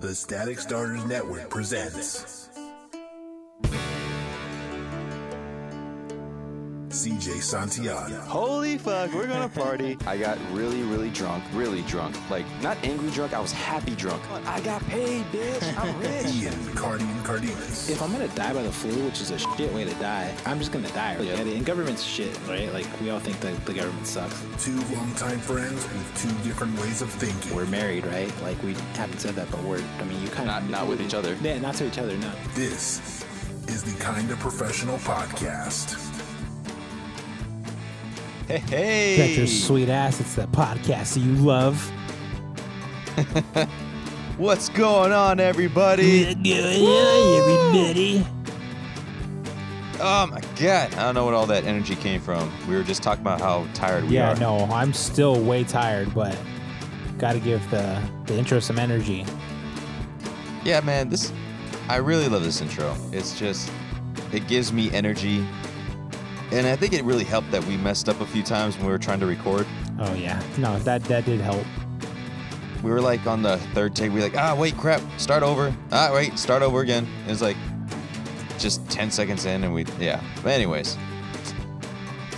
The 0.00 0.14
Static 0.14 0.58
Starters 0.58 1.04
Network 1.04 1.50
presents 1.50 2.48
CJ 7.00 7.40
Santiago. 7.42 8.20
Holy 8.20 8.76
fuck, 8.76 9.10
we're 9.14 9.26
gonna 9.26 9.48
party. 9.48 9.96
I 10.06 10.18
got 10.18 10.36
really, 10.52 10.82
really 10.82 11.08
drunk, 11.08 11.42
really 11.54 11.80
drunk. 11.82 12.14
Like, 12.28 12.44
not 12.60 12.76
angry 12.84 13.10
drunk, 13.10 13.32
I 13.32 13.40
was 13.40 13.52
happy 13.52 13.94
drunk. 13.94 14.22
I 14.46 14.60
got 14.60 14.82
paid, 14.82 15.24
bitch. 15.32 15.78
I'm 15.78 15.98
rich. 16.00 16.26
Ian 16.34 16.52
Cardian 16.74 17.24
Cardenas. 17.24 17.88
If 17.88 18.02
I'm 18.02 18.12
gonna 18.12 18.28
die 18.28 18.52
by 18.52 18.62
the 18.62 18.70
flu, 18.70 18.92
which 19.06 19.22
is 19.22 19.30
a 19.30 19.38
shit 19.38 19.72
way 19.72 19.84
to 19.84 19.94
die, 19.94 20.34
I'm 20.44 20.58
just 20.58 20.72
gonna 20.72 20.88
die. 20.90 21.16
Yeah. 21.20 21.42
Yeah. 21.42 21.54
And 21.54 21.64
government's 21.64 22.02
shit, 22.02 22.38
right? 22.46 22.70
Like 22.70 22.86
we 23.00 23.08
all 23.08 23.18
think 23.20 23.40
that 23.40 23.64
the 23.64 23.72
government 23.72 24.06
sucks. 24.06 24.44
Two 24.62 24.76
longtime 24.94 25.38
friends 25.38 25.82
with 25.84 26.22
two 26.22 26.48
different 26.48 26.78
ways 26.80 27.00
of 27.00 27.10
thinking. 27.10 27.56
We're 27.56 27.64
married, 27.64 28.04
right? 28.04 28.30
Like 28.42 28.62
we 28.62 28.74
haven't 28.94 29.20
said 29.20 29.36
that, 29.36 29.50
but 29.50 29.62
we're. 29.62 29.82
I 30.00 30.04
mean, 30.04 30.20
you 30.22 30.28
kind 30.28 30.48
Not, 30.48 30.62
of 30.64 30.70
not 30.70 30.86
with 30.86 31.00
each 31.00 31.14
other. 31.14 31.34
Yeah, 31.40 31.58
not 31.60 31.76
to 31.76 31.86
each 31.86 31.96
other. 31.96 32.14
No. 32.18 32.30
This 32.54 33.24
is 33.68 33.84
the 33.84 34.04
Kinda 34.04 34.36
Professional 34.36 34.98
Podcast. 34.98 35.96
Hey, 38.50 39.16
Bet 39.16 39.36
your 39.36 39.46
sweet 39.46 39.88
ass 39.88 40.18
it's 40.18 40.34
that 40.34 40.50
podcast 40.50 41.14
that 41.14 41.20
you 41.20 41.36
love. 41.36 41.80
What's 44.38 44.68
going 44.70 45.12
on, 45.12 45.38
everybody? 45.38 46.26
everybody. 46.26 48.26
Oh 50.00 50.26
my 50.26 50.40
god, 50.58 50.92
I 50.94 51.04
don't 51.04 51.14
know 51.14 51.24
what 51.24 51.34
all 51.34 51.46
that 51.46 51.62
energy 51.62 51.94
came 51.94 52.20
from. 52.20 52.50
We 52.66 52.74
were 52.74 52.82
just 52.82 53.04
talking 53.04 53.22
about 53.22 53.40
how 53.40 53.68
tired 53.72 54.02
we 54.02 54.18
are. 54.18 54.24
Yeah, 54.32 54.32
are. 54.32 54.40
no, 54.40 54.64
I'm 54.72 54.94
still 54.94 55.40
way 55.40 55.62
tired, 55.62 56.12
but 56.12 56.36
got 57.18 57.34
to 57.34 57.38
give 57.38 57.62
the 57.70 58.02
the 58.26 58.36
intro 58.36 58.58
some 58.58 58.80
energy. 58.80 59.24
Yeah, 60.64 60.80
man, 60.80 61.08
this. 61.08 61.32
I 61.88 61.98
really 61.98 62.28
love 62.28 62.42
this 62.42 62.60
intro. 62.60 62.96
It's 63.12 63.38
just, 63.38 63.70
it 64.32 64.48
gives 64.48 64.72
me 64.72 64.90
energy. 64.90 65.46
And 66.52 66.66
I 66.66 66.74
think 66.76 66.92
it 66.92 67.04
really 67.04 67.24
helped 67.24 67.50
that 67.52 67.64
we 67.64 67.76
messed 67.76 68.08
up 68.08 68.20
a 68.20 68.26
few 68.26 68.42
times 68.42 68.76
when 68.76 68.86
we 68.86 68.92
were 68.92 68.98
trying 68.98 69.20
to 69.20 69.26
record. 69.26 69.66
Oh 70.00 70.14
yeah, 70.14 70.42
no, 70.58 70.78
that 70.80 71.04
that 71.04 71.24
did 71.24 71.40
help. 71.40 71.64
We 72.82 72.90
were 72.90 73.00
like 73.00 73.26
on 73.26 73.42
the 73.42 73.58
third 73.74 73.94
take. 73.94 74.10
We 74.10 74.16
were 74.16 74.22
like, 74.22 74.36
ah, 74.36 74.56
wait, 74.58 74.76
crap, 74.76 75.02
start 75.18 75.42
over. 75.42 75.74
Ah, 75.92 76.10
wait, 76.14 76.38
start 76.38 76.62
over 76.62 76.80
again. 76.80 77.06
It 77.26 77.30
was 77.30 77.42
like 77.42 77.56
just 78.58 78.88
10 78.90 79.10
seconds 79.10 79.44
in, 79.44 79.64
and 79.64 79.72
we, 79.74 79.84
yeah. 79.98 80.22
But, 80.42 80.52
anyways, 80.52 80.96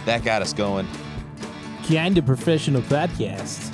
that 0.04 0.24
got 0.24 0.42
us 0.42 0.52
going. 0.52 0.86
Kinda 1.84 2.22
professional 2.22 2.82
podcast. 2.82 3.72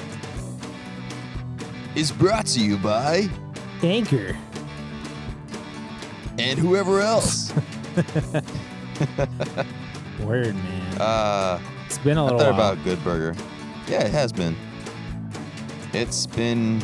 Is 1.95 2.13
brought 2.13 2.47
to 2.47 2.61
you 2.61 2.77
by 2.77 3.29
Anchor. 3.83 4.37
and 6.39 6.59
whoever 6.59 7.01
else. 7.01 7.53
Word 10.21 10.55
man. 10.55 11.01
uh, 11.01 11.61
it's 11.87 11.99
been 11.99 12.19
a 12.19 12.25
little 12.25 12.41
I 12.41 12.45
thought 12.45 12.53
while. 12.59 12.73
about 12.73 12.85
Good 12.85 13.03
Burger. 13.05 13.35
Yeah, 13.89 14.05
it 14.05 14.11
has 14.13 14.33
been. 14.33 14.57
It's 15.93 16.27
been, 16.27 16.83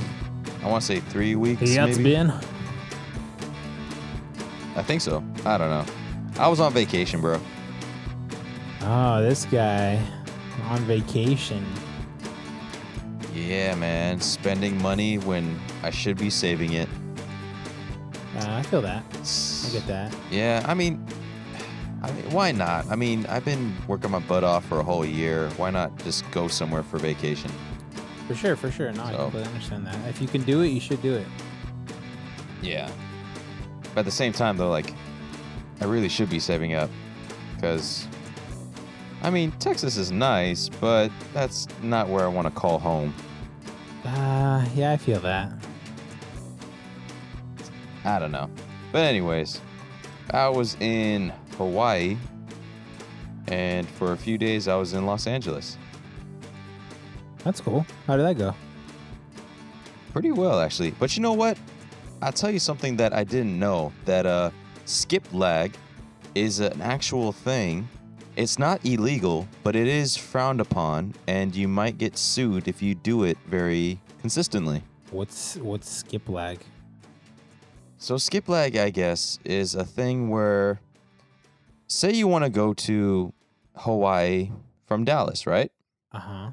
I 0.63 0.69
want 0.69 0.81
to 0.83 0.87
say 0.87 1.01
three 1.01 1.35
weeks. 1.37 1.63
yeah, 1.63 1.85
it's 1.87 1.99
maybe? 1.99 2.11
been. 2.15 2.31
I 4.77 4.83
think 4.83 5.03
so. 5.03 5.23
I 5.45 5.59
don't 5.59 5.71
know. 5.71 5.85
I 6.39 6.49
was 6.49 6.59
on 6.61 6.73
vacation, 6.73 7.21
bro. 7.21 7.39
Oh, 8.83 9.23
this 9.23 9.45
guy 9.47 10.01
on 10.69 10.81
vacation. 10.83 11.65
Yeah, 13.35 13.75
man. 13.75 14.21
Spending 14.21 14.81
money 14.81 15.19
when 15.19 15.59
I 15.83 15.91
should 15.91 16.17
be 16.17 16.31
saving 16.31 16.73
it. 16.73 16.89
Uh, 18.37 18.47
I 18.48 18.63
feel 18.63 18.81
that. 18.83 19.05
I 19.13 19.73
get 19.73 19.87
that. 19.87 20.15
Yeah, 20.31 20.65
I 20.67 20.75
mean, 20.75 21.05
I 22.05 22.13
mean, 22.13 22.31
why 22.33 22.53
not? 22.53 22.87
I 22.91 22.97
mean, 22.97 23.25
I've 23.27 23.45
been 23.45 23.75
working 23.89 24.11
my 24.11 24.19
butt 24.19 24.45
off 24.45 24.65
for 24.67 24.79
a 24.79 24.83
whole 24.83 25.05
year. 25.07 25.48
Why 25.57 25.70
not 25.70 25.97
just 26.05 26.31
go 26.33 26.48
somewhere 26.48 26.83
for 26.83 26.98
vacation? 26.98 27.51
For 28.29 28.35
sure, 28.35 28.57
for 28.57 28.70
sure. 28.70 28.92
No, 28.92 29.05
I 29.05 29.13
So- 29.13 29.17
completely 29.19 29.48
understand 29.48 29.87
that. 29.87 29.97
If 30.09 30.20
you 30.20 30.29
can 30.29 30.43
do 30.43 30.61
it, 30.61 30.69
you 30.69 30.81
should 30.81 31.01
do 31.01 31.14
it. 31.14 31.27
Yeah. 32.63 32.91
But 33.95 34.01
at 34.01 34.05
the 34.05 34.11
same 34.11 34.33
time, 34.33 34.57
though, 34.59 34.70
like, 34.70 34.93
I 35.81 35.85
really 35.87 36.09
should 36.09 36.29
be 36.29 36.39
saving 36.41 36.75
up 36.75 36.91
because, 37.55 38.07
I 39.23 39.31
mean, 39.31 39.53
Texas 39.53 39.97
is 39.97 40.11
nice, 40.11 40.69
but 40.69 41.11
that's 41.33 41.67
not 41.83 42.09
where 42.09 42.25
I 42.25 42.29
want 42.29 42.47
to 42.47 42.53
call 42.53 42.79
home. 42.79 43.14
Uh, 44.05 44.64
yeah, 44.75 44.93
I 44.93 44.97
feel 44.98 45.20
that. 45.20 45.53
I 48.05 48.19
don't 48.19 48.33
know. 48.33 48.51
But 48.93 49.03
anyways, 49.05 49.61
I 50.31 50.48
was 50.48 50.77
in 50.81 51.33
Hawaii, 51.57 52.17
and 53.48 53.89
for 53.89 54.13
a 54.13 54.17
few 54.17 54.39
days 54.39 54.69
I 54.69 54.77
was 54.77 54.95
in 54.95 55.07
Los 55.07 55.27
Angeles. 55.27 55.79
That's 57.45 57.61
cool. 57.61 57.87
How 58.07 58.17
did 58.17 58.25
that 58.27 58.39
go? 58.39 58.55
Pretty 60.13 60.33
well, 60.33 60.61
actually. 60.61 60.93
But 60.93 61.17
you 61.17 61.23
know 61.23 61.33
what? 61.33 61.59
I'll 62.23 62.33
tell 62.33 62.51
you 62.51 62.59
something 62.59 62.97
that 62.97 63.13
I 63.13 63.25
didn't 63.25 63.59
know 63.59 63.93
that 64.05 64.25
uh, 64.25 64.51
skip 64.87 65.25
lag 65.33 65.75
is 66.35 66.61
an 66.61 66.81
actual 66.81 67.33
thing. 67.33 67.89
It's 68.37 68.59
not 68.59 68.85
illegal, 68.85 69.47
but 69.63 69.77
it 69.77 69.87
is 69.87 70.17
frowned 70.17 70.61
upon, 70.61 71.14
and 71.27 71.55
you 71.55 71.69
might 71.69 71.98
get 71.98 72.17
sued 72.17 72.67
if 72.67 72.83
you 72.83 72.95
do 72.95 73.25
it 73.25 73.39
very 73.47 74.01
consistently. 74.20 74.83
What's 75.11 75.57
what's 75.57 75.89
skip 75.89 76.29
lag? 76.29 76.59
So 77.98 78.17
skip 78.17 78.48
lag, 78.48 78.77
I 78.77 78.91
guess, 78.91 79.39
is 79.45 79.75
a 79.75 79.85
thing 79.85 80.29
where, 80.31 80.81
say 81.86 82.12
you 82.12 82.28
want 82.28 82.45
to 82.45 82.50
go 82.50 82.74
to 82.74 83.33
Hawaii 83.77 84.50
from 84.86 85.05
Dallas, 85.05 85.46
right? 85.46 85.70
Uh 86.12 86.18
huh. 86.18 86.50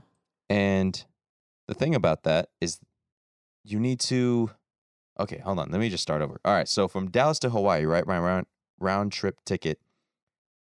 And 0.49 1.03
the 1.67 1.73
thing 1.73 1.95
about 1.95 2.23
that 2.23 2.49
is 2.59 2.79
you 3.63 3.79
need 3.79 3.99
to 4.01 4.51
Okay, 5.19 5.37
hold 5.37 5.59
on. 5.59 5.69
Let 5.69 5.79
me 5.79 5.89
just 5.89 6.01
start 6.01 6.21
over. 6.21 6.39
All 6.43 6.53
right, 6.53 6.67
so 6.67 6.87
from 6.87 7.09
Dallas 7.11 7.37
to 7.39 7.49
Hawaii, 7.49 7.85
right? 7.85 8.07
My 8.07 8.17
round 8.17 8.47
round 8.79 9.11
trip 9.11 9.37
ticket. 9.45 9.79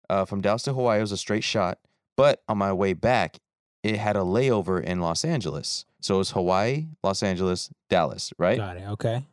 Uh, 0.08 0.24
from 0.24 0.40
Dallas 0.40 0.62
to 0.62 0.72
Hawaii 0.72 1.00
was 1.00 1.10
a 1.10 1.16
straight 1.16 1.42
shot, 1.42 1.78
but 2.16 2.42
on 2.48 2.56
my 2.56 2.72
way 2.72 2.92
back, 2.92 3.38
it 3.82 3.96
had 3.96 4.14
a 4.14 4.20
layover 4.20 4.82
in 4.82 5.00
Los 5.00 5.24
Angeles. 5.24 5.84
So 6.00 6.14
it 6.14 6.18
was 6.18 6.30
Hawaii, 6.30 6.86
Los 7.02 7.24
Angeles, 7.24 7.70
Dallas, 7.90 8.32
right? 8.38 8.56
Got 8.56 8.76
it. 8.76 8.84
Okay. 8.90 9.24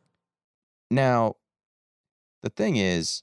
Now, 0.90 1.35
the 2.41 2.50
thing 2.50 2.75
is, 2.75 3.22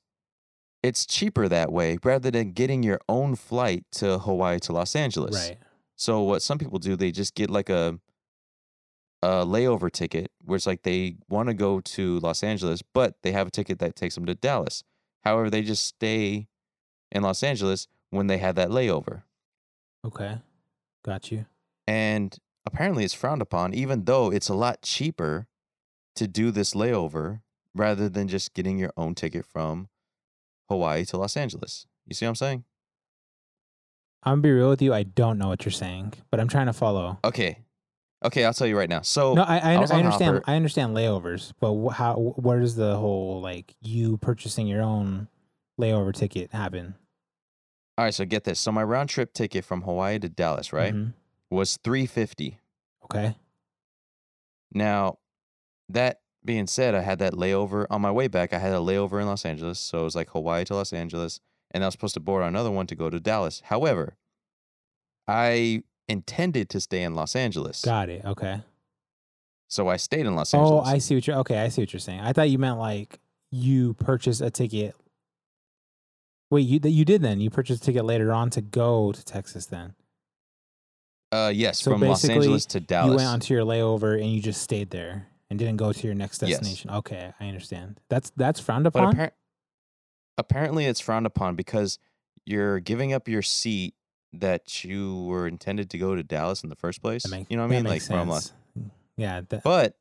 it's 0.83 1.07
cheaper 1.07 1.49
that 1.49 1.73
way 1.73 1.99
rather 2.03 2.31
than 2.31 2.53
getting 2.53 2.83
your 2.83 3.01
own 3.09 3.35
flight 3.37 3.85
to 3.93 4.19
Hawaii 4.19 4.59
to 4.61 4.73
Los 4.73 4.97
Angeles. 4.97 5.49
Right. 5.49 5.59
So 5.97 6.23
what 6.23 6.43
some 6.43 6.59
people 6.59 6.79
do, 6.79 6.97
they 6.97 7.11
just 7.11 7.35
get 7.35 7.51
like 7.51 7.69
a 7.69 7.99
a 9.23 9.45
layover 9.45 9.93
ticket 9.93 10.31
where 10.45 10.57
it's 10.57 10.67
like 10.67 10.83
they 10.83 11.17
want 11.29 11.49
to 11.49 11.55
go 11.55 11.81
to 11.81 12.19
Los 12.21 12.43
Angeles, 12.43 12.83
but 12.83 13.17
they 13.23 13.33
have 13.33 13.49
a 13.49 13.51
ticket 13.51 13.79
that 13.79 13.95
takes 13.95 14.15
them 14.15 14.25
to 14.27 14.35
Dallas. 14.35 14.83
However, 15.25 15.51
they 15.51 15.63
just 15.63 15.85
stay 15.85 16.49
in 17.13 17.23
Los 17.23 17.43
Angeles 17.43 17.87
when 18.09 18.29
they 18.29 18.39
have 18.39 18.55
that 18.55 18.71
layover. 18.71 19.25
Okay. 20.07 20.39
Got 21.05 21.31
you. 21.31 21.45
And 21.87 22.37
apparently 22.65 23.05
it's 23.05 23.15
frowned 23.15 23.43
upon, 23.43 23.75
even 23.75 24.05
though 24.05 24.33
it's 24.33 24.49
a 24.49 24.55
lot 24.55 24.81
cheaper 24.81 25.47
to 26.17 26.27
do 26.27 26.51
this 26.51 26.73
layover 26.73 27.43
rather 27.75 28.09
than 28.09 28.27
just 28.27 28.55
getting 28.55 28.79
your 28.79 28.93
own 28.97 29.15
ticket 29.15 29.45
from 29.45 29.89
Hawaii 30.71 31.05
to 31.07 31.17
Los 31.19 31.37
Angeles. 31.37 31.87
You 32.07 32.15
see 32.15 32.25
what 32.25 32.31
I'm 32.31 32.37
saying? 32.37 32.65
I'm 34.23 34.33
gonna 34.35 34.43
be 34.43 34.51
real 34.53 34.69
with 34.71 34.81
you. 34.83 34.95
I 34.95 35.03
don't 35.03 35.39
know 35.39 35.49
what 35.49 35.65
you're 35.65 35.73
saying, 35.73 36.15
but 36.31 36.41
I'm 36.41 36.49
trying 36.49 36.67
to 36.67 36.73
follow. 36.73 37.19
Okay. 37.25 37.59
Okay, 38.23 38.45
I'll 38.45 38.53
tell 38.53 38.67
you 38.67 38.77
right 38.77 38.89
now. 38.89 39.01
So 39.01 39.35
no, 39.35 39.43
I 39.43 39.57
I, 39.57 39.59
I 39.59 39.73
I 39.73 39.77
understand. 39.77 40.37
Hopper. 40.37 40.43
I 40.47 40.55
understand 40.57 40.95
layovers, 40.95 41.53
but 41.59 41.75
how? 41.91 42.17
Where 42.37 42.61
does 42.61 42.77
the 42.77 42.97
whole 42.97 43.41
like 43.41 43.75
you 43.81 44.19
purchasing 44.19 44.67
your 44.67 44.83
own 44.83 45.29
layover 45.81 46.13
ticket 46.15 46.53
happen? 46.53 46.95
All 47.97 48.05
right, 48.05 48.15
so 48.15 48.25
get 48.27 48.45
this. 48.45 48.61
So 48.61 48.73
my 48.73 48.83
round 48.85 49.09
trip 49.09 49.33
ticket 49.33 49.65
from 49.65 49.83
Hawaii 49.83 50.19
to 50.19 50.29
Dallas, 50.29 50.73
right, 50.73 50.95
Mhm. 50.95 51.15
was 51.51 51.79
350. 51.79 52.59
Okay. 53.05 53.37
Now, 54.73 55.19
that 55.89 56.21
being 56.45 56.67
said, 56.67 56.95
I 56.95 57.01
had 57.03 57.19
that 57.19 57.35
layover 57.35 57.87
on 57.91 58.01
my 58.01 58.11
way 58.11 58.29
back. 58.29 58.53
I 58.53 58.59
had 58.59 58.73
a 58.73 58.77
layover 58.79 59.21
in 59.21 59.27
Los 59.27 59.45
Angeles, 59.45 59.79
so 59.79 60.01
it 60.01 60.05
was 60.05 60.17
like 60.17 60.31
Hawaii 60.31 60.65
to 60.65 60.75
Los 60.75 60.93
Angeles, 60.93 61.41
and 61.71 61.85
I 61.85 61.87
was 61.87 61.95
supposed 61.95 62.15
to 62.15 62.21
board 62.21 62.43
another 62.43 62.71
one 62.71 62.87
to 62.87 62.95
go 62.95 63.11
to 63.11 63.21
Dallas. 63.21 63.63
However, 63.67 64.17
I 65.29 65.83
intended 66.09 66.69
to 66.71 66.81
stay 66.81 67.03
in 67.03 67.15
Los 67.15 67.37
Angeles, 67.37 67.83
Got 67.85 68.09
it. 68.09 68.25
Okay. 68.25 68.63
so 69.69 69.89
I 69.89 69.97
stayed 69.97 70.27
in 70.27 70.35
Los 70.35 70.53
Angeles. 70.55 70.73
Oh, 70.73 70.91
I 70.91 70.99
see 70.99 71.15
what 71.15 71.27
you're. 71.27 71.37
Okay, 71.39 71.59
I 71.59 71.69
see 71.69 71.83
what 71.83 71.93
you're 71.93 72.01
saying. 72.01 72.21
I 72.21 72.33
thought 72.33 72.51
you 72.51 72.59
meant 72.59 72.79
like 72.79 73.21
you 73.51 73.95
purchased 73.95 74.41
a 74.41 74.51
ticket. 74.51 74.97
Wait, 76.51 76.63
you 76.67 76.81
that 76.81 76.91
you 76.91 77.05
did 77.05 77.23
then? 77.23 77.41
You 77.41 77.51
purchased 77.51 77.83
a 77.83 77.87
ticket 77.87 78.05
later 78.05 78.33
on 78.33 78.51
to 78.51 78.61
go 78.61 79.13
to 79.13 79.25
Texas 79.25 79.67
then? 79.67 79.95
Uh, 81.31 81.53
yes, 81.55 81.79
So 81.79 81.93
from 81.93 82.01
Los 82.01 82.23
basically, 82.23 82.47
Angeles 82.47 82.67
to 82.67 82.81
Dallas. 82.81 83.11
You 83.11 83.17
went 83.17 83.29
onto 83.29 83.55
your 83.55 83.65
layover 83.65 84.21
and 84.21 84.33
you 84.33 84.43
just 84.43 84.63
stayed 84.63 84.91
there 84.91 85.29
and 85.51 85.59
didn't 85.59 85.77
go 85.77 85.93
to 85.93 86.07
your 86.07 86.15
next 86.15 86.41
Yes. 86.43 86.51
destination. 86.61 86.91
Okay, 86.91 87.33
I 87.39 87.47
understand. 87.49 88.01
That's 88.09 88.31
that's 88.37 88.61
frowned 88.61 88.87
upon. 88.87 89.15
appar- 89.15 89.33
apparently, 90.39 90.87
it's 90.87 91.01
frowned 91.01 91.27
upon 91.27 91.57
because 91.57 91.99
you're 92.47 92.81
giving 92.81 93.13
up 93.13 93.29
your 93.29 93.43
seat 93.43 93.95
that 94.33 94.85
you 94.85 95.25
were 95.25 95.47
intended 95.49 95.91
to 95.91 95.99
go 95.99 96.15
to 96.15 96.23
Dallas 96.23 96.63
in 96.63 96.69
the 96.71 96.77
first 96.77 97.03
place. 97.03 97.29
Make- 97.29 97.51
you 97.51 97.57
know 97.57 97.65
what 97.67 97.73
I 97.73 97.77
mean? 97.77 97.85
Like 97.85 98.03
from 98.03 98.31
sense. 98.31 98.53
yeah, 99.17 99.41
that, 99.49 99.63
but 99.65 99.97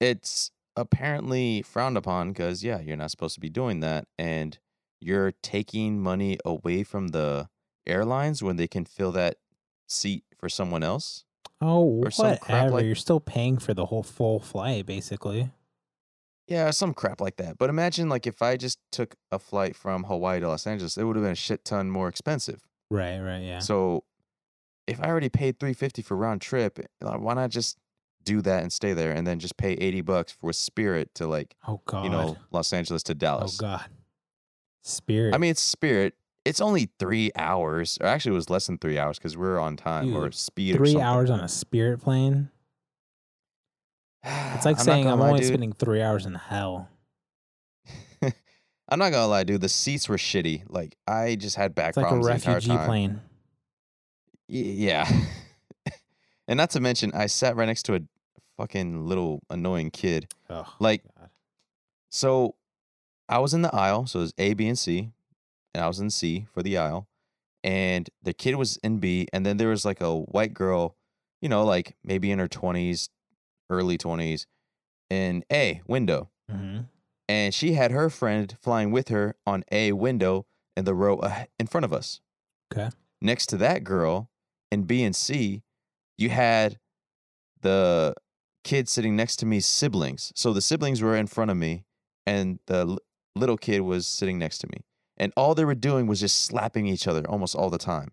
it's 0.00 0.50
apparently 0.76 1.62
frowned 1.62 1.96
upon 1.96 2.32
because 2.32 2.62
yeah, 2.62 2.80
you're 2.80 2.96
not 2.96 3.10
supposed 3.10 3.34
to 3.34 3.40
be 3.40 3.48
doing 3.50 3.80
that, 3.80 4.06
and 4.18 4.58
you're 5.00 5.32
taking 5.42 6.00
money 6.02 6.38
away 6.44 6.82
from 6.82 7.08
the 7.08 7.48
airlines 7.86 8.42
when 8.42 8.56
they 8.56 8.66
can 8.66 8.84
fill 8.84 9.12
that 9.12 9.36
seat 9.86 10.24
for 10.38 10.48
someone 10.48 10.82
else. 10.82 11.24
Oh 11.60 11.84
or 12.04 12.10
some 12.10 12.36
crap 12.38 12.42
whatever. 12.42 12.70
like- 12.70 12.84
You're 12.84 12.94
still 12.94 13.20
paying 13.20 13.58
for 13.58 13.74
the 13.74 13.86
whole 13.86 14.02
full 14.02 14.40
flight, 14.40 14.86
basically. 14.86 15.50
Yeah, 16.48 16.70
some 16.70 16.94
crap 16.94 17.20
like 17.20 17.36
that. 17.38 17.58
But 17.58 17.70
imagine 17.70 18.08
like 18.08 18.26
if 18.26 18.40
I 18.40 18.56
just 18.56 18.78
took 18.92 19.16
a 19.32 19.38
flight 19.38 19.74
from 19.74 20.04
Hawaii 20.04 20.38
to 20.40 20.48
Los 20.48 20.66
Angeles, 20.66 20.96
it 20.96 21.02
would 21.04 21.16
have 21.16 21.24
been 21.24 21.32
a 21.32 21.34
shit 21.34 21.64
ton 21.64 21.90
more 21.90 22.08
expensive. 22.08 22.62
Right, 22.90 23.18
right, 23.18 23.42
yeah. 23.42 23.58
So 23.58 24.04
if 24.86 25.00
I 25.00 25.06
already 25.08 25.28
paid 25.28 25.58
350 25.58 26.02
for 26.02 26.16
round 26.16 26.40
trip, 26.40 26.78
uh, 27.04 27.16
why 27.16 27.34
not 27.34 27.50
just 27.50 27.76
do 28.22 28.40
that 28.42 28.62
and 28.62 28.72
stay 28.72 28.92
there 28.92 29.10
and 29.12 29.26
then 29.26 29.40
just 29.40 29.56
pay 29.56 29.72
80 29.72 30.00
bucks 30.02 30.32
for 30.32 30.52
Spirit 30.52 31.12
to 31.16 31.26
like, 31.26 31.56
oh 31.66 31.80
god. 31.86 32.04
you 32.04 32.10
know, 32.10 32.36
Los 32.52 32.72
Angeles 32.72 33.02
to 33.04 33.14
Dallas. 33.14 33.58
oh 33.58 33.62
god. 33.62 33.86
Spirit. 34.84 35.34
I 35.34 35.38
mean, 35.38 35.50
it's 35.50 35.62
Spirit. 35.62 36.14
It's 36.46 36.60
only 36.60 36.88
3 36.98 37.32
hours. 37.36 37.98
Or 38.00 38.06
actually 38.06 38.32
it 38.32 38.36
was 38.36 38.48
less 38.50 38.66
than 38.66 38.78
3 38.78 38.98
hours 38.98 39.18
cuz 39.18 39.36
we're 39.36 39.58
on 39.58 39.76
time 39.76 40.14
or 40.16 40.30
speed 40.32 40.76
three 40.76 40.90
something. 40.92 41.02
hours 41.02 41.28
on 41.30 41.40
a 41.40 41.48
Spirit 41.48 42.00
plane. 42.00 42.50
It's 44.54 44.64
like 44.64 44.78
I'm 44.78 44.84
saying 44.84 45.06
I'm 45.08 45.20
lie, 45.20 45.28
only 45.28 45.40
dude. 45.40 45.48
spending 45.48 45.72
three 45.72 46.02
hours 46.02 46.24
in 46.26 46.34
hell. 46.34 46.88
I'm 48.22 48.98
not 48.98 49.10
gonna 49.10 49.26
lie, 49.26 49.44
dude. 49.44 49.60
The 49.60 49.68
seats 49.68 50.08
were 50.08 50.16
shitty. 50.16 50.62
Like 50.68 50.96
I 51.06 51.34
just 51.36 51.56
had 51.56 51.74
back 51.74 51.90
It's 51.90 51.96
like 51.96 52.06
a 52.06 52.08
problems 52.08 52.26
the 52.26 52.32
entire 52.34 52.54
refugee 52.54 52.84
plane. 52.86 53.20
Yeah. 54.48 55.08
and 56.48 56.56
not 56.56 56.70
to 56.70 56.80
mention, 56.80 57.12
I 57.14 57.26
sat 57.26 57.56
right 57.56 57.66
next 57.66 57.82
to 57.84 57.96
a 57.96 58.00
fucking 58.56 59.06
little 59.06 59.42
annoying 59.50 59.90
kid. 59.90 60.32
Oh, 60.48 60.72
Like, 60.78 61.02
God. 61.18 61.30
so 62.10 62.54
I 63.28 63.40
was 63.40 63.54
in 63.54 63.62
the 63.62 63.74
aisle. 63.74 64.06
So 64.06 64.20
it 64.20 64.22
was 64.22 64.34
A, 64.38 64.54
B, 64.54 64.68
and 64.68 64.78
C. 64.78 65.10
And 65.76 65.84
I 65.84 65.88
was 65.88 66.00
in 66.00 66.08
C 66.08 66.46
for 66.54 66.62
the 66.62 66.78
aisle. 66.78 67.06
And 67.62 68.08
the 68.22 68.32
kid 68.32 68.54
was 68.54 68.78
in 68.78 68.98
B. 68.98 69.28
And 69.30 69.44
then 69.44 69.58
there 69.58 69.68
was 69.68 69.84
like 69.84 70.00
a 70.00 70.16
white 70.16 70.54
girl, 70.54 70.96
you 71.42 71.50
know, 71.50 71.64
like 71.64 71.96
maybe 72.02 72.30
in 72.30 72.38
her 72.38 72.48
20s, 72.48 73.10
early 73.68 73.98
20s, 73.98 74.46
in 75.10 75.44
A, 75.52 75.82
window. 75.86 76.30
Mhm. 76.50 76.88
And 77.28 77.52
she 77.52 77.74
had 77.74 77.90
her 77.90 78.08
friend 78.08 78.56
flying 78.62 78.90
with 78.90 79.08
her 79.08 79.36
on 79.46 79.64
A, 79.70 79.92
window, 79.92 80.46
in 80.76 80.84
the 80.86 80.94
row 80.94 81.20
in 81.58 81.66
front 81.66 81.84
of 81.84 81.92
us. 81.92 82.20
Okay. 82.72 82.90
Next 83.20 83.46
to 83.46 83.56
that 83.58 83.84
girl 83.84 84.30
in 84.70 84.84
B 84.84 85.02
and 85.02 85.14
C, 85.14 85.62
you 86.16 86.30
had 86.30 86.78
the 87.60 88.14
kid 88.64 88.88
sitting 88.88 89.14
next 89.14 89.36
to 89.36 89.46
me 89.46 89.60
siblings. 89.60 90.32
So 90.34 90.52
the 90.52 90.62
siblings 90.62 91.02
were 91.02 91.16
in 91.16 91.26
front 91.26 91.50
of 91.50 91.56
me, 91.56 91.84
and 92.26 92.60
the 92.66 92.98
little 93.34 93.58
kid 93.58 93.80
was 93.80 94.06
sitting 94.06 94.38
next 94.38 94.58
to 94.58 94.68
me. 94.68 94.84
And 95.16 95.32
all 95.36 95.54
they 95.54 95.64
were 95.64 95.74
doing 95.74 96.06
was 96.06 96.20
just 96.20 96.44
slapping 96.44 96.86
each 96.86 97.06
other 97.08 97.28
almost 97.28 97.54
all 97.54 97.70
the 97.70 97.78
time. 97.78 98.12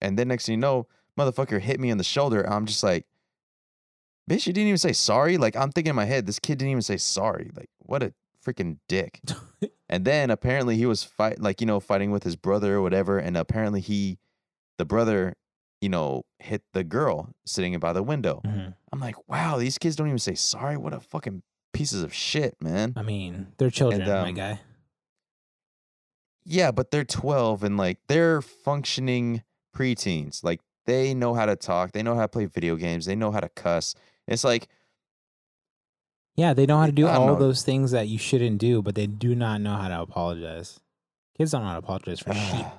And 0.00 0.18
then 0.18 0.28
next 0.28 0.46
thing 0.46 0.54
you 0.54 0.58
know, 0.58 0.86
motherfucker 1.18 1.60
hit 1.60 1.80
me 1.80 1.90
on 1.90 1.98
the 1.98 2.04
shoulder. 2.04 2.40
and 2.40 2.52
I'm 2.52 2.66
just 2.66 2.82
like, 2.82 3.06
bitch, 4.30 4.46
you 4.46 4.52
didn't 4.52 4.68
even 4.68 4.78
say 4.78 4.92
sorry. 4.92 5.36
Like 5.36 5.56
I'm 5.56 5.70
thinking 5.72 5.90
in 5.90 5.96
my 5.96 6.04
head, 6.04 6.26
this 6.26 6.38
kid 6.38 6.58
didn't 6.58 6.70
even 6.72 6.82
say 6.82 6.96
sorry. 6.96 7.50
Like 7.54 7.70
what 7.78 8.02
a 8.02 8.12
freaking 8.44 8.78
dick. 8.88 9.20
and 9.88 10.04
then 10.04 10.30
apparently 10.30 10.76
he 10.76 10.86
was 10.86 11.04
fight 11.04 11.40
like 11.40 11.60
you 11.60 11.66
know 11.66 11.80
fighting 11.80 12.10
with 12.10 12.24
his 12.24 12.36
brother 12.36 12.76
or 12.76 12.82
whatever. 12.82 13.18
And 13.18 13.36
apparently 13.36 13.80
he, 13.80 14.18
the 14.78 14.84
brother, 14.84 15.34
you 15.80 15.88
know, 15.88 16.22
hit 16.38 16.62
the 16.72 16.84
girl 16.84 17.34
sitting 17.44 17.78
by 17.78 17.92
the 17.92 18.02
window. 18.02 18.40
Mhm. 18.44 18.74
I'm 18.92 19.00
like, 19.00 19.28
wow, 19.28 19.58
these 19.58 19.78
kids 19.78 19.96
don't 19.96 20.06
even 20.08 20.18
say 20.18 20.34
sorry. 20.34 20.76
What 20.76 20.92
a 20.92 21.00
fucking 21.00 21.42
pieces 21.72 22.02
of 22.02 22.12
shit, 22.12 22.56
man. 22.60 22.92
I 22.96 23.02
mean, 23.02 23.48
they're 23.58 23.70
children, 23.70 24.06
my 24.06 24.28
um, 24.28 24.34
guy. 24.34 24.60
Yeah, 26.44 26.70
but 26.72 26.90
they're 26.90 27.04
12 27.04 27.62
and 27.62 27.76
like 27.76 27.98
they're 28.08 28.42
functioning 28.42 29.42
preteens. 29.76 30.42
Like 30.42 30.60
they 30.86 31.14
know 31.14 31.34
how 31.34 31.46
to 31.46 31.56
talk, 31.56 31.92
they 31.92 32.02
know 32.02 32.14
how 32.14 32.22
to 32.22 32.28
play 32.28 32.46
video 32.46 32.76
games, 32.76 33.06
they 33.06 33.14
know 33.14 33.30
how 33.30 33.40
to 33.40 33.48
cuss. 33.48 33.94
It's 34.26 34.44
like, 34.44 34.68
Yeah, 36.36 36.54
they 36.54 36.66
know 36.66 36.78
how 36.78 36.86
to 36.86 36.92
do 36.92 37.06
all 37.06 37.28
know. 37.28 37.36
those 37.36 37.62
things 37.62 37.90
that 37.92 38.08
you 38.08 38.18
shouldn't 38.18 38.58
do, 38.58 38.82
but 38.82 38.94
they 38.94 39.06
do 39.06 39.34
not 39.34 39.60
know 39.60 39.76
how 39.76 39.88
to 39.88 40.00
apologize. 40.00 40.80
Kids 41.36 41.52
don't 41.52 41.62
know 41.62 41.68
how 41.68 41.74
to 41.74 41.78
apologize 41.78 42.20
for 42.20 42.34
shit. 42.34 42.64
Ah. 42.64 42.78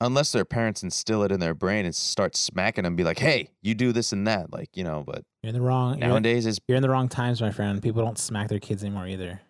unless 0.00 0.32
their 0.32 0.44
parents 0.44 0.82
instill 0.82 1.22
it 1.24 1.32
in 1.32 1.40
their 1.40 1.54
brain 1.54 1.84
and 1.84 1.94
start 1.94 2.36
smacking 2.36 2.84
them, 2.84 2.94
be 2.96 3.04
like, 3.04 3.18
hey, 3.18 3.50
you 3.62 3.74
do 3.74 3.92
this 3.92 4.12
and 4.12 4.26
that. 4.26 4.52
Like, 4.52 4.76
you 4.76 4.84
know, 4.84 5.02
but 5.06 5.24
You're 5.42 5.48
in 5.48 5.54
the 5.54 5.60
wrong. 5.60 5.98
You're, 5.98 6.08
nowadays 6.08 6.46
it's, 6.46 6.58
you're 6.68 6.76
in 6.76 6.82
the 6.82 6.88
wrong 6.90 7.08
times, 7.08 7.40
my 7.40 7.50
friend. 7.50 7.82
People 7.82 8.02
don't 8.04 8.18
smack 8.18 8.48
their 8.48 8.60
kids 8.60 8.82
anymore 8.84 9.06
either. 9.08 9.40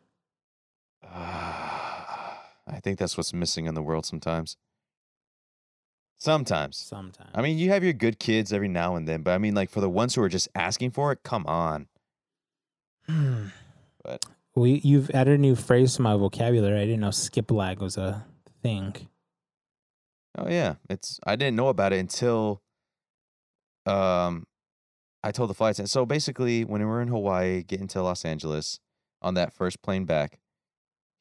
Ah. 1.05 1.68
I 2.69 2.81
think 2.81 2.99
that's 2.99 3.17
what's 3.17 3.33
missing 3.33 3.67
in 3.67 3.75
the 3.75 3.83
world 3.83 4.05
sometimes. 4.07 4.57
Sometimes. 6.17 6.77
Sometimes. 6.77 7.31
I 7.35 7.43
mean, 7.43 7.59
you 7.59 7.71
have 7.71 7.85
your 7.85 7.93
good 7.93 8.19
kids 8.19 8.53
every 8.53 8.69
now 8.69 8.97
and 8.97 9.07
then, 9.07 9.23
but 9.23 9.33
I 9.33 9.39
mean, 9.39 9.55
like 9.55 9.71
for 9.71 9.81
the 9.81 9.89
ones 9.89 10.15
who 10.15 10.23
are 10.23 10.29
just 10.29 10.49
asking 10.55 10.91
for 10.91 11.13
it, 11.13 11.23
come 11.23 11.47
on. 11.47 11.89
But 14.05 14.25
well, 14.55 14.67
you- 14.67 14.81
you've 14.83 15.11
added 15.11 15.35
a 15.35 15.39
new 15.39 15.55
phrase 15.57 15.95
to 15.97 16.03
my 16.03 16.15
vocabulary. 16.17 16.81
I 16.81 16.85
didn't 16.87 17.01
know 17.01 17.11
skip 17.11 17.51
lag 17.51 17.81
was 17.81 17.97
a 17.97 18.25
thing. 18.63 18.95
oh 20.37 20.49
yeah, 20.49 20.75
it's 20.89 21.19
I 21.27 21.37
didn't 21.37 21.57
know 21.57 21.69
about 21.69 21.93
it 21.93 21.99
until 21.99 22.63
um 23.87 24.47
I 25.23 25.33
told 25.33 25.51
the 25.51 25.55
flight 25.55 25.73
attendant. 25.73 25.91
So 25.91 26.07
basically, 26.07 26.65
when 26.65 26.81
we 26.81 26.87
were 26.87 27.03
in 27.03 27.09
Hawaii, 27.09 27.63
getting 27.65 27.89
to 27.89 28.03
Los 28.03 28.25
Angeles 28.25 28.79
on 29.21 29.35
that 29.35 29.53
first 29.53 29.83
plane 29.83 30.05
back, 30.05 30.39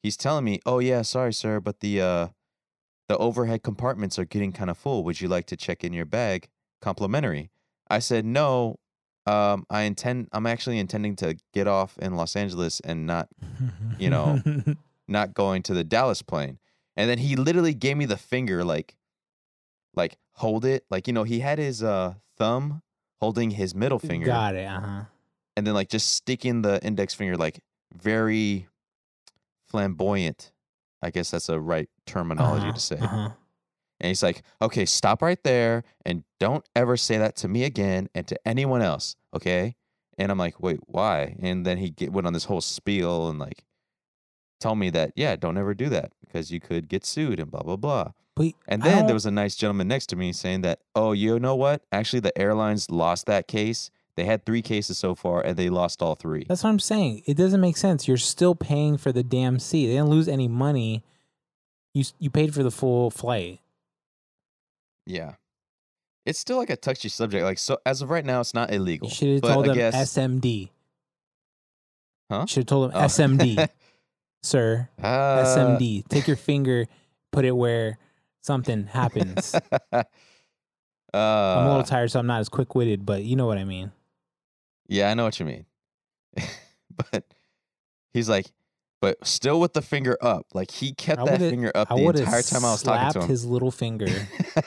he's 0.02 0.16
telling 0.16 0.44
me, 0.44 0.60
"Oh 0.66 0.78
yeah, 0.78 1.02
sorry 1.02 1.32
sir, 1.32 1.60
but 1.60 1.80
the 1.80 2.00
uh 2.00 2.28
the 3.08 3.16
overhead 3.16 3.62
compartments 3.62 4.18
are 4.18 4.24
getting 4.26 4.52
kind 4.52 4.68
of 4.70 4.76
full. 4.78 5.02
Would 5.04 5.20
you 5.20 5.28
like 5.28 5.46
to 5.46 5.56
check 5.56 5.82
in 5.84 5.92
your 5.92 6.04
bag 6.06 6.48
complimentary?" 6.80 7.50
I 7.90 7.98
said, 8.00 8.24
"No, 8.24 8.76
um 9.26 9.64
I 9.70 9.82
intend 9.82 10.28
I'm 10.32 10.46
actually 10.46 10.78
intending 10.78 11.16
to 11.16 11.36
get 11.52 11.66
off 11.66 11.98
in 11.98 12.14
Los 12.16 12.36
Angeles 12.36 12.80
and 12.80 13.06
not 13.06 13.28
You 13.98 14.10
know, 14.10 14.40
not 15.08 15.34
going 15.34 15.62
to 15.64 15.74
the 15.74 15.84
Dallas 15.84 16.22
plane. 16.22 16.58
And 16.96 17.08
then 17.10 17.18
he 17.18 17.36
literally 17.36 17.74
gave 17.74 17.96
me 17.96 18.04
the 18.06 18.16
finger 18.16 18.64
like 18.64 18.96
like 19.94 20.16
hold 20.34 20.64
it. 20.64 20.84
Like, 20.90 21.06
you 21.06 21.12
know, 21.12 21.24
he 21.24 21.40
had 21.40 21.58
his 21.58 21.82
uh 21.82 22.14
thumb 22.36 22.82
holding 23.20 23.50
his 23.52 23.74
middle 23.74 23.98
finger 23.98 24.26
Got 24.26 24.54
it. 24.54 24.66
Uh 24.66 24.80
huh. 24.80 25.02
and 25.56 25.66
then 25.66 25.74
like 25.74 25.88
just 25.88 26.14
sticking 26.14 26.62
the 26.62 26.80
index 26.84 27.14
finger 27.14 27.36
like 27.36 27.60
very 27.92 28.68
flamboyant. 29.68 30.52
I 31.02 31.10
guess 31.10 31.30
that's 31.30 31.48
a 31.48 31.60
right 31.60 31.88
terminology 32.06 32.72
to 32.72 32.80
say. 32.80 32.98
Uh-huh. 32.98 33.30
And 34.00 34.08
he's 34.08 34.22
like, 34.22 34.42
okay, 34.62 34.84
stop 34.84 35.22
right 35.22 35.42
there 35.42 35.82
and 36.04 36.24
don't 36.38 36.64
ever 36.76 36.96
say 36.96 37.18
that 37.18 37.36
to 37.36 37.48
me 37.48 37.64
again 37.64 38.08
and 38.14 38.26
to 38.28 38.38
anyone 38.46 38.82
else. 38.82 39.16
Okay. 39.34 39.74
And 40.16 40.30
I'm 40.30 40.38
like, 40.38 40.60
wait, 40.60 40.80
why? 40.86 41.36
And 41.40 41.64
then 41.66 41.78
he 41.78 41.90
get, 41.90 42.12
went 42.12 42.26
on 42.26 42.32
this 42.32 42.44
whole 42.44 42.60
spiel 42.60 43.28
and 43.28 43.38
like 43.38 43.64
tell 44.60 44.74
me 44.74 44.90
that, 44.90 45.12
yeah, 45.16 45.36
don't 45.36 45.58
ever 45.58 45.74
do 45.74 45.88
that 45.88 46.12
because 46.20 46.50
you 46.52 46.60
could 46.60 46.88
get 46.88 47.04
sued 47.04 47.40
and 47.40 47.50
blah, 47.50 47.62
blah, 47.62 47.76
blah. 47.76 48.12
But 48.36 48.52
And 48.68 48.82
then 48.82 49.06
there 49.06 49.14
was 49.14 49.26
a 49.26 49.32
nice 49.32 49.56
gentleman 49.56 49.88
next 49.88 50.06
to 50.06 50.16
me 50.16 50.32
saying 50.32 50.60
that, 50.62 50.80
oh, 50.94 51.10
you 51.10 51.40
know 51.40 51.56
what? 51.56 51.82
Actually, 51.90 52.20
the 52.20 52.36
airlines 52.38 52.88
lost 52.88 53.26
that 53.26 53.48
case. 53.48 53.90
They 54.18 54.24
had 54.24 54.44
three 54.44 54.62
cases 54.62 54.98
so 54.98 55.14
far 55.14 55.42
and 55.42 55.56
they 55.56 55.68
lost 55.70 56.02
all 56.02 56.16
three. 56.16 56.44
That's 56.48 56.64
what 56.64 56.70
I'm 56.70 56.80
saying. 56.80 57.22
It 57.26 57.36
doesn't 57.36 57.60
make 57.60 57.76
sense. 57.76 58.08
You're 58.08 58.16
still 58.16 58.56
paying 58.56 58.98
for 58.98 59.12
the 59.12 59.22
damn 59.22 59.60
seat. 59.60 59.86
They 59.86 59.92
didn't 59.92 60.08
lose 60.10 60.26
any 60.26 60.48
money. 60.48 61.04
You 61.94 62.02
you 62.18 62.28
paid 62.28 62.52
for 62.52 62.64
the 62.64 62.72
full 62.72 63.12
flight. 63.12 63.60
Yeah. 65.06 65.34
It's 66.26 66.40
still 66.40 66.56
like 66.56 66.68
a 66.68 66.74
touchy 66.74 67.08
subject. 67.08 67.44
Like, 67.44 67.58
so 67.60 67.78
as 67.86 68.02
of 68.02 68.10
right 68.10 68.24
now, 68.24 68.40
it's 68.40 68.54
not 68.54 68.72
illegal. 68.72 69.06
You 69.08 69.14
should 69.14 69.28
have 69.34 69.40
but 69.42 69.52
told 69.54 69.64
I 69.66 69.68
them 69.68 69.76
guess, 69.76 69.94
SMD. 69.94 70.70
Huh? 72.28 72.46
Should 72.46 72.62
have 72.62 72.66
told 72.66 72.90
them 72.90 73.00
Oh. 73.00 73.04
SMD, 73.04 73.68
sir. 74.42 74.88
Uh, 75.00 75.44
SMD. 75.44 76.08
Take 76.08 76.26
your 76.26 76.36
finger, 76.36 76.86
put 77.30 77.44
it 77.44 77.52
where 77.52 77.98
something 78.42 78.88
happens. 78.88 79.54
uh, 79.92 80.02
I'm 81.14 81.66
a 81.66 81.68
little 81.68 81.84
tired, 81.84 82.10
so 82.10 82.18
I'm 82.18 82.26
not 82.26 82.40
as 82.40 82.48
quick 82.48 82.74
witted, 82.74 83.06
but 83.06 83.22
you 83.22 83.36
know 83.36 83.46
what 83.46 83.58
I 83.58 83.64
mean. 83.64 83.92
Yeah, 84.88 85.10
I 85.10 85.14
know 85.14 85.24
what 85.24 85.38
you 85.38 85.46
mean. 85.46 85.66
but 87.12 87.24
he's 88.12 88.28
like, 88.28 88.46
but 89.00 89.24
still 89.26 89.60
with 89.60 89.74
the 89.74 89.82
finger 89.82 90.16
up. 90.20 90.46
Like 90.54 90.70
he 90.70 90.92
kept 90.92 91.20
I 91.20 91.24
that 91.26 91.32
would've- 91.32 91.50
finger 91.50 91.72
up 91.74 91.90
I 91.92 91.96
the 91.96 92.02
would 92.04 92.16
entire 92.18 92.36
have 92.36 92.46
time 92.46 92.64
I 92.64 92.72
was 92.72 92.82
talking 92.82 93.00
slapped 93.00 93.12
to 93.14 93.20
him. 93.22 93.28
his 93.28 93.44
little 93.44 93.70
finger. 93.70 94.08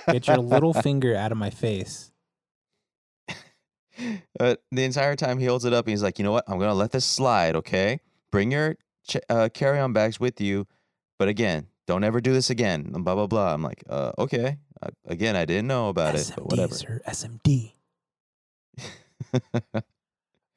Get 0.08 0.28
your 0.28 0.38
little 0.56 0.74
finger 0.74 1.16
out 1.16 1.32
of 1.32 1.38
my 1.38 1.50
face. 1.50 2.12
But 4.40 4.64
the 4.72 4.84
entire 4.84 5.16
time 5.16 5.38
he 5.40 5.46
holds 5.46 5.66
it 5.66 5.74
up, 5.74 5.88
he's 5.88 6.02
like, 6.04 6.18
you 6.18 6.24
know 6.24 6.32
what? 6.32 6.46
I'm 6.48 6.58
gonna 6.60 6.74
let 6.74 6.92
this 6.92 7.06
slide. 7.06 7.56
Okay, 7.58 8.00
bring 8.32 8.52
your 8.52 8.76
ch- 9.08 9.18
uh, 9.30 9.50
carry-on 9.54 9.92
bags 9.94 10.20
with 10.20 10.40
you, 10.40 10.66
but 11.20 11.28
again, 11.28 11.68
don't 11.88 12.04
ever 12.04 12.22
do 12.22 12.32
this 12.34 12.50
again. 12.50 12.92
and 12.96 13.04
Blah 13.04 13.16
blah 13.16 13.28
blah. 13.28 13.54
I'm 13.54 13.62
like, 13.64 13.84
uh, 13.90 14.12
okay. 14.18 14.58
I, 14.84 14.90
again, 15.06 15.36
I 15.36 15.46
didn't 15.46 15.68
know 15.68 15.90
about 15.90 16.16
it, 16.16 16.32
but 16.36 16.46
whatever. 16.46 16.74
sir. 16.74 17.02
SMD. 17.08 17.74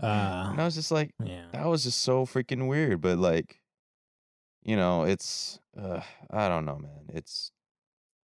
Uh, 0.03 0.49
and 0.51 0.61
I 0.61 0.65
was 0.65 0.75
just 0.75 0.91
like, 0.91 1.13
yeah. 1.23 1.45
that 1.53 1.67
was 1.67 1.85
just 1.85 2.01
so 2.01 2.27
freaking 2.27 2.69
weird. 2.69 3.01
But 3.01 3.19
like, 3.19 3.61
you 4.63 4.77
know, 4.77 5.05
it's 5.05 5.59
uh, 5.81 6.01
I 6.31 6.49
don't 6.49 6.65
know, 6.65 6.79
man. 6.79 7.11
It's 7.13 7.53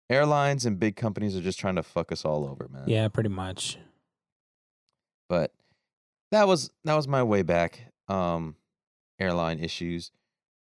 airlines 0.09 0.65
and 0.65 0.79
big 0.79 0.97
companies 0.97 1.37
are 1.37 1.41
just 1.41 1.59
trying 1.59 1.77
to 1.77 1.83
fuck 1.83 2.13
us 2.13 2.25
all 2.25 2.47
over, 2.47 2.69
man. 2.71 2.85
Yeah, 2.87 3.09
pretty 3.09 3.31
much. 3.31 3.79
But 5.29 5.53
that 6.31 6.47
was 6.47 6.71
that 6.85 6.95
was 6.95 7.09
my 7.09 7.23
way 7.23 7.43
back. 7.43 7.93
Um, 8.09 8.57
airline 9.19 9.59
issues, 9.59 10.13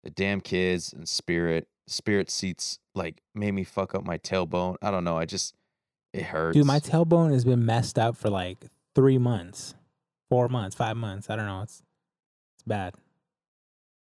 the 0.02 0.10
damn 0.10 0.40
kids 0.40 0.92
and 0.92 1.08
Spirit. 1.08 1.68
Spirit 1.86 2.30
seats 2.30 2.78
like 2.94 3.20
made 3.34 3.50
me 3.50 3.64
fuck 3.64 3.96
up 3.96 4.04
my 4.04 4.16
tailbone. 4.16 4.76
I 4.80 4.92
don't 4.92 5.02
know. 5.02 5.18
I 5.18 5.24
just 5.24 5.54
it 6.12 6.22
hurts. 6.22 6.56
Dude, 6.56 6.66
my 6.66 6.78
tailbone 6.78 7.32
has 7.32 7.44
been 7.44 7.64
messed 7.64 7.98
up 7.98 8.16
for 8.16 8.30
like 8.30 8.66
three 8.94 9.18
months, 9.18 9.74
four 10.30 10.48
months, 10.48 10.74
five 10.74 10.96
months. 10.96 11.28
I 11.28 11.36
don't 11.36 11.44
know. 11.44 11.60
It's 11.60 11.82
it's 12.56 12.62
bad. 12.66 12.94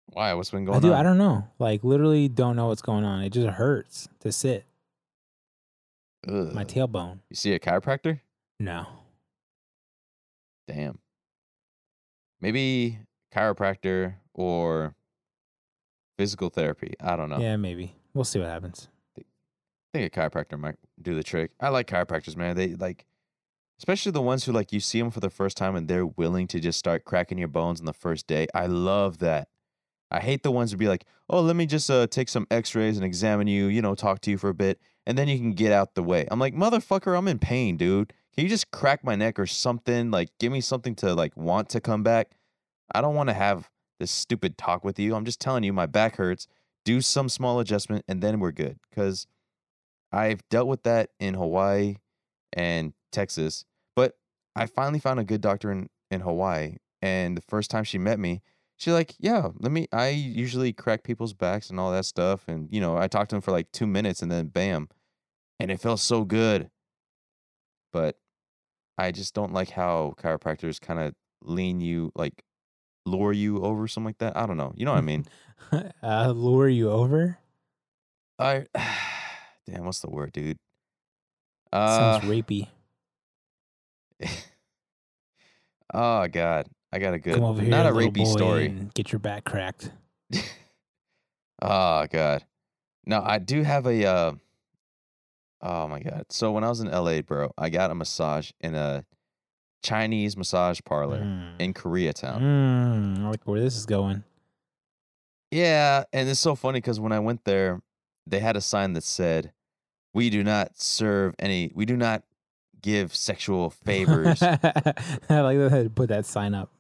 Why? 0.07 0.33
What's 0.33 0.51
been 0.51 0.65
going 0.65 0.79
I 0.79 0.81
do. 0.81 0.93
on? 0.93 1.01
I 1.01 1.03
don't 1.03 1.19
know. 1.19 1.49
Like 1.59 1.85
literally, 1.85 2.29
don't 2.29 2.57
know 2.57 2.69
what's 2.69 2.83
going 2.83 3.05
on. 3.05 3.23
It 3.23 3.31
just 3.31 3.49
hurts 3.49 4.09
to 4.21 4.33
sit. 4.33 4.65
My 6.27 6.65
tailbone. 6.65 7.19
you 7.29 7.37
see 7.37 7.53
a 7.53 7.59
chiropractor? 7.59 8.21
No. 8.59 8.87
Damn. 10.67 10.99
Maybe 12.41 12.99
chiropractor 13.35 14.15
or 14.33 14.95
physical 16.17 16.49
therapy. 16.49 16.95
I 16.99 17.17
don't 17.17 17.29
know. 17.29 17.39
Yeah, 17.41 17.57
maybe. 17.57 17.95
We'll 18.15 18.25
see 18.25 18.39
what 18.39 18.49
happens. 18.49 18.89
I 19.19 19.23
think 19.93 20.17
a 20.17 20.19
chiropractor 20.21 20.59
might 20.59 20.77
do 21.03 21.15
the 21.15 21.23
trick. 21.23 21.51
I 21.61 21.69
like 21.69 21.89
chiropractors, 21.89 22.37
man. 22.37 22.57
They 22.57 22.75
like, 22.75 23.05
especially 23.79 24.13
the 24.13 24.23
ones 24.23 24.45
who 24.45 24.53
like 24.53 24.73
you 24.73 24.81
see 24.81 25.01
them 25.01 25.11
for 25.11 25.21
the 25.21 25.31
first 25.31 25.57
time 25.57 25.77
and 25.77 25.89
they're 25.89 26.07
willing 26.07 26.47
to 26.49 26.61
just 26.61 26.79
start 26.79 27.05
cracking 27.05 27.39
your 27.39 27.49
bones 27.49 27.81
on 27.81 27.87
the 27.87 27.93
first 27.93 28.27
day. 28.27 28.47
I 28.55 28.67
love 28.67 29.19
that. 29.19 29.49
I 30.11 30.21
hate 30.21 30.43
the 30.43 30.53
ones 30.53 30.71
who 30.71 30.77
be 30.77 30.89
like, 30.89 31.05
oh, 31.29 31.41
let 31.41 31.57
me 31.57 31.67
just 31.67 31.91
uh, 31.91 32.07
take 32.07 32.29
some 32.29 32.47
X-rays 32.51 32.97
and 32.97 33.05
examine 33.05 33.47
you. 33.47 33.67
You 33.67 33.83
know, 33.83 33.95
talk 33.95 34.21
to 34.23 34.31
you 34.31 34.39
for 34.39 34.49
a 34.49 34.55
bit, 34.55 34.79
and 35.07 35.19
then 35.19 35.29
you 35.29 35.39
can 35.39 35.53
get 35.53 35.73
out 35.73 35.95
the 35.95 36.03
way. 36.03 36.27
I'm 36.31 36.39
like, 36.39 36.55
motherfucker, 36.55 37.19
I'm 37.19 37.27
in 37.27 37.39
pain, 37.39 37.77
dude. 37.77 38.13
Can 38.35 38.45
you 38.45 38.49
just 38.49 38.71
crack 38.71 39.03
my 39.03 39.17
neck 39.17 39.39
or 39.39 39.47
something? 39.47 40.11
Like, 40.11 40.31
give 40.39 40.53
me 40.53 40.61
something 40.61 40.95
to 40.97 41.15
like 41.15 41.37
want 41.37 41.69
to 41.71 41.81
come 41.81 42.03
back. 42.03 42.33
I 42.95 43.01
don't 43.01 43.15
want 43.15 43.29
to 43.29 43.35
have 43.35 43.71
this 43.99 44.11
stupid 44.11 44.57
talk 44.59 44.85
with 44.85 44.99
you. 44.99 45.15
I'm 45.15 45.25
just 45.25 45.41
telling 45.41 45.65
you, 45.65 45.73
my 45.73 45.87
back 45.87 46.17
hurts. 46.17 46.47
Do 46.85 47.01
some 47.01 47.29
small 47.29 47.61
adjustment, 47.61 48.05
and 48.07 48.21
then 48.21 48.41
we're 48.41 48.53
good. 48.53 48.79
Because 48.91 49.27
I've 50.13 50.49
dealt 50.49 50.69
with 50.69 50.83
that 50.85 51.11
in 51.19 51.35
Hawaii 51.35 51.97
and 52.53 52.93
Texas, 53.15 53.65
but 53.97 54.19
I 54.55 54.67
finally 54.67 54.99
found 54.99 55.21
a 55.21 55.25
good 55.25 55.41
doctor 55.41 55.71
in, 55.73 55.89
in 56.11 56.21
Hawaii. 56.21 56.77
And 57.01 57.37
the 57.37 57.43
first 57.43 57.71
time 57.71 57.85
she 57.85 57.99
met 57.99 58.19
me, 58.19 58.43
she's 58.77 58.93
like, 58.93 59.15
Yeah, 59.19 59.49
let 59.59 59.73
me. 59.73 59.89
I 59.93 60.09
usually 60.09 60.73
crack 60.73 61.05
people's 61.05 61.35
backs 61.35 61.71
and 61.71 61.79
all 61.81 61.93
that 61.93 62.05
stuff. 62.05 62.49
And, 62.49 62.69
you 62.71 62.81
know, 62.81 62.97
I 62.97 63.09
talked 63.09 63.31
to 63.31 63.37
him 63.37 63.43
for 63.43 63.53
like 63.53 63.71
two 63.73 63.87
minutes 63.87 64.23
and 64.23 64.31
then 64.31 64.49
bam. 64.49 64.89
And 65.61 65.71
it 65.71 65.81
felt 65.81 66.01
so 66.01 66.25
good. 66.25 66.71
But 67.93 68.19
I 68.99 69.13
just 69.13 69.35
don't 69.35 69.53
like 69.53 69.71
how 69.71 70.15
chiropractors 70.19 70.81
kind 70.81 70.99
of 71.01 71.15
lean 71.43 71.81
you, 71.81 72.11
like 72.15 72.43
lure 73.07 73.33
you 73.33 73.63
over 73.63 73.87
something 73.87 74.07
like 74.07 74.19
that. 74.19 74.37
I 74.37 74.47
don't 74.47 74.57
know. 74.57 74.73
You 74.77 74.85
know 74.85 74.93
what 74.93 74.99
I 74.99 75.03
mean? 75.03 75.27
uh, 76.03 76.31
lure 76.31 76.69
you 76.69 76.91
over? 76.91 77.39
I, 78.39 78.67
damn, 79.67 79.85
what's 79.85 80.01
the 80.01 80.11
word, 80.11 80.33
dude? 80.33 80.57
Uh, 81.73 82.19
Sounds 82.21 82.25
rapey. 82.25 82.69
oh 85.95 86.27
God, 86.29 86.67
I 86.93 86.99
got 86.99 87.15
a 87.15 87.19
good, 87.19 87.35
Come 87.35 87.45
over 87.45 87.61
here, 87.63 87.71
not 87.71 87.87
a 87.87 87.91
rapey 87.91 88.27
story. 88.27 88.67
and 88.67 88.93
get 88.95 89.13
your 89.13 89.19
back 89.19 89.45
cracked. 89.45 89.91
oh 91.63 92.07
God, 92.11 92.45
no, 93.07 93.21
I 93.25 93.39
do 93.39 93.63
have 93.63 93.87
a. 93.87 94.05
Uh, 94.07 94.33
oh 95.63 95.89
my 95.89 96.01
God! 96.01 96.27
So 96.31 96.53
when 96.53 96.65
I 96.65 96.69
was 96.69 96.81
in 96.81 96.91
LA, 96.91 97.21
bro, 97.23 97.53
I 97.59 97.71
got 97.71 97.91
a 97.91 97.95
massage 97.95 98.51
in 98.61 98.75
a 98.75 99.05
Chinese 99.83 100.37
massage 100.37 100.81
parlor 100.85 101.21
Mm. 101.21 101.61
in 101.61 101.75
Koreatown. 101.75 102.41
Mm, 102.41 103.25
I 103.25 103.29
like 103.31 103.47
where 103.47 103.61
this 103.61 103.77
is 103.77 103.87
going. 103.87 104.25
Yeah, 105.51 106.05
and 106.13 106.29
it's 106.29 106.41
so 106.41 106.55
funny 106.55 106.79
because 106.79 106.99
when 106.99 107.13
I 107.13 107.21
went 107.21 107.45
there, 107.45 107.81
they 108.27 108.41
had 108.41 108.57
a 108.57 108.61
sign 108.61 108.95
that 108.95 109.05
said, 109.05 109.53
"We 110.13 110.31
do 110.31 110.43
not 110.43 110.77
serve 110.81 111.35
any. 111.39 111.71
We 111.75 111.85
do 111.85 111.97
not 111.97 112.25
give 112.85 113.15
sexual 113.15 113.71
favors." 113.71 114.43
I 114.43 115.41
like 115.41 115.59
that 115.59 115.71
they 115.73 115.89
put 115.89 116.09
that 116.11 116.27
sign 116.27 116.55
up. 116.55 116.71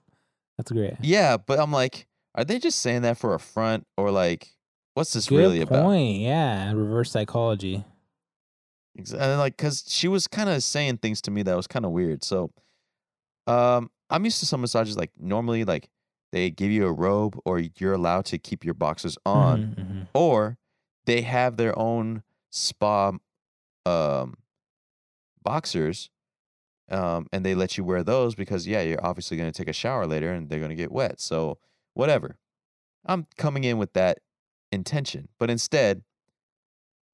That's 0.58 0.70
great. 0.70 0.94
yeah, 1.00 1.36
but 1.36 1.58
I'm 1.58 1.72
like, 1.72 2.06
are 2.36 2.44
they 2.44 2.58
just 2.58 2.78
saying 2.78 3.02
that 3.02 3.18
for 3.18 3.34
a 3.34 3.40
front 3.40 3.86
or 3.96 4.10
like, 4.12 4.54
what's 4.94 5.12
this 5.12 5.28
Good 5.28 5.38
really 5.38 5.60
about? 5.60 5.82
point. 5.84 6.20
Yeah, 6.20 6.72
reverse 6.72 7.10
psychology. 7.10 7.84
Ex- 8.98 9.12
And 9.12 9.38
like, 9.40 9.56
cause 9.56 9.84
she 9.88 10.06
was 10.06 10.28
kind 10.28 10.48
of 10.48 10.62
saying 10.62 10.98
things 10.98 11.20
to 11.22 11.30
me 11.32 11.42
that 11.42 11.56
was 11.56 11.66
kind 11.66 11.84
of 11.84 11.90
weird. 11.90 12.22
So, 12.22 12.50
um, 13.48 13.90
I'm 14.10 14.24
used 14.24 14.38
to 14.40 14.46
some 14.46 14.60
massages 14.60 14.96
like 14.96 15.10
normally 15.18 15.64
like 15.64 15.88
they 16.30 16.50
give 16.50 16.70
you 16.70 16.86
a 16.86 16.92
robe 16.92 17.36
or 17.44 17.58
you're 17.78 17.92
allowed 17.94 18.24
to 18.26 18.38
keep 18.38 18.64
your 18.64 18.74
boxers 18.74 19.18
on, 19.26 19.62
Mhm, 19.62 19.74
mhm. 19.76 20.06
or 20.14 20.56
they 21.06 21.22
have 21.22 21.56
their 21.56 21.76
own 21.78 22.22
spa, 22.50 23.12
um, 23.86 24.34
boxers, 25.44 26.10
um, 26.90 27.26
and 27.32 27.44
they 27.44 27.54
let 27.54 27.76
you 27.78 27.84
wear 27.84 28.02
those 28.02 28.34
because 28.34 28.66
yeah, 28.66 28.82
you're 28.82 29.04
obviously 29.04 29.36
gonna 29.36 29.52
take 29.52 29.68
a 29.68 29.72
shower 29.72 30.06
later 30.06 30.32
and 30.32 30.48
they're 30.48 30.60
gonna 30.60 30.74
get 30.74 30.92
wet. 30.92 31.20
So 31.20 31.58
whatever. 31.94 32.38
I'm 33.06 33.26
coming 33.36 33.64
in 33.64 33.78
with 33.78 33.92
that 33.92 34.18
intention, 34.72 35.28
but 35.38 35.50
instead, 35.50 36.02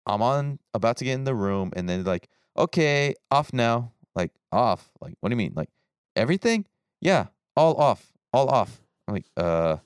I'm 0.07 0.23
on 0.23 0.59
about 0.73 0.97
to 0.99 1.05
get 1.05 1.15
in 1.15 1.25
the 1.25 1.35
room, 1.35 1.73
and 1.77 1.89
then 1.89 2.05
like, 2.05 2.29
okay, 2.57 3.15
off 3.31 3.53
now. 3.53 3.93
Like 4.15 4.33
off. 4.51 4.91
Like 5.01 5.15
what 5.21 5.29
do 5.29 5.33
you 5.35 5.37
mean? 5.37 5.53
Like 5.55 5.69
everything? 6.17 6.67
Yeah, 7.01 7.27
all 7.57 7.77
off, 7.77 8.13
all 8.33 8.49
off. 8.49 8.81
I'm 9.07 9.15
like, 9.15 9.27
uh, 9.37 9.77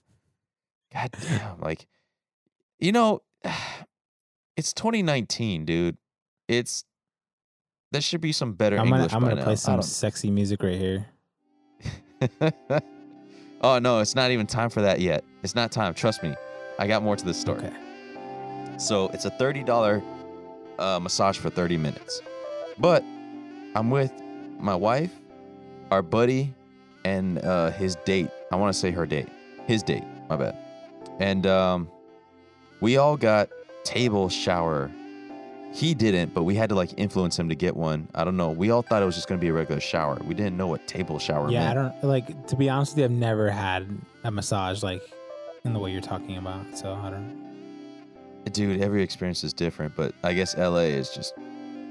god 0.93 1.11
damn. 1.21 1.61
Like, 1.61 1.87
you 2.79 2.93
know, 2.93 3.23
it's 4.57 4.73
2019, 4.73 5.65
dude. 5.65 5.97
It's 6.49 6.85
there 7.95 8.01
should 8.01 8.21
be 8.21 8.33
some 8.33 8.55
better 8.55 8.77
I'm 8.77 8.91
gonna 8.91 9.05
English 9.05 9.15
I'm 9.15 9.21
gonna 9.23 9.37
now. 9.37 9.45
play 9.45 9.55
some 9.55 9.81
sexy 9.81 10.29
music 10.29 10.65
right 10.65 10.77
here. 10.77 11.07
oh 13.61 13.79
no, 13.79 14.01
it's 14.01 14.17
not 14.17 14.33
even 14.33 14.49
time 14.49 14.69
for 14.69 14.83
that 14.83 15.01
yet. 15.01 15.23
It's 15.45 15.55
not 15.55 15.71
time. 15.71 15.95
Trust 15.95 16.25
me. 16.25 16.35
I 16.81 16.89
got 16.89 17.05
more 17.05 17.15
to 17.15 17.25
this 17.25 17.41
story. 17.41 17.59
Okay. 17.59 17.73
So 18.79 19.11
it's 19.11 19.27
a 19.27 19.31
thirty 19.31 19.63
dollar 19.63 20.03
uh, 20.81 20.99
massage 20.99 21.39
for 21.39 21.51
thirty 21.51 21.77
minutes, 21.77 22.21
but 22.79 23.05
I'm 23.77 23.91
with 23.91 24.13
my 24.59 24.75
wife, 24.75 25.13
our 25.93 26.03
buddy, 26.03 26.53
and 27.05 27.39
uh, 27.45 27.71
his 27.71 27.95
date. 28.05 28.29
I 28.51 28.57
want 28.57 28.75
to 28.75 28.79
say 28.79 28.91
her 28.91 29.07
date. 29.07 29.29
His 29.69 29.85
date. 29.85 30.03
My 30.29 30.35
bad. 30.35 30.59
And 31.21 31.47
um, 31.47 31.89
we 32.81 32.97
all 32.97 33.17
got 33.17 33.51
table 33.85 34.29
shower. 34.29 34.91
He 35.75 35.93
didn't, 35.93 36.33
but 36.33 36.45
we 36.45 36.55
had 36.55 36.69
to 36.69 36.77
like 36.77 36.91
influence 36.97 37.37
him 37.37 37.49
to 37.49 37.57
get 37.57 37.75
one. 37.77 38.09
I 38.15 38.23
don't 38.23 38.37
know. 38.37 38.51
We 38.51 38.71
all 38.71 38.83
thought 38.83 39.03
it 39.03 39.07
was 39.07 39.17
just 39.17 39.27
gonna 39.27 39.41
be 39.41 39.49
a 39.49 39.53
regular 39.53 39.81
shower. 39.81 40.17
We 40.25 40.33
didn't 40.35 40.57
know 40.57 40.69
what 40.69 40.87
table 40.87 41.19
shower 41.19 41.51
Yeah, 41.51 41.67
meant. 41.75 41.79
I 41.79 41.83
don't 41.83 42.05
like 42.05 42.47
to 42.47 42.57
be 42.57 42.69
honest 42.71 42.93
with 42.93 42.99
you. 43.01 43.05
I've 43.07 43.11
never 43.11 43.51
had 43.51 43.89
a 44.23 44.31
massage 44.31 44.85
like 44.85 45.03
in 45.65 45.73
the 45.73 45.81
way 45.81 45.91
you're 45.91 46.01
talking 46.01 46.37
about. 46.37 46.79
So 46.79 46.93
I 46.95 47.11
don't. 47.11 47.43
Dude, 48.53 48.81
every 48.81 49.03
experience 49.03 49.43
is 49.43 49.53
different, 49.53 49.97
but 49.97 50.15
I 50.23 50.33
guess 50.33 50.57
LA 50.57 50.83
is 50.95 51.11
just 51.11 51.35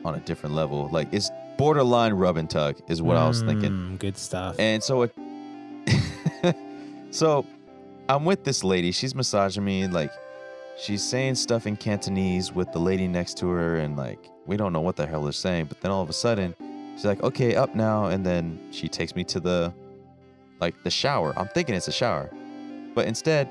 on 0.06 0.16
a 0.16 0.20
different 0.20 0.56
level. 0.56 0.88
Like 0.90 1.10
it's 1.12 1.30
borderline 1.58 2.14
rub 2.14 2.38
and 2.38 2.50
tug 2.50 2.80
is 2.88 3.02
what 3.02 3.18
I 3.18 3.28
was 3.28 3.42
thinking. 3.42 3.72
Mm, 3.72 4.00
Good 4.00 4.18
stuff. 4.18 4.56
And 4.60 4.82
so 4.82 5.02
it 5.02 5.14
So 7.12 7.46
I'm 8.08 8.24
with 8.24 8.44
this 8.46 8.64
lady. 8.64 8.92
She's 8.92 9.14
massaging 9.14 9.64
me 9.66 9.88
like 9.88 10.12
she's 10.78 11.04
saying 11.04 11.36
stuff 11.36 11.68
in 11.68 11.76
Cantonese 11.78 12.52
with 12.52 12.72
the 12.72 12.80
lady 12.80 13.08
next 13.08 13.38
to 13.38 13.48
her 13.50 13.78
and 13.78 13.98
like 13.98 14.30
we 14.46 14.58
don't 14.58 14.74
know 14.74 14.82
what 14.82 14.96
the 14.96 15.06
hell 15.06 15.24
they're 15.24 15.32
saying, 15.32 15.66
but 15.66 15.80
then 15.82 15.92
all 15.92 16.02
of 16.02 16.10
a 16.10 16.14
sudden 16.14 16.56
she's 16.96 17.06
like, 17.06 17.24
"Okay, 17.24 17.56
up 17.56 17.76
now." 17.76 18.06
And 18.08 18.26
then 18.26 18.60
she 18.72 18.88
takes 18.88 19.16
me 19.16 19.24
to 19.26 19.40
the 19.40 19.74
like 20.60 20.76
the 20.84 20.90
shower. 20.92 21.34
I'm 21.38 21.48
thinking 21.50 21.76
it's 21.76 21.88
a 21.88 21.94
shower. 21.94 22.30
But 22.94 23.08
instead 23.08 23.50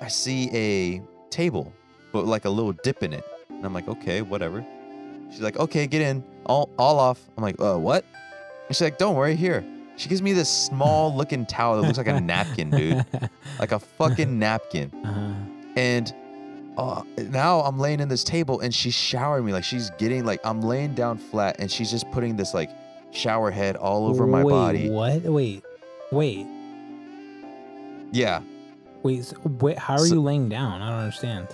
I 0.00 0.08
see 0.08 0.48
a 0.54 1.02
table 1.30 1.72
but 2.12 2.26
like 2.26 2.44
a 2.44 2.50
little 2.50 2.72
dip 2.72 3.02
in 3.02 3.12
it. 3.12 3.24
And 3.48 3.64
I'm 3.64 3.74
like, 3.74 3.88
"Okay, 3.88 4.22
whatever." 4.22 4.64
She's 5.30 5.40
like, 5.40 5.56
"Okay, 5.58 5.86
get 5.86 6.02
in. 6.02 6.24
All 6.46 6.70
all 6.78 6.98
off." 6.98 7.20
I'm 7.36 7.42
like, 7.42 7.60
"Uh, 7.60 7.76
what?" 7.78 8.04
And 8.68 8.76
she's 8.76 8.80
like, 8.82 8.98
"Don't 8.98 9.16
worry, 9.16 9.36
here." 9.36 9.64
She 9.96 10.08
gives 10.08 10.22
me 10.22 10.32
this 10.32 10.48
small 10.48 11.14
looking 11.14 11.44
towel 11.44 11.76
that 11.76 11.86
looks 11.86 11.98
like 11.98 12.06
a 12.06 12.18
napkin, 12.20 12.70
dude. 12.70 13.04
Like 13.58 13.72
a 13.72 13.78
fucking 13.78 14.38
napkin. 14.38 14.90
Uh-huh. 15.04 15.49
And 15.80 16.14
uh, 16.76 17.02
now 17.30 17.60
I'm 17.62 17.78
laying 17.78 18.00
in 18.00 18.08
this 18.08 18.22
table 18.22 18.60
and 18.60 18.74
she's 18.74 18.92
showering 18.94 19.46
me. 19.46 19.52
Like 19.52 19.64
she's 19.64 19.88
getting 19.98 20.24
like 20.26 20.40
I'm 20.44 20.60
laying 20.60 20.94
down 20.94 21.16
flat 21.16 21.56
and 21.58 21.70
she's 21.70 21.90
just 21.90 22.10
putting 22.10 22.36
this 22.36 22.52
like 22.52 22.70
shower 23.12 23.50
head 23.50 23.76
all 23.76 24.06
over 24.06 24.26
my 24.26 24.44
Wait, 24.44 24.52
body. 24.52 24.90
What? 24.90 25.22
Wait, 25.22 25.64
wait, 26.12 26.46
Yeah. 28.12 28.42
wait. 29.02 29.24
So, 29.24 29.36
wait 29.60 29.78
how 29.78 29.94
are 29.94 29.98
So- 29.98 30.14
you 30.14 30.20
laying 30.22 30.48
down? 30.50 30.82
I 30.82 30.90
don't 30.90 30.98
understand. 31.00 31.48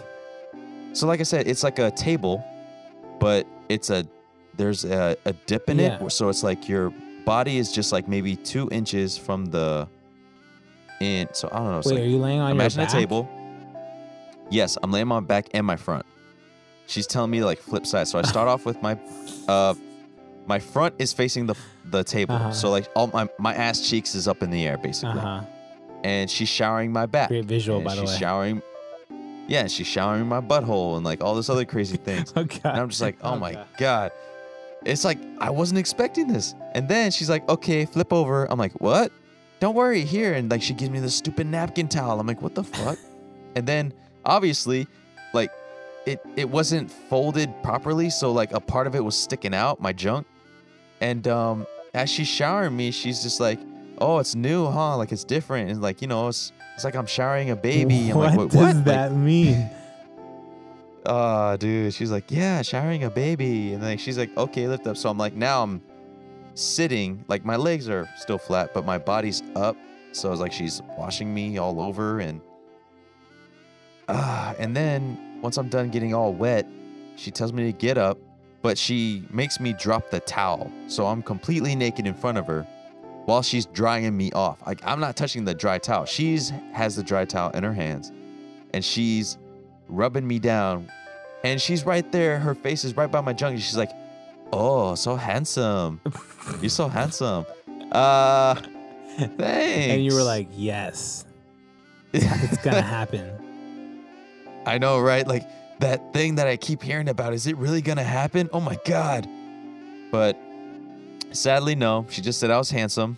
So 0.93 1.07
like 1.07 1.21
I 1.21 1.25
said, 1.25 1.47
it's 1.47 1.63
like 1.63 1.79
a 1.79 1.91
table, 1.91 2.43
but 3.21 3.47
it's 3.69 3.91
a 3.91 4.05
there's 4.57 4.85
a, 4.87 5.17
a 5.27 5.35
dip 5.47 5.69
in 5.69 5.79
Yeah. 5.79 6.03
it. 6.03 6.11
So 6.11 6.31
it's 6.31 6.43
like 6.43 6.69
your 6.69 6.93
body 7.27 7.59
is 7.59 7.71
just 7.71 7.93
like 7.93 8.09
maybe 8.09 8.35
two 8.35 8.69
inches 8.73 9.17
from 9.19 9.47
the 9.47 9.87
in. 11.01 11.29
So 11.33 11.49
I 11.53 11.59
don't 11.59 11.67
know. 11.71 11.77
Wait, 11.85 11.87
like, 11.87 11.99
are 12.01 12.07
you 12.07 12.19
laying 12.19 12.41
on 12.41 12.51
imagine 12.51 12.81
your 12.81 12.89
a 12.89 12.93
table. 12.93 13.29
Yes, 14.51 14.79
I'm 14.83 14.91
laying 14.93 15.11
on 15.11 15.23
my 15.23 15.27
back 15.27 15.49
and 15.55 15.67
my 15.67 15.77
front. 15.77 16.07
She's 16.87 17.07
telling 17.07 17.31
me 17.31 17.41
to 17.41 17.45
like 17.45 17.59
flip 17.59 17.85
sides. 17.87 18.11
So 18.11 18.19
I 18.19 18.23
start 18.23 18.49
off 18.49 18.65
with 18.65 18.81
my 18.83 18.99
uh 19.49 19.75
my 20.47 20.59
front 20.61 20.95
is 20.99 21.13
facing 21.13 21.47
the 21.47 21.55
the 21.91 22.05
table. 22.05 22.35
Uh-huh. 22.37 22.53
So 22.53 22.71
like 22.71 22.87
all 22.95 23.09
my 23.09 23.29
my 23.39 23.55
ass 23.55 23.89
cheeks 23.89 24.15
is 24.15 24.29
up 24.29 24.43
in 24.43 24.51
the 24.51 24.67
air 24.67 24.79
basically. 24.79 25.19
Uh 25.21 25.41
huh. 25.41 25.45
And 26.05 26.31
she's 26.31 26.49
showering 26.49 26.93
my 26.93 27.07
back. 27.07 27.29
Great 27.31 27.47
visual, 27.47 27.81
by 27.81 27.95
the 27.97 28.03
way. 28.03 28.07
she's 28.07 28.19
showering 28.19 28.63
Yeah, 29.49 29.61
and 29.63 29.71
she's 29.71 29.89
showering 29.89 30.27
my 30.29 30.41
butthole 30.41 30.97
and 30.97 31.05
like 31.05 31.23
all 31.25 31.35
this 31.35 31.51
other 31.51 31.65
crazy 31.65 31.97
things. 31.97 32.33
Oh 32.37 32.45
god. 32.45 32.61
And 32.65 32.81
I'm 32.83 32.89
just 32.89 33.01
like, 33.01 33.17
oh, 33.23 33.33
Oh, 33.33 33.37
my 33.39 33.55
God. 33.55 33.67
God. 33.79 34.13
It's 34.85 35.05
like, 35.05 35.19
I 35.41 35.51
wasn't 35.51 35.81
expecting 35.81 36.29
this. 36.29 36.55
And 36.75 36.89
then 36.89 37.11
she's 37.11 37.29
like, 37.29 37.49
okay, 37.49 37.87
flip 37.87 38.13
over. 38.13 38.45
I'm 38.49 38.59
like, 38.59 38.73
what? 38.81 39.11
Don't 39.59 39.75
worry, 39.75 40.05
here. 40.05 40.35
And 40.35 40.49
like, 40.49 40.63
she 40.63 40.75
gives 40.75 40.91
me 40.91 41.01
this 41.01 41.17
stupid 41.17 41.49
napkin 41.49 41.89
towel. 41.89 42.21
I'm 42.21 42.27
like, 42.27 42.41
what 42.41 42.55
the 42.55 42.63
fuck? 42.63 42.97
and 43.57 43.67
then 43.67 43.93
obviously, 44.27 44.87
like, 45.33 45.51
it, 46.05 46.21
it 46.37 46.49
wasn't 46.49 46.91
folded 46.91 47.51
properly. 47.63 48.11
So 48.11 48.33
like 48.33 48.53
a 48.53 48.61
part 48.61 48.87
of 48.87 48.95
it 48.95 49.05
was 49.05 49.17
sticking 49.17 49.55
out, 49.55 49.81
my 49.81 49.93
junk. 49.93 50.27
And 51.01 51.27
um, 51.29 51.67
as 51.95 52.11
she's 52.11 52.29
showering 52.29 52.77
me, 52.77 52.91
she's 52.91 53.23
just 53.23 53.41
like, 53.41 53.59
oh, 53.99 54.19
it's 54.19 54.35
new, 54.35 54.67
huh? 54.67 54.97
Like, 54.97 55.13
it's 55.13 55.25
different. 55.25 55.71
And 55.71 55.81
like, 55.81 56.03
you 56.03 56.09
know, 56.09 56.29
it's, 56.29 56.53
it's 56.75 56.85
like 56.85 56.95
I'm 56.95 57.07
showering 57.07 57.51
a 57.51 57.57
baby. 57.57 58.11
I'm 58.11 58.19
what 58.19 58.31
like, 58.31 58.39
what? 58.39 58.51
does 58.51 58.61
what? 58.61 58.77
Like, 58.77 58.85
that 58.85 59.13
mean? 59.13 59.71
oh, 61.07 61.57
dude. 61.59 61.93
She's 61.95 62.11
like, 62.11 62.31
yeah, 62.31 62.63
showering 62.63 63.05
a 63.05 63.11
baby. 63.11 63.73
And 63.73 63.83
then 63.83 63.99
she's 63.99 64.19
like, 64.19 64.37
okay, 64.37 64.69
lift 64.69 64.87
up. 64.87 64.97
So 64.97 65.09
I'm 65.09 65.19
like, 65.19 65.35
now 65.35 65.63
I'm 65.63 65.83
sitting, 66.55 67.25
like 67.29 67.45
my 67.45 67.57
legs 67.57 67.89
are 67.89 68.09
still 68.17 68.39
flat, 68.39 68.73
but 68.73 68.85
my 68.85 68.99
body's 68.99 69.43
up. 69.55 69.77
So 70.13 70.31
it's 70.33 70.41
like 70.41 70.53
she's 70.53 70.81
washing 70.97 71.33
me 71.35 71.59
all 71.59 71.81
over. 71.81 72.21
And, 72.21 72.41
ah, 74.09 74.55
and 74.59 74.77
then 74.77 75.41
once 75.43 75.57
I'm 75.57 75.69
done 75.69 75.91
getting 75.91 76.15
all 76.15 76.33
wet, 76.33 76.67
she 77.17 77.31
tells 77.31 77.53
me 77.53 77.65
to 77.65 77.73
get 77.73 77.99
up, 77.99 78.19
but 78.63 78.77
she 78.77 79.25
makes 79.31 79.61
me 79.61 79.73
drop 79.73 80.11
the 80.11 80.21
towel. 80.21 80.71
So 80.89 81.07
I'm 81.07 81.23
completely 81.23 81.75
naked 81.75 82.07
in 82.07 82.15
front 82.15 82.39
of 82.39 82.47
her 82.47 82.63
while 83.25 83.43
she's 83.43 83.67
drying 83.67 84.17
me 84.17 84.33
off. 84.33 84.65
Like 84.67 84.81
I'm 84.85 85.01
not 85.01 85.17
touching 85.17 85.45
the 85.45 85.55
dry 85.55 85.79
towel. 85.79 86.05
She's 86.05 86.51
has 86.73 86.97
the 86.97 87.03
dry 87.03 87.25
towel 87.25 87.51
in 87.51 87.63
her 87.65 87.73
hands 87.73 88.13
and 88.73 88.85
she's 88.85 89.39
rubbing 89.89 90.27
me 90.27 90.39
down. 90.39 90.91
And 91.45 91.61
she's 91.61 91.87
right 91.87 92.11
there. 92.13 92.39
Her 92.39 92.55
face 92.55 92.85
is 92.85 92.97
right 92.97 93.11
by 93.11 93.21
my 93.21 93.33
junk. 93.33 93.59
She's 93.61 93.77
like, 93.77 93.93
"Oh, 94.53 94.95
so 94.97 95.15
handsome. 95.15 96.01
You're 96.61 96.71
so 96.71 96.89
handsome." 96.89 97.47
Uh, 97.93 98.55
thanks. 99.17 99.93
And 99.93 100.05
you 100.05 100.15
were 100.15 100.23
like, 100.23 100.49
yes, 100.53 101.25
it's 102.13 102.59
gonna 102.59 102.83
happen. 102.83 103.36
I 104.67 104.79
know, 104.79 105.01
right? 105.01 105.27
Like 105.27 105.45
that 105.81 106.13
thing 106.13 106.35
that 106.37 106.47
I 106.47 106.57
keep 106.57 106.83
hearing 106.83 107.09
about. 107.09 107.33
Is 107.33 107.47
it 107.47 107.57
really 107.57 107.81
gonna 107.81 108.03
happen? 108.03 108.51
Oh 108.53 108.61
my 108.61 108.79
god! 108.85 109.29
But 110.11 110.37
sadly, 111.33 111.75
no. 111.75 112.07
She 112.11 112.21
just 112.21 112.41
said 112.41 112.51
I 112.51 112.59
was 112.59 112.71
handsome, 112.71 113.17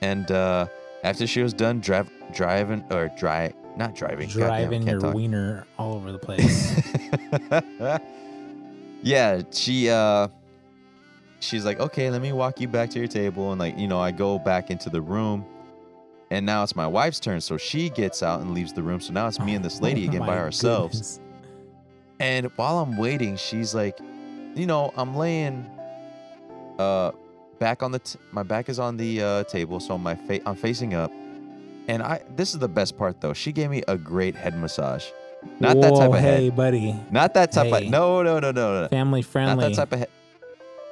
and 0.00 0.30
uh, 0.30 0.66
after 1.04 1.26
she 1.26 1.40
was 1.42 1.54
done 1.54 1.80
drive, 1.80 2.10
driving 2.32 2.84
or 2.90 3.10
dry, 3.16 3.52
not 3.76 3.94
driving, 3.94 4.28
goddamn, 4.28 4.46
Driving 4.48 4.84
can't 4.84 4.90
your 4.92 5.00
talk. 5.00 5.14
wiener 5.14 5.66
all 5.78 5.94
over 5.94 6.10
the 6.12 6.18
place. 6.18 6.74
yeah, 9.02 9.42
she 9.52 9.88
uh 9.90 10.28
she's 11.40 11.64
like, 11.64 11.80
"Okay, 11.80 12.10
let 12.10 12.20
me 12.22 12.32
walk 12.32 12.60
you 12.60 12.68
back 12.68 12.90
to 12.90 12.98
your 12.98 13.08
table." 13.08 13.52
And 13.52 13.60
like, 13.60 13.78
you 13.78 13.86
know, 13.88 14.00
I 14.00 14.10
go 14.10 14.38
back 14.38 14.70
into 14.70 14.90
the 14.90 15.00
room. 15.00 15.44
And 16.30 16.44
now 16.44 16.62
it's 16.62 16.76
my 16.76 16.86
wife's 16.86 17.20
turn, 17.20 17.40
so 17.40 17.56
she 17.56 17.88
gets 17.88 18.22
out 18.22 18.40
and 18.40 18.52
leaves 18.52 18.72
the 18.74 18.82
room. 18.82 19.00
So 19.00 19.12
now 19.12 19.26
it's 19.28 19.40
me 19.40 19.54
and 19.54 19.64
this 19.64 19.80
lady 19.80 20.04
Oh 20.06 20.08
again 20.10 20.20
by 20.20 20.38
ourselves. 20.38 20.92
goodness. 20.98 21.20
And 22.20 22.46
while 22.56 22.78
I'm 22.80 22.96
waiting, 22.98 23.36
she's 23.36 23.74
like, 23.74 23.98
you 24.54 24.66
know, 24.66 24.92
I'm 24.96 25.14
laying 25.16 25.64
uh 26.78 27.12
back 27.58 27.82
on 27.82 27.90
the 27.92 27.98
t- 27.98 28.18
my 28.32 28.42
back 28.42 28.68
is 28.68 28.78
on 28.78 28.96
the 28.96 29.22
uh, 29.22 29.44
table, 29.44 29.80
so 29.80 29.96
my 29.98 30.14
fa- 30.14 30.40
I'm 30.46 30.54
facing 30.56 30.94
up. 30.94 31.10
And 31.88 32.02
I 32.02 32.20
this 32.36 32.52
is 32.52 32.58
the 32.60 32.68
best 32.68 32.98
part 32.98 33.20
though. 33.20 33.32
She 33.32 33.50
gave 33.52 33.70
me 33.70 33.82
a 33.88 33.96
great 33.96 34.34
head 34.36 34.56
massage. 34.58 35.06
Not 35.60 35.80
that 35.80 35.94
type 35.94 36.10
of 36.10 36.18
hey, 36.18 36.44
head. 36.46 36.56
buddy. 36.56 36.94
Not 37.10 37.32
that 37.34 37.52
type 37.52 37.66
Hey. 37.72 37.86
of 37.86 37.90
No, 37.90 38.22
no, 38.22 38.38
no, 38.40 38.50
no, 38.50 38.82
no. 38.82 38.88
Family 38.88 39.22
friendly. 39.22 39.54
Not 39.64 39.70
that 39.70 39.76
type 39.76 39.92
of 39.92 39.98
head. 40.00 40.08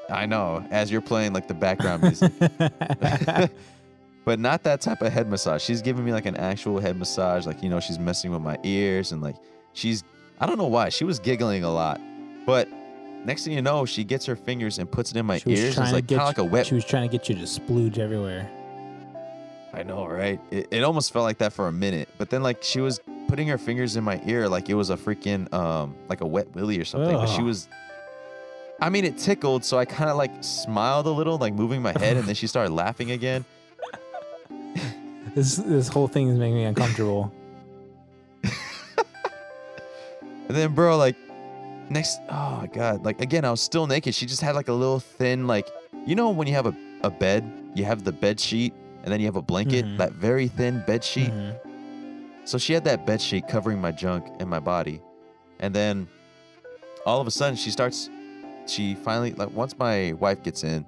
I 0.08 0.24
know, 0.26 0.64
as 0.70 0.90
you're 0.90 1.00
playing 1.00 1.32
like 1.32 1.48
the 1.48 1.54
background 1.54 2.02
music. 2.04 2.32
but 4.26 4.40
not 4.40 4.64
that 4.64 4.80
type 4.80 5.00
of 5.02 5.12
head 5.12 5.30
massage. 5.30 5.62
She's 5.62 5.80
giving 5.80 6.04
me 6.04 6.12
like 6.12 6.26
an 6.26 6.36
actual 6.36 6.80
head 6.80 6.98
massage. 6.98 7.46
Like, 7.46 7.62
you 7.62 7.70
know, 7.70 7.78
she's 7.78 7.98
messing 7.98 8.32
with 8.32 8.42
my 8.42 8.58
ears 8.64 9.12
and 9.12 9.22
like 9.22 9.36
she's, 9.72 10.02
I 10.40 10.46
don't 10.46 10.58
know 10.58 10.66
why, 10.66 10.88
she 10.90 11.04
was 11.04 11.20
giggling 11.20 11.62
a 11.62 11.72
lot. 11.72 12.00
But 12.44 12.68
next 13.24 13.44
thing 13.44 13.52
you 13.54 13.62
know, 13.62 13.86
she 13.86 14.02
gets 14.02 14.26
her 14.26 14.34
fingers 14.34 14.78
and 14.80 14.90
puts 14.90 15.12
it 15.12 15.16
in 15.16 15.26
my 15.26 15.38
She 15.38 15.50
ears. 15.50 15.74
trying 15.74 15.84
It's 15.84 15.90
to 15.90 15.94
like 15.94 16.06
get 16.08 16.18
kind 16.18 16.22
of 16.22 16.38
like 16.38 16.38
a 16.38 16.44
wet. 16.44 16.66
She 16.66 16.74
was 16.74 16.84
trying 16.84 17.08
to 17.08 17.16
get 17.16 17.28
you 17.28 17.36
to 17.36 17.42
splooge 17.42 17.98
everywhere. 17.98 18.50
I 19.72 19.84
know, 19.84 20.06
right? 20.06 20.40
It, 20.50 20.68
it 20.72 20.82
almost 20.82 21.12
felt 21.12 21.22
like 21.24 21.38
that 21.38 21.52
for 21.52 21.68
a 21.68 21.72
minute. 21.72 22.08
But 22.18 22.28
then 22.28 22.42
like 22.42 22.64
she 22.64 22.80
was 22.80 22.98
putting 23.28 23.46
her 23.46 23.58
fingers 23.58 23.94
in 23.94 24.02
my 24.02 24.20
ear 24.26 24.48
like 24.48 24.68
it 24.68 24.74
was 24.74 24.90
a 24.90 24.96
freaking, 24.96 25.52
um, 25.54 25.94
like 26.08 26.20
a 26.20 26.26
wet 26.26 26.52
willy 26.52 26.80
or 26.80 26.84
something. 26.84 27.14
But 27.16 27.26
she 27.26 27.42
was, 27.42 27.68
I 28.80 28.90
mean, 28.90 29.04
it 29.04 29.18
tickled. 29.18 29.64
So 29.64 29.78
I 29.78 29.84
kind 29.84 30.10
of 30.10 30.16
like 30.16 30.32
smiled 30.40 31.06
a 31.06 31.10
little, 31.10 31.38
like 31.38 31.54
moving 31.54 31.80
my 31.80 31.92
head. 31.92 32.16
and 32.16 32.26
then 32.26 32.34
she 32.34 32.48
started 32.48 32.72
laughing 32.72 33.12
again. 33.12 33.44
This 35.36 35.56
this 35.56 35.86
whole 35.88 36.08
thing 36.08 36.28
is 36.28 36.38
making 36.38 36.54
me 36.56 36.64
uncomfortable. 36.64 37.30
And 40.48 40.56
then, 40.56 40.74
bro, 40.74 40.96
like, 40.96 41.16
next, 41.90 42.20
oh 42.30 42.58
my 42.60 42.68
god, 42.68 43.04
like 43.04 43.20
again, 43.20 43.44
I 43.44 43.50
was 43.50 43.60
still 43.60 43.86
naked. 43.88 44.14
She 44.14 44.26
just 44.26 44.40
had 44.40 44.54
like 44.54 44.68
a 44.68 44.72
little 44.72 45.00
thin, 45.00 45.46
like, 45.48 45.68
you 46.06 46.14
know, 46.14 46.30
when 46.30 46.46
you 46.46 46.54
have 46.54 46.66
a, 46.66 46.74
a 47.02 47.10
bed, 47.10 47.42
you 47.74 47.84
have 47.84 48.04
the 48.04 48.12
bed 48.12 48.38
sheet, 48.38 48.72
and 49.02 49.12
then 49.12 49.18
you 49.18 49.26
have 49.26 49.34
a 49.34 49.42
blanket, 49.42 49.84
Mhm. 49.84 49.98
that 49.98 50.12
very 50.12 50.46
thin 50.46 50.84
bed 50.86 51.02
sheet. 51.02 51.32
Mhm. 51.32 51.56
So 52.44 52.58
she 52.58 52.72
had 52.74 52.84
that 52.84 53.04
bed 53.06 53.20
sheet 53.20 53.48
covering 53.48 53.80
my 53.80 53.90
junk 53.90 54.24
and 54.38 54.48
my 54.48 54.60
body, 54.60 55.02
and 55.58 55.74
then 55.74 56.06
all 57.04 57.20
of 57.20 57.26
a 57.26 57.30
sudden 57.32 57.56
she 57.56 57.70
starts, 57.72 58.08
she 58.66 58.94
finally, 58.94 59.32
like, 59.32 59.50
once 59.52 59.76
my 59.76 60.12
wife 60.12 60.44
gets 60.44 60.62
in, 60.62 60.86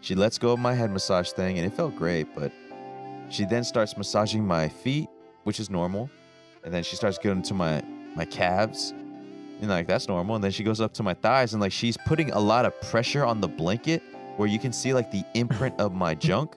she 0.00 0.14
lets 0.14 0.38
go 0.38 0.52
of 0.52 0.60
my 0.60 0.74
head 0.74 0.92
massage 0.92 1.30
thing, 1.32 1.58
and 1.58 1.66
it 1.66 1.74
felt 1.74 1.96
great, 1.96 2.28
but 2.36 2.52
she 3.32 3.44
then 3.44 3.64
starts 3.64 3.96
massaging 3.96 4.46
my 4.46 4.68
feet, 4.68 5.08
which 5.44 5.58
is 5.58 5.70
normal, 5.70 6.10
and 6.64 6.72
then 6.72 6.82
she 6.82 6.96
starts 6.96 7.18
going 7.18 7.42
to 7.42 7.54
my 7.54 7.82
my 8.14 8.24
calves 8.26 8.92
and 9.62 9.70
like 9.70 9.86
that's 9.86 10.08
normal 10.08 10.34
and 10.34 10.44
then 10.44 10.50
she 10.50 10.62
goes 10.62 10.80
up 10.80 10.92
to 10.92 11.02
my 11.02 11.14
thighs 11.14 11.54
and 11.54 11.62
like 11.62 11.72
she's 11.72 11.96
putting 11.96 12.30
a 12.32 12.38
lot 12.38 12.66
of 12.66 12.78
pressure 12.82 13.24
on 13.24 13.40
the 13.40 13.48
blanket 13.48 14.02
where 14.36 14.48
you 14.48 14.58
can 14.58 14.72
see 14.72 14.92
like 14.92 15.10
the 15.10 15.24
imprint 15.34 15.78
of 15.80 15.94
my 15.94 16.14
junk. 16.26 16.56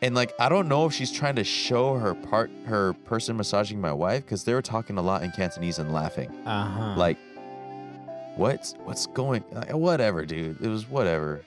And 0.00 0.14
like 0.16 0.32
i 0.40 0.48
don't 0.48 0.66
know 0.66 0.86
if 0.86 0.92
she's 0.92 1.12
trying 1.12 1.36
to 1.36 1.44
show 1.44 1.94
her 1.94 2.14
part 2.14 2.50
her 2.64 2.92
person 3.04 3.36
massaging 3.36 3.80
my 3.80 3.92
wife 3.92 4.24
because 4.24 4.44
they 4.44 4.54
were 4.54 4.62
talking 4.62 4.98
a 4.98 5.02
lot 5.02 5.22
in 5.22 5.30
cantonese 5.30 5.78
and 5.78 5.92
laughing. 5.92 6.30
Uh-huh. 6.46 6.94
like 6.96 7.18
what's 8.36 8.74
what's 8.84 9.06
going 9.06 9.44
like, 9.52 9.72
whatever 9.72 10.24
dude. 10.24 10.60
It 10.60 10.68
was 10.68 10.88
whatever. 10.88 11.42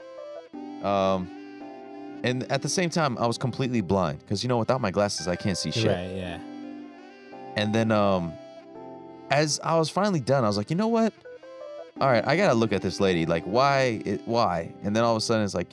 Um 0.84 1.35
and 2.26 2.44
at 2.52 2.62
the 2.62 2.70
same 2.70 2.90
time 2.90 3.18
i 3.18 3.26
was 3.26 3.38
completely 3.38 3.82
blind 3.82 4.20
because 4.20 4.44
you 4.44 4.50
know 4.50 4.58
without 4.58 4.82
my 4.82 4.92
glasses 4.92 5.28
i 5.28 5.36
can't 5.36 5.58
see 5.58 5.72
shit 5.72 5.88
right, 5.88 6.16
yeah. 6.16 6.40
and 7.56 7.74
then 7.74 7.92
um 7.92 8.34
as 9.32 9.60
I 9.64 9.78
was 9.78 9.90
finally 9.90 10.20
done, 10.20 10.44
I 10.44 10.48
was 10.48 10.58
like, 10.58 10.70
you 10.70 10.76
know 10.76 10.88
what? 10.88 11.14
All 12.00 12.10
right, 12.10 12.26
I 12.28 12.36
gotta 12.36 12.54
look 12.54 12.74
at 12.74 12.82
this 12.82 13.00
lady. 13.00 13.26
Like, 13.26 13.44
why 13.46 14.02
it 14.06 14.22
why? 14.26 14.74
And 14.84 14.96
then 14.96 15.04
all 15.04 15.12
of 15.12 15.18
a 15.18 15.22
sudden 15.22 15.44
it's 15.46 15.56
like, 15.56 15.70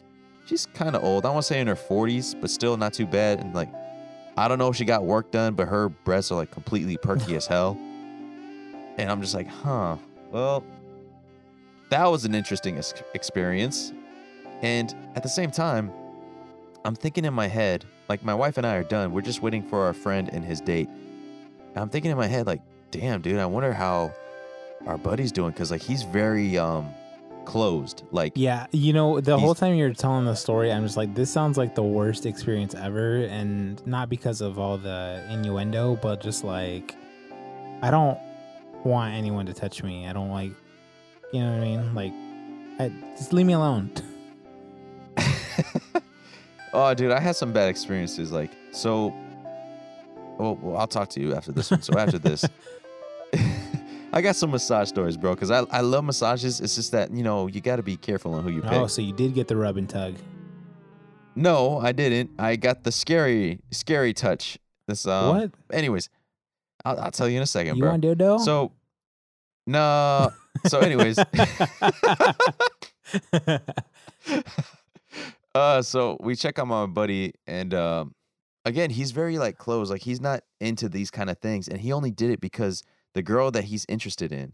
she's 0.46 0.66
kinda 0.66 1.00
old. 1.00 1.26
I 1.26 1.30
wanna 1.30 1.42
say 1.42 1.60
in 1.60 1.66
her 1.66 1.74
40s, 1.76 2.40
but 2.40 2.50
still 2.50 2.76
not 2.76 2.92
too 2.92 3.06
bad. 3.06 3.40
And 3.40 3.54
like, 3.54 3.68
I 4.36 4.48
don't 4.48 4.58
know 4.58 4.68
if 4.68 4.76
she 4.76 4.84
got 4.84 5.04
work 5.04 5.30
done, 5.30 5.54
but 5.54 5.68
her 5.68 5.88
breasts 5.88 6.30
are 6.30 6.36
like 6.36 6.50
completely 6.50 6.96
perky 6.96 7.36
as 7.36 7.46
hell. 7.46 7.78
And 8.98 9.10
I'm 9.10 9.22
just 9.22 9.34
like, 9.34 9.48
huh. 9.48 9.96
Well, 10.30 10.62
that 11.88 12.04
was 12.04 12.26
an 12.26 12.34
interesting 12.34 12.76
ex- 12.76 12.92
experience. 13.14 13.90
And 14.60 14.94
at 15.16 15.22
the 15.22 15.30
same 15.30 15.50
time, 15.50 15.90
I'm 16.84 16.94
thinking 16.94 17.24
in 17.24 17.34
my 17.34 17.46
head, 17.46 17.84
like 18.08 18.24
my 18.24 18.34
wife 18.34 18.56
and 18.58 18.66
I 18.66 18.76
are 18.76 18.84
done. 18.84 19.12
We're 19.12 19.22
just 19.22 19.42
waiting 19.42 19.62
for 19.62 19.84
our 19.84 19.92
friend 19.92 20.28
and 20.32 20.44
his 20.44 20.60
date. 20.60 20.88
And 20.88 21.78
I'm 21.78 21.88
thinking 21.88 22.10
in 22.10 22.16
my 22.16 22.26
head, 22.26 22.46
like, 22.46 22.60
damn, 22.90 23.22
dude, 23.22 23.38
I 23.38 23.46
wonder 23.46 23.72
how 23.72 24.12
our 24.86 24.98
buddy's 24.98 25.30
doing 25.32 25.52
because 25.52 25.70
like 25.70 25.80
he's 25.80 26.02
very 26.02 26.58
um 26.58 26.92
closed. 27.44 28.04
Like, 28.10 28.32
Yeah, 28.36 28.66
you 28.72 28.92
know, 28.92 29.20
the 29.20 29.38
whole 29.38 29.54
time 29.54 29.74
you're 29.74 29.92
telling 29.92 30.24
the 30.24 30.34
story, 30.34 30.72
I'm 30.72 30.84
just 30.84 30.96
like, 30.96 31.14
this 31.14 31.30
sounds 31.30 31.56
like 31.58 31.74
the 31.74 31.82
worst 31.82 32.26
experience 32.26 32.74
ever, 32.74 33.24
and 33.24 33.84
not 33.86 34.08
because 34.08 34.40
of 34.40 34.58
all 34.58 34.78
the 34.78 35.24
innuendo, 35.30 35.96
but 36.02 36.20
just 36.20 36.44
like, 36.44 36.94
I 37.80 37.90
don't 37.90 38.18
want 38.84 39.14
anyone 39.14 39.46
to 39.46 39.54
touch 39.54 39.82
me. 39.82 40.06
I 40.06 40.12
don't 40.12 40.30
like, 40.30 40.52
you 41.32 41.40
know 41.40 41.52
what 41.52 41.58
I 41.58 41.60
mean? 41.60 41.94
Like, 41.94 42.12
I, 42.78 42.92
just 43.16 43.32
leave 43.32 43.46
me 43.46 43.52
alone. 43.54 43.90
oh, 46.72 46.94
dude, 46.94 47.12
I 47.12 47.20
had 47.20 47.36
some 47.36 47.52
bad 47.52 47.68
experiences. 47.68 48.32
Like, 48.32 48.50
so, 48.70 49.14
oh, 50.38 50.58
well, 50.60 50.76
I'll 50.76 50.86
talk 50.86 51.08
to 51.10 51.20
you 51.20 51.34
after 51.34 51.52
this 51.52 51.70
one. 51.70 51.82
So 51.82 51.98
after 51.98 52.18
this. 52.28 52.44
I 54.14 54.20
got 54.20 54.36
some 54.36 54.50
massage 54.50 54.88
stories, 54.88 55.16
bro, 55.16 55.34
because 55.34 55.50
I, 55.50 55.60
I 55.70 55.80
love 55.80 56.04
massages. 56.04 56.60
It's 56.60 56.74
just 56.74 56.92
that, 56.92 57.10
you 57.12 57.22
know, 57.22 57.46
you 57.46 57.62
got 57.62 57.76
to 57.76 57.82
be 57.82 57.96
careful 57.96 58.34
on 58.34 58.44
who 58.44 58.50
you 58.50 58.60
pick. 58.60 58.72
Oh, 58.72 58.86
so 58.86 59.00
you 59.00 59.14
did 59.14 59.32
get 59.32 59.48
the 59.48 59.56
rub 59.56 59.78
and 59.78 59.88
tug. 59.88 60.16
No, 61.34 61.78
I 61.78 61.92
didn't. 61.92 62.30
I 62.38 62.56
got 62.56 62.84
the 62.84 62.92
scary, 62.92 63.60
scary 63.70 64.12
touch. 64.12 64.58
This 64.86 65.06
um. 65.06 65.36
what? 65.36 65.50
Anyways, 65.72 66.10
I'll, 66.84 67.00
I'll 67.00 67.10
tell 67.10 67.26
you 67.26 67.38
in 67.38 67.42
a 67.42 67.46
second, 67.46 67.76
You 67.76 67.84
bro. 67.84 67.90
want 67.92 68.04
dildo? 68.04 68.38
So, 68.40 68.72
no. 69.66 70.30
So, 70.66 70.80
anyways, 70.80 71.16
uh, 75.54 75.82
so 75.82 76.16
we 76.20 76.34
check 76.36 76.58
on 76.58 76.68
my 76.68 76.86
buddy, 76.86 77.34
and 77.46 77.74
um, 77.74 78.14
again, 78.64 78.90
he's 78.90 79.10
very 79.10 79.38
like 79.38 79.58
close. 79.58 79.90
Like 79.90 80.02
he's 80.02 80.20
not 80.20 80.42
into 80.60 80.88
these 80.88 81.10
kind 81.10 81.30
of 81.30 81.38
things, 81.38 81.68
and 81.68 81.80
he 81.80 81.92
only 81.92 82.10
did 82.10 82.30
it 82.30 82.40
because 82.40 82.82
the 83.14 83.22
girl 83.22 83.50
that 83.50 83.64
he's 83.64 83.84
interested 83.88 84.32
in 84.32 84.52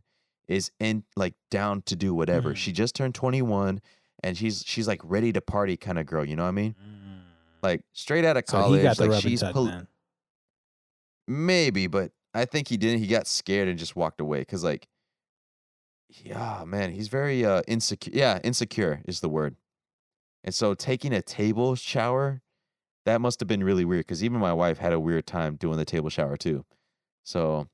is 0.48 0.70
in 0.80 1.04
like 1.16 1.34
down 1.50 1.82
to 1.82 1.94
do 1.96 2.14
whatever. 2.14 2.52
Mhm. 2.52 2.56
She 2.56 2.72
just 2.72 2.94
turned 2.94 3.14
twenty 3.14 3.42
one, 3.42 3.80
and 4.22 4.36
she's 4.36 4.64
she's 4.66 4.88
like 4.88 5.00
ready 5.04 5.32
to 5.32 5.40
party 5.40 5.76
kind 5.76 5.98
of 5.98 6.06
girl. 6.06 6.24
You 6.24 6.36
know 6.36 6.44
what 6.44 6.48
I 6.48 6.52
mean? 6.52 6.74
Mm. 6.74 7.20
Like 7.62 7.82
straight 7.92 8.24
out 8.24 8.36
of 8.36 8.44
so 8.46 8.58
college. 8.58 8.78
he 8.78 8.82
got 8.82 8.96
the 8.96 9.06
like 9.06 9.22
she's 9.22 9.40
tug 9.40 9.54
pol-. 9.54 9.82
Maybe, 11.26 11.86
but 11.86 12.12
I 12.34 12.44
think 12.44 12.68
he 12.68 12.76
didn't. 12.76 13.00
He 13.00 13.06
got 13.06 13.26
scared 13.26 13.68
and 13.68 13.78
just 13.78 13.96
walked 13.96 14.20
away 14.20 14.40
because, 14.40 14.64
like, 14.64 14.88
yeah, 16.24 16.64
man, 16.66 16.90
he's 16.92 17.08
very 17.08 17.44
uh 17.44 17.62
insecure. 17.68 18.12
Yeah, 18.14 18.38
insecure 18.42 19.02
is 19.06 19.20
the 19.20 19.28
word. 19.28 19.56
And 20.48 20.54
so 20.54 20.72
taking 20.72 21.12
a 21.12 21.20
table 21.20 21.74
shower, 21.74 22.40
that 23.04 23.20
must 23.20 23.38
have 23.40 23.48
been 23.48 23.62
really 23.62 23.84
weird 23.84 24.06
because 24.06 24.24
even 24.24 24.40
my 24.40 24.54
wife 24.54 24.78
had 24.78 24.94
a 24.94 24.98
weird 24.98 25.26
time 25.26 25.56
doing 25.56 25.76
the 25.76 25.84
table 25.84 26.08
shower 26.08 26.38
too. 26.38 26.64
So, 27.22 27.68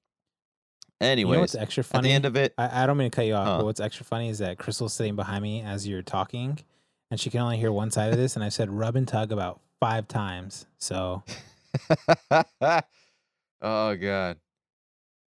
You 1.00 1.24
know 1.24 1.40
extra 1.56 1.82
at 1.82 1.86
funny? 1.86 2.08
the 2.08 2.14
end 2.16 2.24
of 2.24 2.34
it, 2.34 2.52
I, 2.58 2.82
I 2.82 2.86
don't 2.86 2.96
mean 2.96 3.08
to 3.12 3.14
cut 3.14 3.26
you 3.26 3.34
off, 3.34 3.60
but 3.60 3.64
what's 3.64 3.78
extra 3.78 4.04
funny 4.04 4.28
is 4.28 4.38
that 4.38 4.58
Crystal's 4.58 4.92
sitting 4.92 5.14
behind 5.14 5.44
me 5.44 5.62
as 5.62 5.86
you're 5.86 6.02
talking, 6.02 6.58
and 7.12 7.20
she 7.20 7.30
can 7.30 7.42
only 7.42 7.58
hear 7.58 7.70
one 7.70 7.92
side 7.92 8.10
of 8.10 8.16
this. 8.16 8.34
And 8.34 8.44
I've 8.44 8.52
said 8.52 8.68
rub 8.70 8.96
and 8.96 9.06
tug 9.06 9.30
about 9.30 9.60
five 9.78 10.08
times. 10.08 10.66
So 10.78 11.22
oh 13.62 13.94
god, 13.94 14.38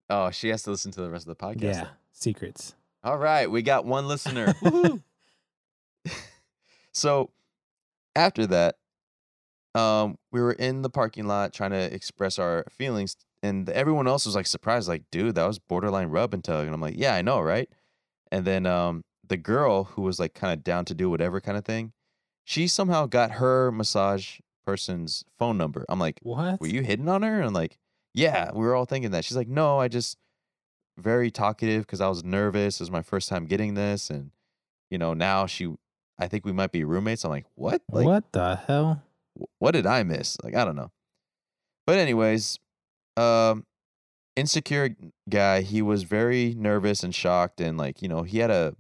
oh 0.09 0.31
she 0.31 0.51
has 0.51 0.63
to 0.63 0.71
listen 0.71 0.93
to 0.93 1.01
the 1.01 1.11
rest 1.11 1.27
of 1.27 1.37
the 1.37 1.45
podcast. 1.45 1.63
yeah, 1.63 1.87
secrets. 2.13 2.77
All 3.03 3.19
right, 3.19 3.51
we 3.51 3.63
got 3.63 3.85
one 3.85 4.07
listener. 4.07 4.55
So 6.95 7.31
after 8.17 8.47
that, 8.49 8.77
um, 9.75 10.17
we 10.31 10.41
were 10.41 10.53
in 10.53 10.83
the 10.83 10.91
parking 10.91 11.27
lot 11.27 11.53
trying 11.53 11.73
to 11.73 11.93
express 11.95 12.39
our 12.39 12.65
feelings, 12.71 13.17
and 13.43 13.69
everyone 13.71 14.07
else 14.07 14.27
was 14.27 14.35
like 14.37 14.47
surprised, 14.47 14.89
like, 14.89 15.05
dude, 15.11 15.35
that 15.35 15.47
was 15.47 15.59
borderline 15.59 16.09
rub 16.09 16.33
and 16.33 16.45
tug. 16.45 16.67
And 16.67 16.75
I'm 16.75 16.81
like, 16.81 16.95
yeah, 16.97 17.15
I 17.15 17.23
know, 17.23 17.41
right? 17.41 17.69
And 18.33 18.45
then 18.47 18.67
um 18.67 19.05
the 19.27 19.37
girl 19.37 19.85
who 19.85 20.03
was 20.03 20.21
like 20.21 20.35
kind 20.35 20.53
of 20.53 20.65
down 20.65 20.85
to 20.87 20.95
do 20.95 21.11
whatever 21.11 21.41
kind 21.41 21.59
of 21.59 21.65
thing, 21.65 21.93
she 22.45 22.69
somehow 22.69 23.07
got 23.07 23.33
her 23.33 23.73
massage 23.73 24.41
person's 24.67 25.25
phone 25.39 25.59
number. 25.59 25.85
I'm 25.89 25.99
like, 25.99 26.21
What? 26.23 26.61
were 26.61 26.67
you 26.69 26.83
hitting 26.83 27.09
on 27.09 27.23
her? 27.23 27.41
And 27.43 27.55
like, 27.55 27.79
yeah, 28.15 28.51
we 28.53 28.61
were 28.61 28.75
all 28.75 28.85
thinking 28.87 29.11
that. 29.13 29.25
She's 29.25 29.37
like, 29.37 29.49
no, 29.49 29.79
I 29.81 29.89
just 29.89 30.17
very 30.99 31.31
talkative 31.31 31.83
because 31.83 32.01
I 32.01 32.09
was 32.09 32.25
nervous. 32.25 32.81
It 32.81 32.83
was 32.85 32.91
my 32.91 33.03
first 33.03 33.29
time 33.29 33.47
getting 33.47 33.75
this, 33.75 34.11
and 34.11 34.31
you 34.91 34.99
know, 34.99 35.15
now 35.15 35.47
she, 35.47 35.75
I 36.19 36.29
think 36.29 36.45
we 36.45 36.53
might 36.53 36.73
be 36.73 36.85
roommates. 36.85 37.25
I'm 37.25 37.31
like, 37.31 37.47
what? 37.55 37.83
Like, 37.91 38.07
what 38.07 38.33
the 38.33 38.57
hell? 38.57 39.03
what 39.59 39.73
did 39.73 39.87
I 39.87 40.03
miss? 40.03 40.37
Like, 40.43 40.55
I 40.55 40.65
don't 40.65 40.77
know. 40.77 40.93
But 41.87 41.99
anyways, 41.99 42.59
um, 43.17 43.67
insecure 44.37 44.91
guy. 45.29 45.63
He 45.63 45.83
was 45.83 46.03
very 46.05 46.55
nervous 46.57 47.03
and 47.03 47.15
shocked, 47.15 47.61
and 47.61 47.77
like, 47.77 48.03
you 48.03 48.09
know, 48.09 48.23
he 48.23 48.39
had 48.39 48.51
a 48.51 48.75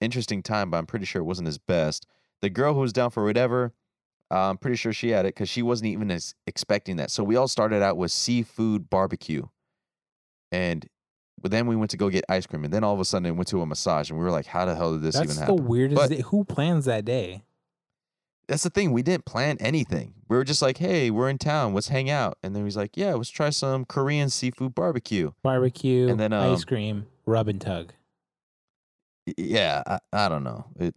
interesting 0.00 0.42
time, 0.42 0.70
but 0.70 0.78
I'm 0.78 0.86
pretty 0.86 1.04
sure 1.04 1.22
it 1.22 1.26
wasn't 1.26 1.46
his 1.46 1.58
best. 1.58 2.06
The 2.40 2.50
girl 2.50 2.74
who 2.74 2.80
was 2.80 2.92
down 2.92 3.10
for 3.10 3.24
whatever, 3.24 3.72
uh, 4.30 4.50
I'm 4.50 4.58
pretty 4.58 4.76
sure 4.76 4.92
she 4.92 5.10
had 5.10 5.24
it 5.24 5.34
because 5.34 5.48
she 5.48 5.62
wasn't 5.62 5.90
even 5.90 6.10
as 6.10 6.34
expecting 6.46 6.96
that. 6.96 7.10
So 7.10 7.22
we 7.22 7.36
all 7.36 7.48
started 7.48 7.82
out 7.82 7.96
with 7.96 8.10
seafood 8.10 8.90
barbecue, 8.90 9.44
and 10.50 10.86
but 11.42 11.50
then 11.50 11.66
we 11.66 11.76
went 11.76 11.90
to 11.90 11.96
go 11.96 12.08
get 12.08 12.24
ice 12.28 12.46
cream, 12.46 12.64
and 12.64 12.72
then 12.72 12.82
all 12.84 12.94
of 12.94 13.00
a 13.00 13.04
sudden 13.04 13.26
it 13.26 13.32
went 13.32 13.48
to 13.48 13.60
a 13.60 13.66
massage, 13.66 14.08
and 14.10 14.18
we 14.18 14.24
were 14.24 14.30
like, 14.30 14.46
"How 14.46 14.64
the 14.64 14.74
hell 14.74 14.92
did 14.92 15.02
this 15.02 15.16
That's 15.16 15.24
even 15.24 15.36
the 15.36 15.40
happen?" 15.52 15.66
weirdest. 15.66 16.00
But- 16.00 16.10
day. 16.10 16.22
Who 16.22 16.44
plans 16.44 16.84
that 16.86 17.04
day? 17.04 17.42
that's 18.48 18.64
the 18.64 18.70
thing. 18.70 18.92
We 18.92 19.02
didn't 19.02 19.24
plan 19.24 19.56
anything. 19.60 20.12
We 20.28 20.36
were 20.36 20.44
just 20.44 20.60
like, 20.60 20.76
hey, 20.76 21.10
we're 21.10 21.30
in 21.30 21.38
town. 21.38 21.72
Let's 21.72 21.88
hang 21.88 22.10
out. 22.10 22.36
And 22.42 22.54
then 22.54 22.64
he's 22.64 22.76
like, 22.76 22.96
yeah, 22.98 23.14
let's 23.14 23.30
try 23.30 23.48
some 23.50 23.84
Korean 23.86 24.28
seafood 24.28 24.74
barbecue. 24.74 25.30
Barbecue, 25.42 26.08
And 26.08 26.18
then, 26.20 26.32
ice 26.34 26.58
um, 26.58 26.64
cream, 26.64 27.06
rub 27.24 27.48
and 27.48 27.60
tug. 27.60 27.92
Y- 29.26 29.34
Yeah, 29.38 29.82
I, 29.86 29.98
I 30.12 30.28
don't 30.28 30.44
know. 30.44 30.66
It 30.78 30.94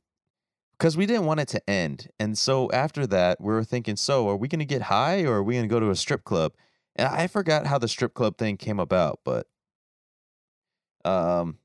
because 0.78 0.98
we 0.98 1.06
didn't 1.06 1.26
want 1.26 1.40
it 1.40 1.48
to 1.50 1.70
end. 1.70 2.10
And 2.20 2.38
so 2.38 2.70
after 2.72 3.08
that, 3.08 3.40
we 3.40 3.54
were 3.54 3.64
thinking, 3.64 3.96
so 3.96 4.28
are 4.28 4.36
we 4.36 4.50
going 4.50 4.60
to 4.60 4.66
get 4.66 4.82
high 4.84 5.24
or 5.24 5.36
are 5.36 5.44
we 5.44 5.54
going 5.54 5.70
to 5.70 5.74
go 5.74 5.80
to 5.80 5.90
a 5.92 5.96
strip 5.96 6.26
club? 6.26 6.52
And 6.98 7.08
I 7.08 7.28
forgot 7.28 7.68
how 7.68 7.78
the 7.78 7.88
strip 7.88 8.14
club 8.16 8.38
thing 8.38 8.58
came 8.58 8.80
about, 8.80 9.20
but 9.24 9.48
um 11.06 11.60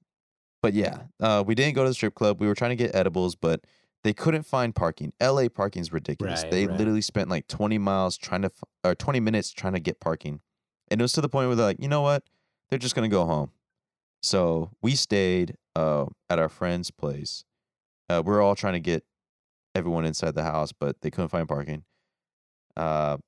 but 0.62 0.74
yeah, 0.74 1.04
uh 1.20 1.42
we 1.46 1.54
didn't 1.54 1.74
go 1.74 1.82
to 1.84 1.90
the 1.90 1.94
strip 1.94 2.14
club. 2.14 2.40
We 2.40 2.46
were 2.46 2.54
trying 2.54 2.70
to 2.70 2.76
get 2.76 2.94
edibles, 2.94 3.34
but 3.34 3.62
they 4.04 4.12
couldn't 4.12 4.44
find 4.44 4.74
parking. 4.74 5.12
LA 5.20 5.48
parking 5.48 5.82
is 5.82 5.92
ridiculous. 5.92 6.42
Right, 6.44 6.50
they 6.50 6.66
right. 6.66 6.76
literally 6.78 7.02
spent 7.02 7.28
like 7.28 7.46
20 7.48 7.78
miles 7.78 8.16
trying 8.16 8.42
to 8.42 8.46
f- 8.46 8.64
or 8.84 8.94
20 8.94 9.20
minutes 9.20 9.52
trying 9.52 9.74
to 9.74 9.80
get 9.80 10.00
parking. 10.00 10.40
And 10.90 11.00
it 11.00 11.04
was 11.04 11.12
to 11.14 11.20
the 11.20 11.28
point 11.28 11.48
where 11.48 11.56
they're 11.56 11.66
like, 11.66 11.80
"You 11.82 11.88
know 11.88 12.02
what? 12.02 12.24
They're 12.68 12.78
just 12.78 12.94
going 12.94 13.08
to 13.08 13.14
go 13.14 13.26
home." 13.26 13.52
So, 14.22 14.70
we 14.82 14.94
stayed 14.96 15.56
uh 15.76 16.06
at 16.28 16.38
our 16.38 16.48
friend's 16.48 16.90
place. 16.90 17.44
Uh 18.08 18.22
we 18.24 18.32
we're 18.32 18.42
all 18.42 18.56
trying 18.56 18.74
to 18.74 18.80
get 18.80 19.04
everyone 19.74 20.04
inside 20.04 20.34
the 20.34 20.42
house, 20.44 20.72
but 20.72 21.00
they 21.02 21.10
couldn't 21.10 21.28
find 21.30 21.48
parking. 21.48 21.84
Uh 22.76 23.18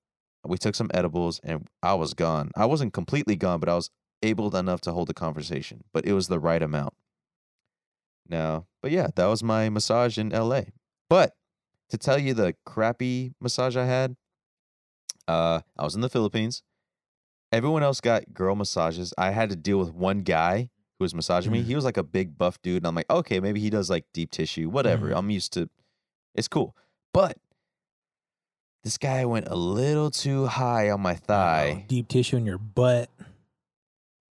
we 0.45 0.59
took 0.59 0.75
some 0.75 0.91
edibles 0.93 1.41
and 1.45 1.69
I 1.83 1.95
was 1.95 2.15
gone. 2.15 2.51
I 2.57 2.67
wasn't 2.67 2.93
completely 2.93 3.37
gone, 3.37 3.61
but 3.61 3.69
I 3.69 3.75
was 3.75 3.91
able 4.23 4.55
enough 4.57 4.81
to 4.83 4.93
hold 4.93 5.09
the 5.09 5.15
conversation, 5.15 5.85
but 5.93 6.05
it 6.07 6.13
was 6.13 6.29
the 6.29 6.39
right 6.39 6.63
amount. 6.63 6.95
Now, 8.29 8.67
but 8.81 8.91
yeah, 8.91 9.09
that 9.17 9.27
was 9.27 9.43
my 9.43 9.69
massage 9.69 10.17
in 10.19 10.31
LA. 10.31 10.63
But 11.11 11.35
to 11.91 11.99
tell 11.99 12.19
you 12.19 12.35
the 12.35 12.55
crappy 12.65 13.35
massage 13.41 13.77
I 13.77 13.85
had, 13.85 14.17
uh, 15.29 15.61
I 15.79 15.85
was 15.85 15.95
in 15.95 16.01
the 16.01 16.09
Philippines. 16.09 16.63
Everyone 17.51 17.83
else 17.83 18.01
got 18.01 18.33
girl 18.33 18.55
massages. 18.55 19.13
I 19.19 19.31
had 19.31 19.51
to 19.51 19.57
deal 19.57 19.79
with 19.79 19.93
one 19.93 20.23
guy 20.23 20.71
who 20.99 21.05
was 21.05 21.15
massaging 21.15 21.53
me. 21.53 21.63
He 21.63 21.75
was 21.75 21.85
like 21.85 21.99
a 21.99 22.03
big 22.03 22.39
buff 22.39 22.61
dude, 22.63 22.79
and 22.79 22.87
I'm 22.87 22.95
like, 22.95 23.11
okay, 23.11 23.41
maybe 23.41 23.61
he 23.61 23.69
does 23.69 23.91
like 23.91 24.05
deep 24.15 24.31
tissue, 24.31 24.69
whatever. 24.71 25.11
Mhm. 25.11 25.19
I'm 25.19 25.31
used 25.31 25.53
to. 25.55 25.69
It's 26.35 26.49
cool, 26.49 26.75
but 27.13 27.37
this 28.85 28.97
guy 28.97 29.25
went 29.27 29.49
a 29.49 29.55
little 29.55 30.11
too 30.11 30.47
high 30.47 30.91
on 30.91 31.01
my 31.03 31.15
thigh. 31.15 31.85
deep 31.89 32.09
tissue 32.09 32.39
in 32.39 32.47
your 32.47 32.59
butt. 32.59 33.11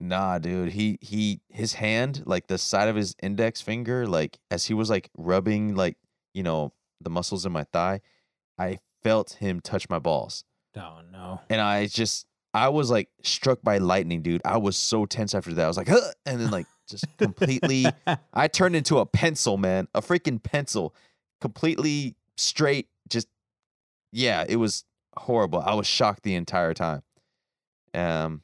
Nah, 0.04 0.38
dude. 0.38 0.74
He 0.74 1.00
he 1.00 1.40
his 1.48 1.76
hand, 1.76 2.24
like 2.26 2.48
the 2.48 2.58
side 2.58 2.90
of 2.90 2.96
his 2.98 3.16
index 3.24 3.62
finger, 3.62 4.06
like 4.06 4.38
as 4.52 4.66
he 4.66 4.74
was 4.74 4.90
like 4.90 5.10
rubbing 5.18 5.76
like, 5.76 5.96
you 6.34 6.44
know, 6.44 6.74
the 7.00 7.10
muscles 7.10 7.46
in 7.46 7.54
my 7.54 7.64
thigh, 7.64 8.02
I 8.60 8.80
felt 9.02 9.38
him 9.40 9.62
touch 9.62 9.90
my 9.90 10.00
balls. 10.00 10.44
Oh 10.76 11.00
no. 11.10 11.40
And 11.50 11.62
I 11.62 11.86
just 11.86 12.26
I 12.54 12.68
was 12.68 12.92
like 12.92 13.08
struck 13.22 13.62
by 13.62 13.78
lightning, 13.78 14.22
dude. 14.22 14.42
I 14.44 14.58
was 14.58 14.76
so 14.76 15.06
tense 15.06 15.34
after 15.34 15.54
that. 15.54 15.64
I 15.64 15.68
was 15.70 15.78
like, 15.78 15.88
huh! 15.88 16.12
and 16.26 16.42
then 16.42 16.52
like 16.52 16.68
just 16.90 17.06
completely 17.18 17.86
I 18.34 18.50
turned 18.50 18.76
into 18.76 19.00
a 19.00 19.06
pencil, 19.06 19.56
man. 19.56 19.88
A 19.96 20.02
freaking 20.02 20.44
pencil. 20.44 20.94
Completely 21.40 22.18
straight, 22.36 22.90
just 23.08 23.30
yeah, 24.12 24.44
it 24.50 24.58
was 24.58 24.84
horrible. 25.16 25.62
I 25.62 25.76
was 25.76 25.88
shocked 25.88 26.24
the 26.24 26.36
entire 26.36 26.74
time. 26.74 27.04
Um 27.94 28.42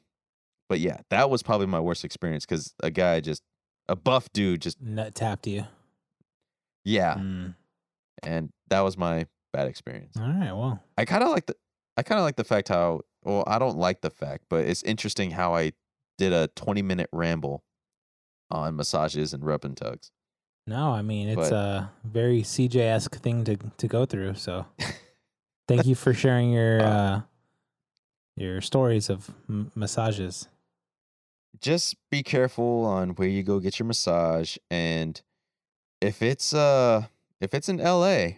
but 0.70 0.80
yeah, 0.80 1.00
that 1.10 1.28
was 1.28 1.42
probably 1.42 1.66
my 1.66 1.80
worst 1.80 2.04
experience 2.04 2.46
because 2.46 2.72
a 2.82 2.90
guy 2.90 3.20
just 3.20 3.42
a 3.88 3.96
buff 3.96 4.32
dude 4.32 4.62
just 4.62 4.80
Nut 4.80 5.14
tapped 5.14 5.46
you. 5.46 5.66
yeah, 6.84 7.16
Mm. 7.16 7.54
and 8.22 8.50
that 8.68 8.80
was 8.80 8.96
my 8.96 9.26
bad 9.52 9.66
experience. 9.68 10.16
All 10.16 10.28
right. 10.28 10.52
Well, 10.52 10.80
I 10.96 11.04
kind 11.04 11.22
of 11.24 11.30
like 11.30 11.46
the 11.46 11.56
I 11.96 12.02
kind 12.02 12.18
of 12.20 12.24
like 12.24 12.36
the 12.36 12.44
fact 12.44 12.68
how 12.68 13.00
well 13.24 13.44
I 13.46 13.58
don't 13.58 13.76
like 13.76 14.00
the 14.00 14.10
fact, 14.10 14.44
but 14.48 14.64
it's 14.64 14.82
interesting 14.84 15.32
how 15.32 15.54
I 15.54 15.72
did 16.18 16.32
a 16.32 16.48
20 16.54 16.82
minute 16.82 17.10
ramble 17.12 17.64
on 18.50 18.76
massages 18.76 19.34
and 19.34 19.44
rub 19.44 19.64
and 19.64 19.76
tugs. 19.76 20.10
no, 20.66 20.92
I 20.92 21.02
mean 21.02 21.28
it's 21.28 21.50
But- 21.50 21.52
a 21.52 21.90
very 22.04 22.42
CJ 22.42 22.76
esque 22.80 23.16
thing 23.16 23.42
to 23.44 23.56
to 23.56 23.88
go 23.88 24.06
through. 24.06 24.34
So, 24.36 24.66
thank 25.68 25.84
you 25.84 25.94
for 25.96 26.14
sharing 26.14 26.52
your 26.52 26.80
Uh, 26.80 26.86
uh, 26.86 27.20
your 28.36 28.60
stories 28.60 29.10
of 29.10 29.30
m- 29.48 29.70
massages. 29.74 30.48
Just 31.58 31.96
be 32.10 32.22
careful 32.22 32.84
on 32.84 33.10
where 33.10 33.28
you 33.28 33.42
go 33.42 33.58
get 33.60 33.78
your 33.78 33.86
massage 33.86 34.56
and 34.70 35.20
if 36.00 36.22
it's 36.22 36.54
uh 36.54 37.06
if 37.40 37.54
it's 37.54 37.68
in 37.68 37.78
LA, 37.78 38.28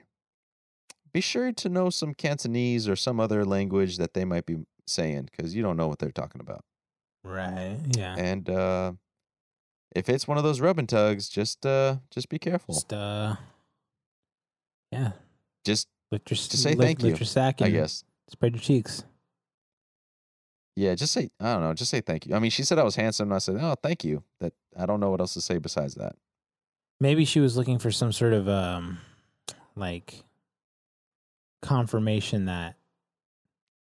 be 1.13 1.21
sure 1.21 1.53
to 1.53 1.69
know 1.69 1.91
some 1.91 2.15
Cantonese 2.15 2.89
or 2.89 2.97
some 2.97 3.21
other 3.21 3.45
language 3.45 3.99
that 3.99 4.15
they 4.15 4.25
might 4.25 4.47
be 4.47 4.65
saying 4.87 5.29
cuz 5.37 5.55
you 5.55 5.63
don't 5.63 5.77
know 5.77 5.89
what 5.89 5.99
they're 5.99 6.11
talking 6.11 6.41
about. 6.41 6.65
Right. 7.23 7.79
Yeah. 7.97 8.17
And 8.17 8.49
uh 8.49 8.93
if 9.95 10.09
it's 10.09 10.27
one 10.27 10.39
of 10.39 10.45
those 10.45 10.61
rub 10.61 10.79
and 10.79 10.89
tugs, 10.89 11.29
just 11.29 11.65
uh 11.67 11.97
just 12.11 12.29
be 12.29 12.39
careful. 12.39 12.75
Just 12.75 12.93
uh, 12.93 13.37
yeah. 14.91 15.13
Just 15.65 15.89
your 16.11 16.19
Just 16.25 16.51
say 16.51 16.71
lift, 16.71 16.81
thank 16.83 17.03
lift 17.03 17.17
you, 17.17 17.21
your 17.21 17.27
sack 17.27 17.63
I 17.63 17.71
guess. 17.71 18.05
spread 18.29 18.55
your 18.55 18.61
cheeks. 18.61 19.05
Yeah, 20.75 20.95
just 20.95 21.13
say 21.13 21.31
I 21.41 21.53
don't 21.53 21.63
know, 21.63 21.75
just 21.75 21.91
say 21.91 22.01
thank 22.01 22.27
you. 22.27 22.35
I 22.35 22.39
mean, 22.39 22.51
she 22.51 22.63
said 22.63 22.79
I 22.79 22.83
was 22.83 22.97
handsome, 22.97 23.29
and 23.29 23.35
I 23.35 23.39
said, 23.39 23.57
"Oh, 23.61 23.75
thank 23.83 24.05
you." 24.05 24.23
That 24.41 24.55
I 24.79 24.87
don't 24.87 25.01
know 25.01 25.11
what 25.11 25.21
else 25.21 25.35
to 25.35 25.41
say 25.41 25.59
besides 25.59 25.95
that. 25.97 26.17
Maybe 27.01 27.25
she 27.25 27.41
was 27.41 27.57
looking 27.57 27.79
for 27.79 27.91
some 27.91 28.13
sort 28.13 28.33
of 28.33 28.49
um, 28.49 28.99
like 29.77 30.23
confirmation 31.61 32.47
that 32.47 32.77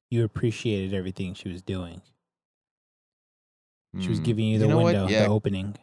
you 0.10 0.24
appreciated 0.24 0.94
everything 0.94 1.34
she 1.34 1.50
was 1.50 1.62
doing. 1.62 2.02
She 4.00 4.10
was 4.10 4.20
Hmm. 4.20 4.24
giving 4.24 4.46
you 4.46 4.60
the 4.60 4.68
know 4.68 4.78
window, 4.84 5.08
Yeah, 5.08 5.24
the 5.24 5.30
opening. 5.30 5.78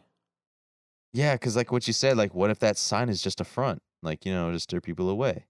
yeah, 1.13 1.35
because 1.35 1.55
like 1.55 1.71
what 1.71 1.85
you 1.87 1.93
said, 1.93 2.17
like, 2.17 2.33
what 2.33 2.49
if 2.49 2.59
that 2.59 2.77
sign 2.77 3.07
is 3.09 3.21
just 3.21 3.39
a 3.39 3.43
front, 3.45 3.81
like 4.01 4.25
you 4.25 4.33
know, 4.33 4.51
just 4.51 4.69
to 4.69 4.73
steer 4.73 4.81
people 4.81 5.09
away, 5.09 5.45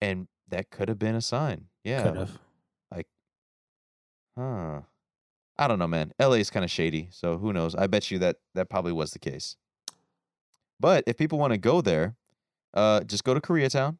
and 0.00 0.28
that 0.48 0.70
could 0.70 0.88
have 0.88 0.98
been 0.98 1.14
a 1.16 1.20
sign. 1.20 1.66
Yeah, 1.84 2.04
Could 2.04 2.16
have. 2.16 2.38
Huh? 4.36 4.80
I 5.58 5.68
don't 5.68 5.78
know, 5.78 5.86
man. 5.86 6.12
LA 6.18 6.36
is 6.36 6.50
kind 6.50 6.64
of 6.64 6.70
shady, 6.70 7.08
so 7.10 7.38
who 7.38 7.52
knows? 7.52 7.74
I 7.74 7.86
bet 7.86 8.10
you 8.10 8.18
that 8.20 8.36
that 8.54 8.70
probably 8.70 8.92
was 8.92 9.12
the 9.12 9.18
case. 9.18 9.56
But 10.80 11.04
if 11.06 11.16
people 11.16 11.38
want 11.38 11.52
to 11.52 11.58
go 11.58 11.80
there, 11.80 12.16
uh, 12.74 13.00
just 13.04 13.24
go 13.24 13.34
to 13.34 13.40
Koreatown, 13.40 13.98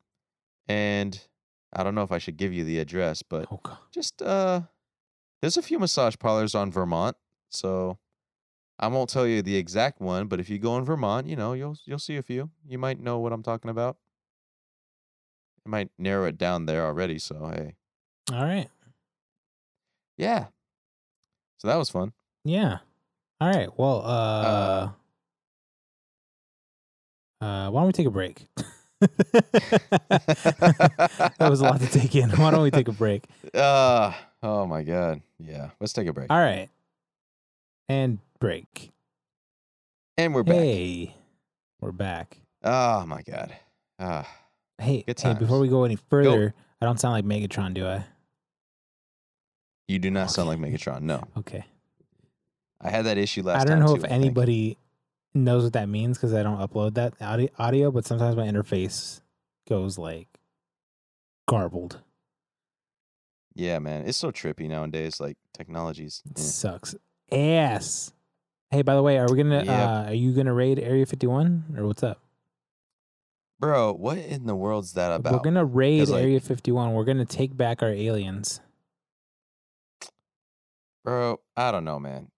and 0.67 1.21
I 1.73 1.83
don't 1.83 1.95
know 1.95 2.03
if 2.03 2.13
I 2.13 2.19
should 2.19 2.37
give 2.37 2.53
you 2.53 2.65
the 2.65 2.79
address, 2.79 3.23
but 3.23 3.47
Oh 3.51 3.79
just 3.93 4.23
uh 4.23 4.63
there's 5.41 5.57
a 5.57 5.63
few 5.63 5.79
massage 5.79 6.15
parlors 6.19 6.55
on 6.55 6.71
Vermont, 6.71 7.17
so 7.51 7.99
I 8.79 8.89
won't 8.89 9.11
tell 9.11 9.27
you 9.27 9.43
the 9.43 9.57
exact 9.57 10.01
one, 10.01 10.27
but 10.27 10.41
if 10.41 10.49
you 10.49 10.59
go 10.59 10.77
in 10.79 10.85
Vermont, 10.85 11.27
you 11.27 11.37
know, 11.37 11.53
you'll 11.53 11.77
you'll 11.85 11.99
see 11.99 12.17
a 12.17 12.23
few. 12.23 12.51
You 12.67 12.79
might 12.79 12.99
know 12.99 13.19
what 13.19 13.33
I'm 13.33 13.43
talking 13.43 13.71
about. 13.71 13.97
I 15.65 15.69
might 15.69 15.91
narrow 15.99 16.27
it 16.27 16.39
down 16.39 16.67
there 16.67 16.85
already, 16.85 17.19
so 17.19 17.53
hey. 17.55 17.77
All 18.33 18.43
right. 18.45 18.69
Yeah. 20.23 20.47
So 21.59 21.67
that 21.67 21.77
was 21.77 21.91
fun. 21.91 22.13
Yeah. 22.45 22.79
All 23.41 23.51
right. 23.51 23.69
Well, 23.77 24.03
uh, 24.07 24.91
uh, 27.45 27.71
why 27.71 27.81
don't 27.81 27.89
we 27.89 27.93
take 27.93 28.07
a 28.07 28.11
break? 28.11 28.47
that 29.01 29.89
was 31.41 31.61
a 31.61 31.65
lot 31.65 31.81
to 31.81 31.89
take 31.89 32.15
in. 32.15 32.31
Why 32.31 32.53
don't 32.53 32.63
we 32.63 32.71
take 32.71 32.87
a 32.87 32.93
break? 32.93 33.25
Uh 33.53 34.13
oh 34.45 34.65
my 34.65 34.85
god. 34.85 35.23
Yeah. 35.41 35.71
Let's 35.81 35.93
take 35.93 36.07
a 36.07 36.13
break. 36.13 36.31
All 36.31 36.39
right. 36.39 36.69
And 37.89 38.21
break. 38.39 38.93
And 40.17 40.37
we're 40.37 40.45
back. 40.45 40.55
Hey, 40.55 41.17
we're 41.81 41.91
back. 41.91 42.39
Oh 42.63 43.05
my 43.07 43.23
god. 43.23 43.57
Ah. 43.99 44.29
Hey, 44.79 45.05
hey, 45.05 45.35
before 45.35 45.59
we 45.59 45.67
go 45.67 45.83
any 45.83 45.97
further, 45.97 46.55
I 46.81 46.85
don't 46.87 47.01
sound 47.01 47.13
like 47.13 47.25
Megatron, 47.25 47.75
do 47.75 47.89
I? 47.89 48.05
You 49.93 49.99
do 49.99 50.11
not 50.11 50.31
sound 50.31 50.49
like 50.49 50.59
Megatron. 50.59 51.03
No. 51.03 51.23
Okay. 51.37 51.65
I 52.81 52.91
had 52.91 53.05
that 53.05 53.19
issue 53.19 53.43
last 53.43 53.67
time. 53.67 53.67
I 53.67 53.71
don't 53.71 53.81
know 53.81 53.95
too, 53.95 54.01
if 54.01 54.05
I 54.05 54.09
think. 54.09 54.25
anybody 54.25 54.79
knows 55.35 55.65
what 55.65 55.75
that 55.75 55.89
means 55.89 56.17
because 56.17 56.35
I 56.35 56.43
don't 56.43 56.59
upload 56.59 56.95
that 56.95 57.15
audio, 57.21 57.49
audio, 57.59 57.91
but 57.91 58.07
sometimes 58.07 58.35
my 58.35 58.47
interface 58.47 59.21
goes 59.69 59.99
like 59.99 60.29
garbled. 61.47 62.01
Yeah, 63.55 63.79
man. 63.79 64.07
It's 64.07 64.19
so 64.19 64.33
trippy 64.33 64.69
nowadays, 64.69 65.21
like 65.21 65.37
technologies. 65.53 66.23
It 66.31 66.39
eh. 66.39 66.43
sucks 66.43 66.95
ass. 67.31 68.13
Hey, 68.71 68.81
by 68.81 68.95
the 68.95 69.03
way, 69.03 69.19
are 69.19 69.27
we 69.31 69.37
gonna? 69.37 69.65
Yep. 69.65 69.69
Uh, 69.69 70.05
are 70.09 70.15
you 70.15 70.33
gonna 70.33 70.55
raid 70.55 70.79
Area 70.79 71.05
Fifty 71.05 71.27
One 71.27 71.65
or 71.77 71.87
what's 71.87 72.03
up? 72.03 72.21
Bro, 73.61 73.93
what 73.95 74.19
in 74.19 74.47
the 74.47 74.57
world's 74.57 74.95
that 74.95 75.13
about? 75.13 75.35
We're 75.35 75.39
gonna 75.41 75.65
raid 75.65 76.09
like- 76.09 76.23
Area 76.23 76.41
Fifty 76.41 76.73
One. 76.73 76.95
We're 76.95 77.05
gonna 77.05 77.27
take 77.27 77.55
back 77.55 77.83
our 77.83 77.91
aliens. 77.91 78.61
Bro, 81.05 81.41
I 81.57 81.71
don't 81.73 81.85
know, 81.85 81.99
man. 81.99 82.29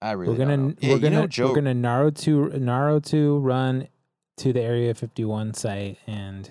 I 0.00 0.12
really 0.12 0.32
we're 0.32 0.38
gonna 0.38 0.56
don't 0.56 0.68
know. 0.68 0.74
Yeah, 0.80 0.88
we're 0.90 0.96
you 0.96 1.02
gonna 1.02 1.20
know, 1.22 1.26
Joe, 1.26 1.48
we're 1.48 1.54
gonna 1.54 1.74
Naruto 1.74 2.58
Naruto 2.58 3.42
run 3.42 3.88
to 4.38 4.52
the 4.52 4.60
Area 4.60 4.94
Fifty 4.94 5.24
One 5.24 5.54
site 5.54 5.98
and 6.06 6.48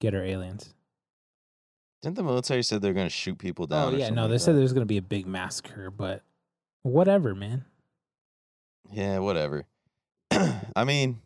get 0.00 0.14
our 0.14 0.22
aliens. 0.22 0.74
didn't 2.02 2.16
the 2.16 2.22
military 2.22 2.62
said 2.62 2.82
they're 2.82 2.92
gonna 2.92 3.08
shoot 3.08 3.38
people 3.38 3.66
down? 3.66 3.94
Oh 3.94 3.96
yeah, 3.96 4.10
no, 4.10 4.22
like 4.22 4.32
they 4.32 4.38
said 4.38 4.56
there's 4.56 4.72
gonna 4.72 4.84
be 4.84 4.98
a 4.98 5.02
big 5.02 5.26
massacre, 5.26 5.90
but 5.90 6.22
whatever, 6.82 7.34
man. 7.34 7.64
Yeah, 8.90 9.20
whatever. 9.20 9.64
I 10.30 10.84
mean, 10.84 11.20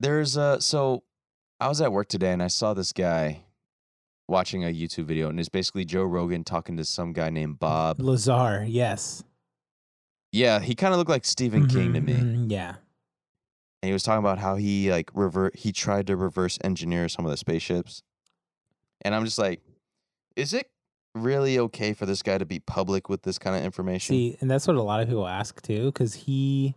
there's 0.00 0.36
uh 0.36 0.58
so 0.58 1.04
I 1.60 1.68
was 1.68 1.80
at 1.80 1.92
work 1.92 2.08
today 2.08 2.32
and 2.32 2.42
I 2.42 2.48
saw 2.48 2.74
this 2.74 2.92
guy 2.92 3.42
watching 4.30 4.64
a 4.64 4.68
YouTube 4.68 5.04
video 5.04 5.28
and 5.28 5.38
it's 5.38 5.48
basically 5.48 5.84
Joe 5.84 6.04
Rogan 6.04 6.44
talking 6.44 6.76
to 6.78 6.84
some 6.84 7.12
guy 7.12 7.28
named 7.30 7.58
Bob. 7.58 8.00
Lazar, 8.00 8.64
yes. 8.66 9.22
Yeah, 10.32 10.60
he 10.60 10.74
kind 10.74 10.94
of 10.94 10.98
looked 10.98 11.10
like 11.10 11.24
Stephen 11.24 11.66
King 11.66 11.92
to 11.94 12.00
Mhm, 12.00 12.04
me. 12.04 12.14
mhm, 12.22 12.50
Yeah. 12.50 12.76
and 13.82 13.88
he 13.88 13.92
was 13.92 14.02
talking 14.02 14.20
about 14.20 14.38
how 14.38 14.56
he 14.56 14.90
like 14.90 15.10
revert 15.14 15.56
he 15.56 15.72
tried 15.72 16.06
to 16.06 16.16
reverse 16.16 16.58
engineer 16.62 17.08
some 17.08 17.24
of 17.24 17.30
the 17.30 17.36
spaceships 17.38 18.02
and 19.00 19.14
i'm 19.14 19.24
just 19.24 19.38
like 19.38 19.62
is 20.36 20.52
it 20.52 20.68
really 21.14 21.58
okay 21.58 21.94
for 21.94 22.04
this 22.04 22.22
guy 22.22 22.36
to 22.36 22.44
be 22.44 22.58
public 22.60 23.08
with 23.08 23.22
this 23.22 23.38
kind 23.38 23.56
of 23.56 23.64
information 23.64 24.14
See, 24.14 24.36
and 24.40 24.50
that's 24.50 24.66
what 24.68 24.76
a 24.76 24.82
lot 24.82 25.00
of 25.00 25.08
people 25.08 25.26
ask 25.26 25.60
too, 25.62 25.86
because 25.86 26.12
he, 26.14 26.74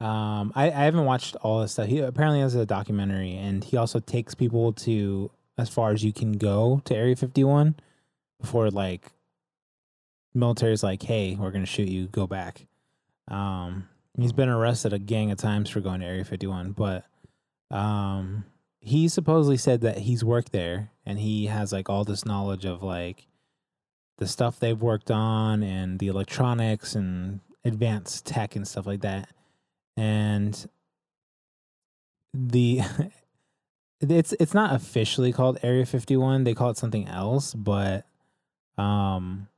um, 0.00 0.52
I, 0.56 0.66
I 0.66 0.84
haven't 0.84 1.04
watched 1.06 1.36
all 1.36 1.60
this 1.62 1.72
stuff. 1.72 1.86
He 1.86 2.00
apparently 2.00 2.40
has 2.40 2.54
a 2.56 2.66
documentary, 2.66 3.34
and 3.36 3.62
he 3.64 3.76
also 3.78 3.98
takes 4.00 4.34
people 4.34 4.72
to 4.84 5.30
as 5.62 5.68
far 5.68 5.92
as 5.92 6.04
you 6.04 6.12
can 6.12 6.32
go 6.32 6.82
to 6.84 6.94
Area 6.94 7.16
Fifty 7.16 7.44
One 7.44 7.76
before 8.40 8.70
like 8.70 9.06
military's 10.34 10.82
like, 10.82 11.02
hey, 11.02 11.36
we're 11.38 11.52
gonna 11.52 11.66
shoot 11.66 11.88
you, 11.88 12.08
go 12.08 12.26
back. 12.26 12.66
Um, 13.28 13.88
he's 14.18 14.32
been 14.32 14.48
arrested 14.48 14.92
a 14.92 14.98
gang 14.98 15.30
of 15.30 15.38
times 15.38 15.70
for 15.70 15.80
going 15.80 16.00
to 16.00 16.06
Area 16.06 16.24
Fifty 16.24 16.46
One, 16.46 16.72
but 16.72 17.06
um, 17.70 18.44
he 18.80 19.08
supposedly 19.08 19.56
said 19.56 19.80
that 19.82 19.98
he's 19.98 20.24
worked 20.24 20.50
there 20.50 20.90
and 21.06 21.18
he 21.18 21.46
has 21.46 21.72
like 21.72 21.88
all 21.88 22.04
this 22.04 22.26
knowledge 22.26 22.64
of 22.64 22.82
like 22.82 23.26
the 24.18 24.26
stuff 24.26 24.58
they've 24.58 24.80
worked 24.80 25.10
on 25.10 25.62
and 25.62 25.98
the 25.98 26.08
electronics 26.08 26.94
and 26.94 27.40
advanced 27.64 28.26
tech 28.26 28.56
and 28.56 28.66
stuff 28.66 28.86
like 28.86 29.00
that. 29.02 29.28
And 29.96 30.68
the 32.34 32.80
it's 34.10 34.32
it's 34.34 34.54
not 34.54 34.74
officially 34.74 35.32
called 35.32 35.58
Area 35.62 35.86
51. 35.86 36.44
They 36.44 36.54
call 36.54 36.70
it 36.70 36.76
something 36.78 37.06
else, 37.08 37.54
but 37.54 38.06
um 38.78 39.48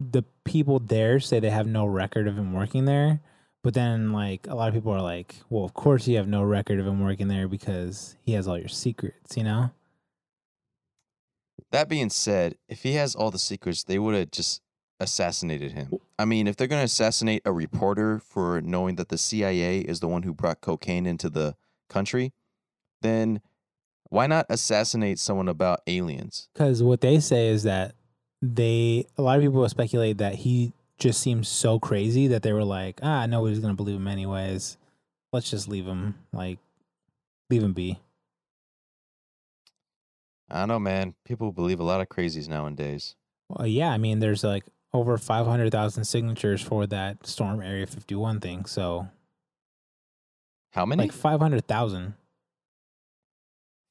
the 0.00 0.22
people 0.44 0.78
there 0.78 1.18
say 1.18 1.40
they 1.40 1.50
have 1.50 1.66
no 1.66 1.84
record 1.86 2.28
of 2.28 2.36
him 2.36 2.52
working 2.52 2.84
there. 2.84 3.20
But 3.64 3.74
then 3.74 4.12
like 4.12 4.46
a 4.46 4.54
lot 4.54 4.68
of 4.68 4.74
people 4.74 4.92
are 4.92 5.02
like, 5.02 5.36
well, 5.50 5.64
of 5.64 5.74
course 5.74 6.06
you 6.06 6.16
have 6.16 6.28
no 6.28 6.42
record 6.42 6.78
of 6.78 6.86
him 6.86 7.02
working 7.02 7.28
there 7.28 7.48
because 7.48 8.16
he 8.22 8.32
has 8.34 8.46
all 8.46 8.58
your 8.58 8.68
secrets, 8.68 9.36
you 9.36 9.44
know? 9.44 9.70
that 11.70 11.88
being 11.88 12.10
said 12.10 12.56
if 12.68 12.82
he 12.82 12.94
has 12.94 13.14
all 13.14 13.30
the 13.30 13.38
secrets 13.38 13.84
they 13.84 13.98
would 13.98 14.14
have 14.14 14.30
just 14.30 14.62
assassinated 15.00 15.72
him 15.72 15.90
i 16.18 16.24
mean 16.24 16.46
if 16.46 16.56
they're 16.56 16.66
going 16.66 16.80
to 16.80 16.84
assassinate 16.84 17.42
a 17.44 17.52
reporter 17.52 18.18
for 18.18 18.60
knowing 18.60 18.96
that 18.96 19.08
the 19.08 19.18
cia 19.18 19.78
is 19.80 20.00
the 20.00 20.08
one 20.08 20.24
who 20.24 20.34
brought 20.34 20.60
cocaine 20.60 21.06
into 21.06 21.30
the 21.30 21.54
country 21.88 22.32
then 23.02 23.40
why 24.10 24.26
not 24.26 24.46
assassinate 24.48 25.18
someone 25.18 25.48
about 25.48 25.80
aliens 25.86 26.48
Because 26.54 26.82
what 26.82 27.00
they 27.00 27.20
say 27.20 27.48
is 27.48 27.62
that 27.64 27.94
they, 28.40 29.04
a 29.16 29.22
lot 29.22 29.36
of 29.36 29.42
people 29.42 29.68
speculate 29.68 30.18
that 30.18 30.36
he 30.36 30.72
just 30.98 31.20
seems 31.20 31.48
so 31.48 31.78
crazy 31.78 32.26
that 32.28 32.42
they 32.42 32.52
were 32.52 32.64
like, 32.64 33.00
ah, 33.02 33.26
nobody's 33.26 33.58
gonna 33.60 33.74
believe 33.74 33.96
him 33.96 34.08
anyways. 34.08 34.76
Let's 35.32 35.50
just 35.50 35.68
leave 35.68 35.86
him, 35.86 36.14
like, 36.32 36.58
leave 37.50 37.62
him 37.62 37.72
be. 37.72 37.98
I 40.50 40.60
don't 40.60 40.68
know, 40.68 40.78
man. 40.78 41.14
People 41.24 41.52
believe 41.52 41.80
a 41.80 41.84
lot 41.84 42.00
of 42.00 42.08
crazies 42.08 42.48
nowadays. 42.48 43.14
Well, 43.48 43.66
yeah, 43.66 43.90
I 43.90 43.98
mean, 43.98 44.18
there's 44.20 44.42
like 44.44 44.64
over 44.94 45.18
500,000 45.18 46.04
signatures 46.04 46.62
for 46.62 46.86
that 46.86 47.26
Storm 47.26 47.60
Area 47.60 47.86
51 47.86 48.40
thing. 48.40 48.64
So, 48.64 49.08
How 50.72 50.86
many? 50.86 51.02
like 51.02 51.12
500,000. 51.12 52.14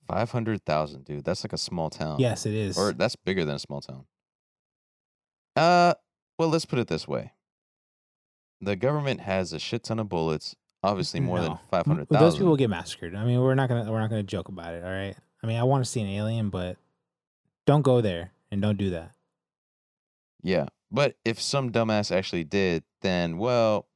Five 0.07 0.31
hundred 0.31 0.63
thousand, 0.65 1.03
dude. 1.05 1.23
That's 1.25 1.43
like 1.43 1.53
a 1.53 1.57
small 1.57 1.89
town. 1.89 2.19
Yes, 2.19 2.45
it 2.45 2.53
is. 2.53 2.77
Or 2.77 2.93
that's 2.93 3.15
bigger 3.15 3.43
than 3.45 3.55
a 3.55 3.59
small 3.59 3.81
town. 3.81 4.05
Uh, 5.55 5.93
well, 6.37 6.49
let's 6.49 6.65
put 6.65 6.79
it 6.79 6.87
this 6.87 7.07
way. 7.07 7.33
The 8.61 8.75
government 8.75 9.21
has 9.21 9.53
a 9.53 9.59
shit 9.59 9.83
ton 9.83 9.99
of 9.99 10.07
bullets. 10.09 10.55
Obviously, 10.83 11.19
more 11.19 11.39
than 11.39 11.49
No. 11.51 11.59
five 11.69 11.87
M- 11.87 11.91
hundred 11.97 12.07
Those 12.09 12.37
people 12.37 12.55
get 12.55 12.69
massacred. 12.69 13.15
I 13.15 13.25
mean, 13.25 13.41
we're 13.41 13.55
not 13.55 13.67
gonna 13.67 13.91
we're 13.91 13.99
not 13.99 14.09
gonna 14.09 14.23
joke 14.23 14.47
about 14.47 14.73
it. 14.75 14.83
All 14.83 14.89
right. 14.89 15.15
I 15.43 15.47
mean, 15.47 15.57
I 15.57 15.63
want 15.63 15.83
to 15.83 15.89
see 15.89 16.01
an 16.01 16.07
alien, 16.07 16.49
but 16.49 16.77
don't 17.65 17.81
go 17.81 17.99
there 18.01 18.31
and 18.51 18.61
don't 18.61 18.77
do 18.77 18.91
that. 18.91 19.11
Yeah, 20.43 20.67
but 20.91 21.15
if 21.25 21.41
some 21.41 21.71
dumbass 21.71 22.15
actually 22.15 22.43
did, 22.45 22.83
then 23.01 23.37
well, 23.37 23.87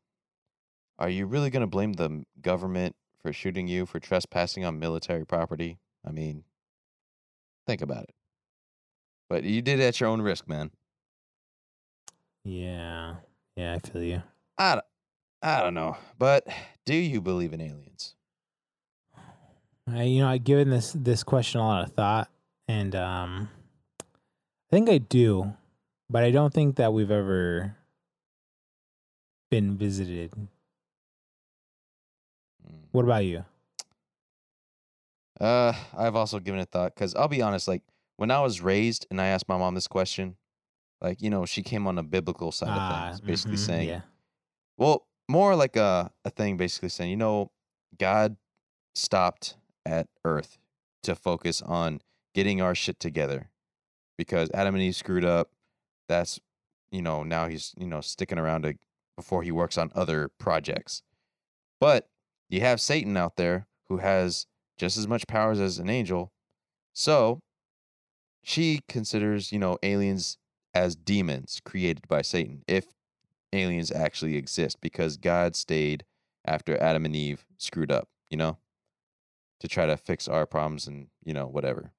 are 0.99 1.09
you 1.09 1.25
really 1.25 1.49
gonna 1.49 1.67
blame 1.67 1.93
the 1.93 2.25
government 2.41 2.95
for 3.21 3.31
shooting 3.31 3.67
you 3.67 3.85
for 3.85 3.99
trespassing 3.99 4.65
on 4.65 4.79
military 4.79 5.25
property? 5.25 5.77
I 6.05 6.11
mean, 6.11 6.43
think 7.67 7.81
about 7.81 8.03
it. 8.03 8.15
But 9.29 9.43
you 9.43 9.61
did 9.61 9.79
it 9.79 9.83
at 9.83 9.99
your 9.99 10.09
own 10.09 10.21
risk, 10.21 10.47
man. 10.47 10.71
Yeah. 12.43 13.15
Yeah, 13.55 13.75
I 13.75 13.79
feel 13.79 14.03
you. 14.03 14.23
I, 14.57 14.81
I 15.41 15.61
don't 15.61 15.73
know. 15.73 15.97
But 16.17 16.47
do 16.85 16.95
you 16.95 17.21
believe 17.21 17.53
in 17.53 17.61
aliens? 17.61 18.15
I, 19.87 20.03
you 20.03 20.21
know, 20.21 20.27
I've 20.27 20.43
given 20.43 20.69
this 20.69 20.93
this 20.93 21.23
question 21.23 21.59
a 21.59 21.67
lot 21.67 21.83
of 21.83 21.93
thought, 21.93 22.29
and 22.67 22.95
um, 22.95 23.49
I 24.01 24.69
think 24.69 24.89
I 24.89 24.99
do, 24.99 25.53
but 26.09 26.23
I 26.23 26.31
don't 26.31 26.53
think 26.53 26.75
that 26.77 26.93
we've 26.93 27.11
ever 27.11 27.75
been 29.49 29.77
visited. 29.77 30.31
Mm. 32.65 32.79
What 32.91 33.03
about 33.05 33.25
you? 33.25 33.43
Uh, 35.41 35.73
I've 35.97 36.15
also 36.15 36.39
given 36.39 36.61
it 36.61 36.69
thought 36.71 36.95
because 36.95 37.15
I'll 37.15 37.27
be 37.29 37.41
honest, 37.41 37.67
like 37.67 37.83
when 38.17 38.31
I 38.31 38.41
was 38.41 38.61
raised 38.61 39.07
and 39.11 39.19
I 39.21 39.27
asked 39.27 39.49
my 39.49 39.57
mom 39.57 39.75
this 39.75 39.87
question, 39.87 40.37
like 41.01 41.21
you 41.21 41.29
know, 41.31 41.45
she 41.45 41.63
came 41.63 41.87
on 41.87 41.97
a 41.97 42.03
biblical 42.03 42.51
side 42.51 42.77
of 42.77 42.83
Ah, 42.83 42.99
things, 43.07 43.21
basically 43.21 43.57
mhm, 43.57 43.65
saying, 43.65 43.89
yeah, 43.89 44.01
well, 44.77 45.07
more 45.29 45.55
like 45.55 45.75
a 45.77 46.11
a 46.25 46.31
thing, 46.31 46.57
basically 46.57 46.89
saying, 46.89 47.11
you 47.11 47.17
know, 47.17 47.51
God 47.99 48.37
stopped 48.95 49.57
at 49.85 50.07
Earth 50.25 50.59
to 51.03 51.15
focus 51.15 51.61
on 51.61 52.01
getting 52.35 52.61
our 52.61 52.75
shit 52.75 52.99
together 52.99 53.51
because 54.17 54.49
Adam 54.53 54.75
and 54.75 54.83
Eve 54.83 54.95
screwed 54.95 55.25
up. 55.25 55.51
That's 56.09 56.39
you 56.91 57.01
know 57.01 57.23
now 57.23 57.47
he's 57.47 57.73
you 57.77 57.87
know 57.87 58.01
sticking 58.01 58.39
around 58.39 58.63
to 58.63 58.75
before 59.17 59.43
he 59.43 59.51
works 59.51 59.77
on 59.77 59.91
other 59.95 60.29
projects. 60.39 61.03
But 61.79 62.09
you 62.49 62.61
have 62.61 62.81
Satan 62.81 63.17
out 63.17 63.37
there 63.37 63.67
who 63.89 63.97
has 63.97 64.47
just 64.81 64.97
as 64.97 65.07
much 65.07 65.27
powers 65.27 65.59
as 65.59 65.77
an 65.77 65.91
angel. 65.91 66.31
So 66.91 67.39
she 68.41 68.81
considers, 68.89 69.51
you 69.51 69.59
know, 69.59 69.77
aliens 69.83 70.39
as 70.73 70.95
demons 70.95 71.61
created 71.63 72.07
by 72.07 72.23
Satan, 72.23 72.63
if 72.67 72.87
aliens 73.53 73.91
actually 73.91 74.37
exist, 74.37 74.81
because 74.81 75.17
God 75.17 75.55
stayed 75.55 76.03
after 76.45 76.81
Adam 76.81 77.05
and 77.05 77.15
Eve 77.15 77.45
screwed 77.59 77.91
up, 77.91 78.07
you 78.31 78.37
know, 78.37 78.57
to 79.59 79.67
try 79.67 79.85
to 79.85 79.97
fix 79.97 80.27
our 80.27 80.47
problems 80.47 80.87
and, 80.87 81.09
you 81.23 81.33
know, 81.35 81.45
whatever. 81.45 81.91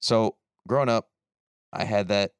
So 0.00 0.36
growing 0.66 0.88
up, 0.88 1.10
I 1.74 1.84
had 1.84 2.08
that 2.08 2.32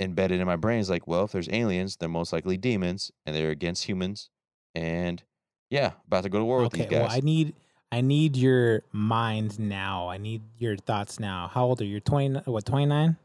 embedded 0.00 0.40
in 0.40 0.46
my 0.46 0.56
brain. 0.56 0.80
It's 0.80 0.88
like, 0.88 1.06
well, 1.06 1.24
if 1.24 1.32
there's 1.32 1.50
aliens, 1.50 1.98
they're 1.98 2.08
most 2.08 2.32
likely 2.32 2.56
demons 2.56 3.10
and 3.26 3.36
they're 3.36 3.50
against 3.50 3.84
humans. 3.84 4.30
And 4.74 5.22
yeah, 5.68 5.92
about 6.06 6.22
to 6.22 6.30
go 6.30 6.38
to 6.38 6.46
war 6.46 6.62
with 6.62 6.68
okay. 6.68 6.84
these 6.84 6.90
guys. 6.90 7.08
Well, 7.08 7.10
I 7.10 7.20
need 7.20 7.54
I 7.92 8.00
need 8.00 8.36
your 8.38 8.82
mind 8.90 9.60
now. 9.60 10.08
I 10.08 10.16
need 10.16 10.40
your 10.58 10.76
thoughts 10.76 11.20
now. 11.20 11.50
How 11.52 11.66
old 11.66 11.82
are 11.82 11.84
you? 11.84 12.00
Twenty? 12.00 12.40
What? 12.46 12.64
Twenty 12.64 12.86
nine? 12.86 13.18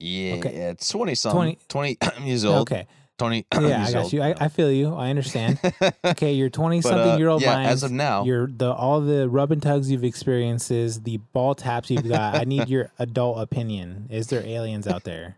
Yeah, 0.00 0.34
Okay. 0.34 0.58
yeah, 0.58 0.72
20 0.74 1.14
something. 1.14 1.56
20 1.68 1.94
20 2.00 2.16
years 2.26 2.44
old. 2.44 2.68
Okay. 2.68 2.88
20 3.16 3.46
Yeah, 3.60 3.84
I 3.86 3.92
got 3.92 4.02
old, 4.02 4.12
you. 4.12 4.22
I, 4.22 4.34
I 4.38 4.48
feel 4.48 4.72
you. 4.72 4.92
I 4.92 5.08
understand. 5.08 5.60
Okay, 6.04 6.32
you're 6.32 6.50
twenty 6.50 6.80
But, 6.80 6.88
something 6.88 7.12
uh, 7.12 7.16
year 7.16 7.28
old 7.28 7.42
yeah, 7.42 7.54
mind. 7.54 7.68
as 7.68 7.84
of 7.84 7.92
now, 7.92 8.24
you're 8.24 8.48
the 8.48 8.72
all 8.72 9.00
the 9.00 9.28
rub 9.28 9.52
and 9.52 9.62
tugs 9.62 9.88
you've 9.90 10.04
experienced, 10.04 10.68
the 10.68 11.18
ball 11.32 11.54
taps 11.54 11.90
you've 11.90 12.08
got. 12.08 12.34
I 12.34 12.42
need 12.44 12.68
your 12.68 12.90
adult 12.98 13.40
opinion. 13.40 14.08
Is 14.10 14.26
there 14.26 14.44
aliens 14.44 14.88
out 14.88 15.04
there? 15.04 15.36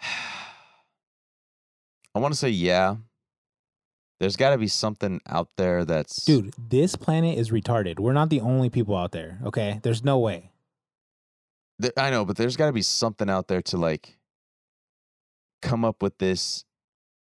I 2.14 2.18
want 2.18 2.34
to 2.34 2.38
say 2.38 2.50
yeah. 2.50 2.96
There's 4.18 4.36
got 4.36 4.50
to 4.50 4.58
be 4.58 4.68
something 4.68 5.20
out 5.26 5.48
there 5.56 5.84
that's 5.84 6.24
Dude, 6.24 6.54
this 6.58 6.96
planet 6.96 7.38
is 7.38 7.50
retarded. 7.50 7.98
We're 7.98 8.14
not 8.14 8.30
the 8.30 8.40
only 8.40 8.70
people 8.70 8.96
out 8.96 9.12
there. 9.12 9.38
Okay, 9.44 9.80
there's 9.82 10.02
no 10.02 10.18
way. 10.18 10.52
Th- 11.80 11.92
I 11.96 12.10
know, 12.10 12.24
but 12.24 12.36
there's 12.36 12.56
got 12.56 12.66
to 12.66 12.72
be 12.72 12.82
something 12.82 13.28
out 13.28 13.48
there 13.48 13.60
to 13.62 13.76
like 13.76 14.18
come 15.60 15.84
up 15.84 16.02
with 16.02 16.16
this. 16.18 16.64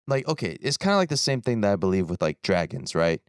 Like, 0.07 0.29
okay, 0.29 0.59
it's 0.61 0.77
kind 0.77 0.93
of 0.93 0.99
like 0.99 1.09
the 1.09 1.17
same 1.17 1.41
thing 1.41 1.63
that 1.63 1.73
I 1.73 1.77
believe 1.77 2.11
with 2.11 2.21
like 2.21 2.43
dragons, 2.43 2.95
right? 2.95 3.23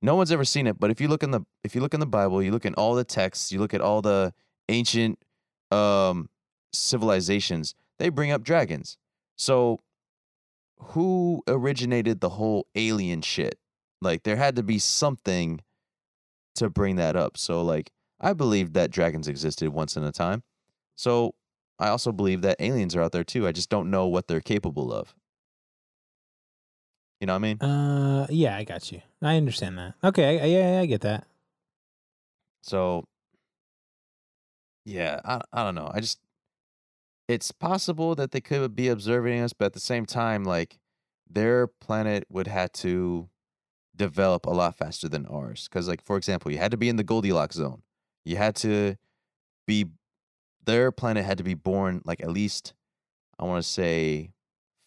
No 0.00 0.14
one's 0.14 0.32
ever 0.32 0.44
seen 0.44 0.66
it, 0.66 0.78
but 0.78 0.90
if 0.90 1.00
you 1.00 1.08
look 1.08 1.22
in 1.22 1.30
the 1.30 1.40
if 1.62 1.74
you 1.74 1.80
look 1.80 1.94
in 1.94 2.00
the 2.00 2.06
Bible, 2.06 2.42
you 2.42 2.52
look 2.52 2.64
in 2.64 2.74
all 2.74 2.94
the 2.94 3.04
texts, 3.04 3.52
you 3.52 3.58
look 3.58 3.74
at 3.74 3.80
all 3.80 4.00
the 4.00 4.32
ancient 4.68 5.18
um 5.70 6.28
civilizations, 6.72 7.74
they 7.98 8.08
bring 8.08 8.30
up 8.30 8.42
dragons. 8.42 8.96
So 9.36 9.80
who 10.78 11.42
originated 11.46 12.20
the 12.20 12.30
whole 12.30 12.66
alien 12.74 13.22
shit? 13.22 13.58
Like 14.00 14.22
there 14.22 14.36
had 14.36 14.56
to 14.56 14.62
be 14.62 14.78
something 14.78 15.60
to 16.56 16.70
bring 16.70 16.96
that 16.96 17.16
up. 17.16 17.36
So 17.36 17.62
like 17.62 17.90
I 18.20 18.32
believe 18.32 18.72
that 18.74 18.90
dragons 18.90 19.28
existed 19.28 19.70
once 19.70 19.96
in 19.96 20.04
a 20.04 20.12
time. 20.12 20.42
So 20.96 21.34
I 21.78 21.88
also 21.88 22.12
believe 22.12 22.42
that 22.42 22.60
aliens 22.60 22.94
are 22.94 23.02
out 23.02 23.12
there 23.12 23.24
too. 23.24 23.46
I 23.46 23.52
just 23.52 23.68
don't 23.68 23.90
know 23.90 24.06
what 24.06 24.28
they're 24.28 24.40
capable 24.40 24.92
of. 24.92 25.14
You 27.20 27.26
know 27.26 27.32
what 27.34 27.38
I 27.38 27.54
mean? 27.54 27.62
Uh, 27.62 28.26
yeah, 28.30 28.56
I 28.56 28.64
got 28.64 28.92
you. 28.92 29.00
I 29.22 29.36
understand 29.36 29.78
that. 29.78 29.94
Okay, 30.04 30.40
I, 30.40 30.44
yeah, 30.44 30.80
I 30.80 30.86
get 30.86 31.00
that. 31.02 31.26
So 32.62 33.04
yeah, 34.84 35.20
I 35.24 35.40
I 35.52 35.64
don't 35.64 35.74
know. 35.74 35.90
I 35.92 36.00
just 36.00 36.18
it's 37.28 37.52
possible 37.52 38.14
that 38.16 38.32
they 38.32 38.40
could 38.40 38.74
be 38.76 38.88
observing 38.88 39.40
us, 39.40 39.52
but 39.52 39.66
at 39.66 39.72
the 39.72 39.80
same 39.80 40.06
time, 40.06 40.44
like 40.44 40.78
their 41.28 41.66
planet 41.66 42.24
would 42.28 42.46
have 42.46 42.72
to 42.72 43.30
develop 43.96 44.46
a 44.46 44.50
lot 44.50 44.76
faster 44.76 45.08
than 45.08 45.26
ours. 45.26 45.68
Because, 45.68 45.88
like, 45.88 46.02
for 46.02 46.16
example, 46.16 46.52
you 46.52 46.58
had 46.58 46.72
to 46.72 46.76
be 46.76 46.88
in 46.88 46.96
the 46.96 47.04
Goldilocks 47.04 47.56
zone. 47.56 47.82
You 48.24 48.36
had 48.36 48.56
to 48.56 48.96
be 49.66 49.86
their 50.64 50.92
planet 50.92 51.24
had 51.24 51.38
to 51.38 51.44
be 51.44 51.54
born 51.54 52.02
like 52.06 52.20
at 52.22 52.30
least 52.30 52.74
I 53.38 53.44
want 53.44 53.62
to 53.64 53.68
say 53.68 54.32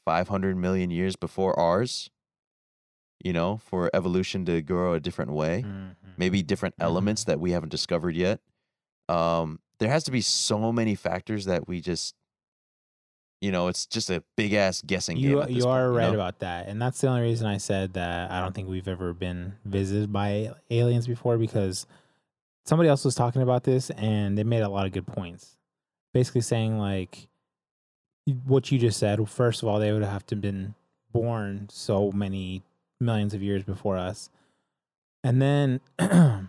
500 0.05 0.57
million 0.57 0.91
years 0.91 1.15
before 1.15 1.59
ours. 1.59 2.09
You 3.23 3.33
know, 3.33 3.57
for 3.57 3.89
evolution 3.93 4.45
to 4.45 4.61
grow 4.61 4.93
a 4.93 4.99
different 4.99 5.31
way 5.31 5.63
Mhm. 5.63 5.95
maybe 6.17 6.41
different 6.43 6.75
Mhm. 6.77 6.83
elements 6.83 7.23
that 7.25 7.39
we 7.39 7.51
haven't 7.51 7.69
discovered 7.69 8.15
yet. 8.15 8.41
Um, 9.09 9.59
there 9.79 9.89
has 9.89 10.03
to 10.05 10.11
be 10.11 10.21
so 10.21 10.71
many 10.71 10.95
factors 10.95 11.45
that 11.45 11.67
we 11.67 11.81
just, 11.81 12.15
you 13.41 13.51
know, 13.51 13.67
it's 13.67 13.85
just 13.85 14.09
a 14.09 14.23
big 14.35 14.53
ass 14.53 14.81
guessing 14.81 15.17
game. 15.17 15.29
You 15.29 15.41
at 15.41 15.47
this 15.47 15.57
you 15.57 15.67
are 15.67 15.87
point, 15.87 15.97
right 15.97 16.07
know? 16.09 16.15
about 16.15 16.39
that, 16.39 16.67
and 16.67 16.81
that's 16.81 17.01
the 17.01 17.07
only 17.07 17.21
reason 17.21 17.45
I 17.47 17.57
said 17.57 17.93
that 17.93 18.31
I 18.31 18.41
don't 18.41 18.53
think 18.53 18.67
we've 18.67 18.87
ever 18.87 19.13
been 19.13 19.53
visited 19.65 20.11
by 20.11 20.51
aliens 20.71 21.07
before 21.07 21.37
because 21.37 21.85
somebody 22.65 22.89
else 22.89 23.05
was 23.05 23.15
talking 23.15 23.41
about 23.41 23.63
this 23.63 23.89
and 23.91 24.37
they 24.37 24.43
made 24.43 24.61
a 24.61 24.69
lot 24.69 24.85
of 24.85 24.91
good 24.91 25.07
points. 25.07 25.55
Basically 26.13 26.41
saying 26.41 26.79
like 26.79 27.27
what 28.45 28.71
you 28.71 28.79
just 28.79 28.99
said. 28.99 29.27
First 29.29 29.61
of 29.61 29.69
all, 29.69 29.79
they 29.79 29.91
would 29.91 30.03
have 30.03 30.25
to 30.27 30.35
have 30.35 30.41
been 30.41 30.73
born 31.11 31.67
so 31.71 32.11
many 32.11 32.63
millions 32.99 33.33
of 33.33 33.41
years 33.41 33.63
before 33.63 33.97
us, 33.97 34.29
and 35.23 35.41
then 35.41 35.79
a 35.99 36.47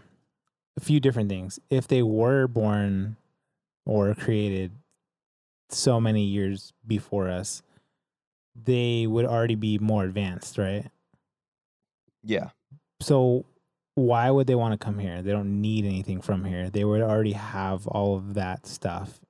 few 0.80 1.00
different 1.00 1.28
things. 1.28 1.60
If 1.68 1.86
they 1.86 2.02
were 2.02 2.46
born 2.46 3.16
or 3.84 4.14
created 4.14 4.72
so 5.70 6.00
many 6.00 6.24
years 6.24 6.72
before 6.86 7.28
us, 7.28 7.62
they 8.54 9.06
would 9.06 9.24
already 9.24 9.54
be 9.54 9.78
more 9.78 10.04
advanced, 10.04 10.58
right? 10.58 10.86
Yeah, 12.24 12.50
So 13.00 13.44
why 13.94 14.30
would 14.30 14.46
they 14.46 14.54
want 14.54 14.78
to 14.78 14.84
come 14.84 14.98
here? 14.98 15.22
They 15.22 15.32
don't 15.32 15.60
need 15.60 15.84
anything 15.84 16.20
from 16.20 16.44
here. 16.44 16.70
They 16.70 16.84
would 16.84 17.00
already 17.00 17.32
have 17.32 17.86
all 17.86 18.16
of 18.16 18.34
that 18.34 18.66
stuff. 18.66 19.20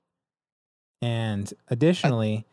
And 1.01 1.51
additionally, 1.69 2.45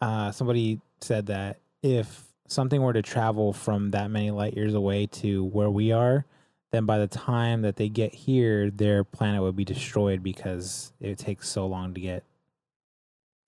uh, 0.00 0.32
somebody 0.32 0.80
said 1.00 1.26
that 1.26 1.58
if 1.82 2.24
something 2.48 2.80
were 2.80 2.92
to 2.92 3.02
travel 3.02 3.52
from 3.52 3.90
that 3.90 4.10
many 4.10 4.30
light 4.30 4.56
years 4.56 4.74
away 4.74 5.06
to 5.06 5.44
where 5.44 5.70
we 5.70 5.92
are, 5.92 6.24
then 6.72 6.86
by 6.86 6.98
the 6.98 7.06
time 7.06 7.62
that 7.62 7.76
they 7.76 7.88
get 7.88 8.14
here, 8.14 8.70
their 8.70 9.04
planet 9.04 9.42
would 9.42 9.56
be 9.56 9.64
destroyed 9.64 10.22
because 10.22 10.92
it 11.00 11.18
takes 11.18 11.48
so 11.48 11.66
long 11.66 11.94
to 11.94 12.00
get 12.00 12.24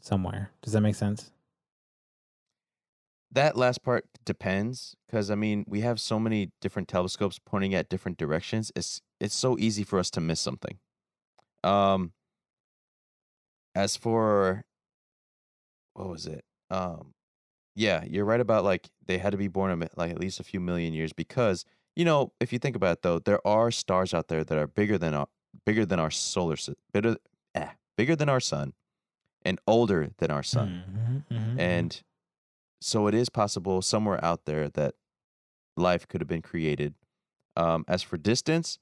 somewhere. 0.01 0.51
Does 0.63 0.73
that 0.73 0.81
make 0.81 0.95
sense? 0.95 1.31
That 3.33 3.57
last 3.57 3.83
part 3.83 4.07
depends 4.25 4.97
because 5.07 5.31
I 5.31 5.37
mean 5.37 5.65
we 5.69 5.81
have 5.83 6.01
so 6.01 6.19
many 6.19 6.51
different 6.61 6.89
telescopes 6.89 7.39
pointing 7.39 7.75
at 7.75 7.89
different 7.89 8.19
directions. 8.19 8.73
It's 8.75 9.03
it's 9.21 9.35
so 9.35 9.57
easy 9.59 9.85
for 9.85 9.99
us 9.99 10.11
to 10.13 10.21
miss 10.21 10.41
something. 10.41 10.79
Um 11.63 12.13
as 13.75 13.97
for 13.97 14.65
what 15.95 16.09
was 16.09 16.27
it? 16.27 16.45
Um 16.71 17.15
yeah, 17.77 18.05
you're 18.05 18.25
right 18.25 18.41
about 18.41 18.65
like 18.65 18.89
they 19.07 19.19
had 19.19 19.31
to 19.31 19.39
be 19.39 19.49
born 19.49 19.87
like 19.97 20.11
at 20.11 20.19
least 20.19 20.41
a 20.41 20.45
few 20.45 20.61
million 20.61 20.93
years 20.93 21.13
because 21.13 21.65
you 21.97 22.05
know, 22.05 22.33
if 22.41 22.53
you 22.53 22.59
think 22.59 22.77
about 22.77 22.99
it 22.99 23.03
though, 23.03 23.19
there 23.19 23.47
are 23.47 23.71
stars 23.71 24.15
out 24.15 24.29
there 24.29 24.45
that 24.45 24.59
are 24.59 24.67
bigger 24.67 24.99
than 24.99 25.15
our 25.15 25.29
bigger 25.67 25.87
than 25.87 26.01
our 26.01 26.11
solar 26.11 26.57
system, 26.57 26.77
bigger, 26.93 27.17
eh, 27.55 27.71
bigger 27.97 28.17
than 28.17 28.29
our 28.29 28.41
sun 28.41 28.73
and 29.45 29.61
older 29.67 30.11
than 30.19 30.31
our 30.31 30.43
sun. 30.43 30.69
Mhm, 30.97 31.25
mhm, 31.31 31.55
mhm. 31.55 31.61
And 31.61 32.03
so 32.81 33.07
it 33.07 33.15
is 33.15 33.29
possible 33.31 33.83
somewhere 33.83 34.25
out 34.25 34.45
there 34.47 34.69
that 34.71 34.95
life 35.77 36.09
could 36.09 36.21
have 36.21 36.29
been 36.29 36.43
created. 36.43 36.95
Um, 37.57 37.85
as 37.89 38.03
for 38.03 38.17
distance, 38.19 38.79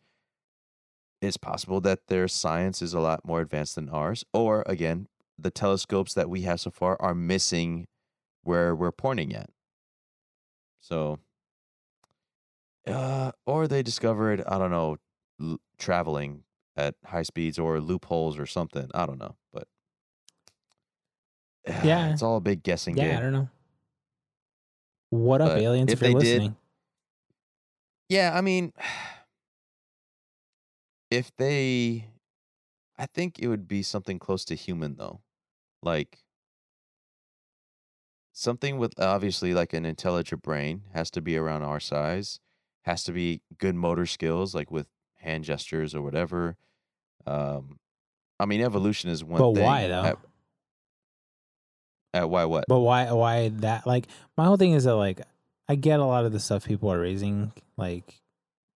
it's 1.20 1.36
possible 1.36 1.80
that 1.80 2.06
their 2.08 2.28
science 2.28 2.80
is 2.80 2.94
a 2.94 3.00
lot 3.00 3.24
more 3.24 3.40
advanced 3.40 3.74
than 3.74 3.88
ours. 3.88 4.24
Or 4.32 4.62
again, 4.66 5.08
the 5.38 5.50
telescopes 5.50 6.14
that 6.14 6.30
we 6.30 6.42
have 6.42 6.60
so 6.60 6.70
far 6.70 6.96
are 7.00 7.14
missing 7.14 7.86
where 8.42 8.74
we're 8.74 8.92
pointing 8.92 9.34
at. 9.34 9.50
So, 10.80 11.18
uh, 12.86 13.32
or 13.46 13.68
they 13.68 13.82
discovered, 13.82 14.42
I 14.46 14.58
don't 14.58 14.70
know, 14.70 14.96
l- 15.40 15.58
traveling 15.78 16.44
at 16.76 16.94
high 17.04 17.22
speeds 17.22 17.58
or 17.58 17.80
loopholes 17.80 18.38
or 18.38 18.46
something. 18.46 18.88
I 18.94 19.06
don't 19.06 19.18
know, 19.18 19.36
but 19.52 19.68
Yeah. 21.84 22.12
it's 22.12 22.22
all 22.22 22.36
a 22.36 22.40
big 22.40 22.62
guessing 22.62 22.94
game. 22.94 23.04
yeah, 23.06 23.10
game. 23.12 23.18
I 23.18 23.22
don't 23.22 23.32
know. 23.32 23.48
What 25.10 25.40
up, 25.40 25.48
But 25.50 25.58
aliens? 25.62 25.92
if 25.92 26.02
If, 26.02 26.08
you're 26.08 26.18
they 26.20 26.24
did- 26.24 26.28
listening, 26.38 26.56
Yeah, 28.08 28.32
I 28.34 28.40
mean, 28.40 28.72
if 31.10 31.34
they, 31.36 32.06
I 32.98 33.06
think 33.06 33.38
it 33.38 33.48
would 33.48 33.68
be 33.68 33.82
something 33.82 34.18
close 34.18 34.44
to 34.46 34.54
human 34.54 34.96
though, 34.96 35.20
like 35.82 36.18
something 38.32 38.78
with 38.78 38.92
obviously 38.98 39.54
like 39.54 39.72
an 39.72 39.84
intelligent 39.86 40.42
brain 40.42 40.82
has 40.92 41.10
to 41.12 41.20
be 41.20 41.36
around 41.36 41.62
our 41.62 41.80
size, 41.80 42.40
has 42.84 43.04
to 43.04 43.12
be 43.12 43.40
good 43.58 43.74
motor 43.74 44.06
skills, 44.06 44.54
like 44.54 44.70
with 44.70 44.86
hand 45.16 45.44
gestures 45.44 45.94
or 45.94 46.02
whatever. 46.02 46.56
Um, 47.26 47.78
I 48.38 48.46
mean, 48.46 48.60
evolution 48.60 49.10
is 49.10 49.24
one 49.24 49.40
but 49.40 49.54
thing. 49.54 49.64
why 49.64 49.88
though? 49.88 50.18
At, 52.14 52.30
why 52.30 52.44
what? 52.46 52.64
But 52.68 52.80
why 52.80 53.12
why 53.12 53.48
that 53.56 53.86
like 53.86 54.06
my 54.36 54.44
whole 54.44 54.56
thing 54.56 54.72
is 54.72 54.84
that 54.84 54.94
like 54.96 55.20
I 55.68 55.74
get 55.74 56.00
a 56.00 56.04
lot 56.04 56.24
of 56.24 56.32
the 56.32 56.40
stuff 56.40 56.64
people 56.66 56.90
are 56.92 57.00
raising, 57.00 57.52
like 57.76 58.20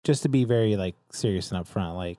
just 0.05 0.23
to 0.25 0.29
be 0.29 0.45
very 0.45 0.77
like 0.77 0.95
serious 1.11 1.51
and 1.53 1.65
upfront, 1.65 1.97
like 1.97 2.19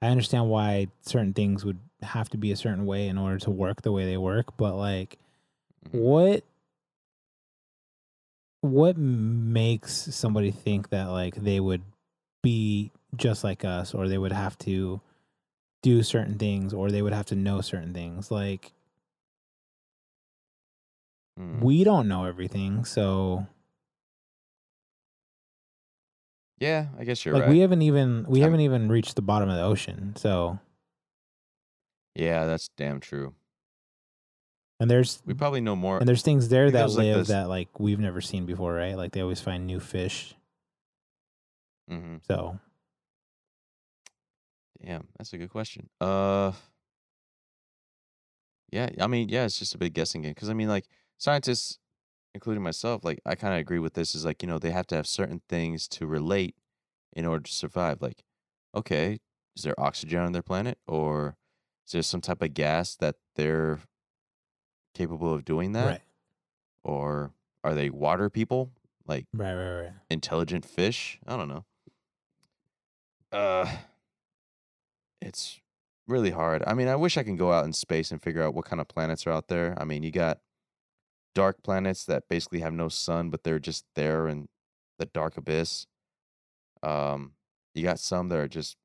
I 0.00 0.08
understand 0.08 0.48
why 0.48 0.88
certain 1.02 1.34
things 1.34 1.64
would 1.64 1.78
have 2.02 2.28
to 2.30 2.38
be 2.38 2.52
a 2.52 2.56
certain 2.56 2.86
way 2.86 3.08
in 3.08 3.18
order 3.18 3.38
to 3.40 3.50
work 3.50 3.82
the 3.82 3.92
way 3.92 4.04
they 4.04 4.16
work, 4.16 4.56
but 4.56 4.74
like 4.76 5.18
Mhm. 5.92 6.00
what 6.00 6.44
what 8.62 8.96
makes 8.96 9.92
somebody 9.92 10.50
think 10.50 10.88
that 10.88 11.06
like 11.06 11.34
they 11.36 11.60
would 11.60 11.82
be 12.42 12.90
just 13.16 13.44
like 13.44 13.64
us 13.64 13.94
or 13.94 14.08
they 14.08 14.18
would 14.18 14.32
have 14.32 14.56
to 14.58 15.00
do 15.82 16.02
certain 16.02 16.38
things 16.38 16.72
or 16.72 16.90
they 16.90 17.02
would 17.02 17.12
have 17.12 17.26
to 17.26 17.34
know 17.34 17.60
certain 17.60 17.92
things 17.92 18.30
like 18.30 18.72
Mm. 21.38 21.60
we 21.62 21.82
don't 21.82 22.06
know 22.06 22.24
everything 22.26 22.84
so 22.84 23.46
yeah, 26.60 26.86
I 26.98 27.04
guess 27.04 27.24
you're 27.24 27.34
like 27.34 27.42
right. 27.44 27.50
we 27.50 27.58
haven't 27.58 27.82
even 27.82 28.24
we 28.28 28.40
I'm- 28.40 28.50
haven't 28.50 28.60
even 28.64 28.88
reached 28.88 29.16
the 29.16 29.22
bottom 29.22 29.48
of 29.48 29.56
the 29.56 29.62
ocean 29.62 30.14
so 30.16 30.58
yeah, 32.14 32.44
that's 32.46 32.68
damn 32.76 33.00
true. 33.00 33.34
and 34.78 34.88
there's 34.88 35.20
We 35.26 35.34
probably 35.34 35.60
know 35.60 35.74
more. 35.74 35.98
and 35.98 36.06
there's 36.06 36.22
things 36.22 36.48
there 36.48 36.70
that 36.70 36.78
there's, 36.78 36.96
like, 36.96 37.06
live 37.06 37.26
that 37.26 37.48
like 37.48 37.80
we've 37.80 37.98
never 37.98 38.20
seen 38.20 38.46
before 38.46 38.72
right 38.74 38.96
like 38.96 39.10
they 39.12 39.20
always 39.20 39.40
find 39.40 39.66
new 39.66 39.80
fish 39.80 40.34
Mm-hmm. 41.90 42.16
so 42.26 42.58
Damn, 44.84 45.06
that's 45.16 45.32
a 45.32 45.38
good 45.38 45.48
question. 45.50 45.88
Uh, 45.98 46.52
yeah, 48.70 48.90
I 49.00 49.06
mean, 49.06 49.30
yeah, 49.30 49.44
it's 49.44 49.58
just 49.58 49.74
a 49.74 49.78
big 49.78 49.94
guessing 49.94 50.20
game 50.20 50.32
because 50.32 50.50
I 50.50 50.52
mean, 50.54 50.68
like 50.68 50.84
scientists, 51.18 51.78
including 52.34 52.62
myself, 52.62 53.04
like 53.04 53.20
I 53.24 53.34
kind 53.34 53.54
of 53.54 53.60
agree 53.60 53.78
with 53.78 53.94
this. 53.94 54.14
Is 54.14 54.24
like 54.24 54.42
you 54.42 54.48
know 54.48 54.58
they 54.58 54.70
have 54.70 54.86
to 54.88 54.96
have 54.96 55.06
certain 55.06 55.40
things 55.48 55.88
to 55.88 56.06
relate 56.06 56.56
in 57.12 57.26
order 57.26 57.42
to 57.44 57.52
survive. 57.52 58.02
Like, 58.02 58.24
okay, 58.74 59.20
is 59.56 59.62
there 59.62 59.78
oxygen 59.78 60.20
on 60.20 60.32
their 60.32 60.42
planet, 60.42 60.78
or 60.86 61.36
is 61.86 61.92
there 61.92 62.02
some 62.02 62.20
type 62.20 62.42
of 62.42 62.54
gas 62.54 62.96
that 62.96 63.16
they're 63.36 63.80
capable 64.94 65.32
of 65.32 65.44
doing 65.44 65.72
that, 65.72 65.86
right 65.86 66.00
or 66.82 67.32
are 67.64 67.74
they 67.74 67.90
water 67.90 68.28
people, 68.30 68.70
like 69.06 69.26
right 69.32 69.54
right 69.54 69.82
right 69.82 69.92
intelligent 70.10 70.64
fish. 70.64 71.18
I 71.26 71.36
don't 71.36 71.48
know. 71.48 71.64
Uh 73.32 73.66
it's 75.20 75.60
really 76.06 76.30
hard. 76.30 76.62
I 76.66 76.74
mean, 76.74 76.88
I 76.88 76.96
wish 76.96 77.16
I 77.16 77.22
can 77.22 77.36
go 77.36 77.50
out 77.52 77.64
in 77.64 77.72
space 77.72 78.10
and 78.10 78.20
figure 78.22 78.42
out 78.42 78.54
what 78.54 78.66
kind 78.66 78.80
of 78.80 78.88
planets 78.88 79.26
are 79.26 79.30
out 79.30 79.48
there. 79.48 79.74
I 79.78 79.84
mean, 79.84 80.02
you 80.02 80.10
got 80.10 80.40
dark 81.34 81.62
planets 81.62 82.04
that 82.04 82.28
basically 82.28 82.60
have 82.60 82.72
no 82.72 82.88
sun, 82.88 83.30
but 83.30 83.42
they're 83.44 83.58
just 83.58 83.84
there 83.94 84.28
in 84.28 84.48
the 84.98 85.06
dark 85.06 85.36
abyss. 85.36 85.86
Um, 86.82 87.32
you 87.74 87.82
got 87.82 87.98
some 87.98 88.28
that 88.28 88.38
are 88.38 88.48
just 88.48 88.76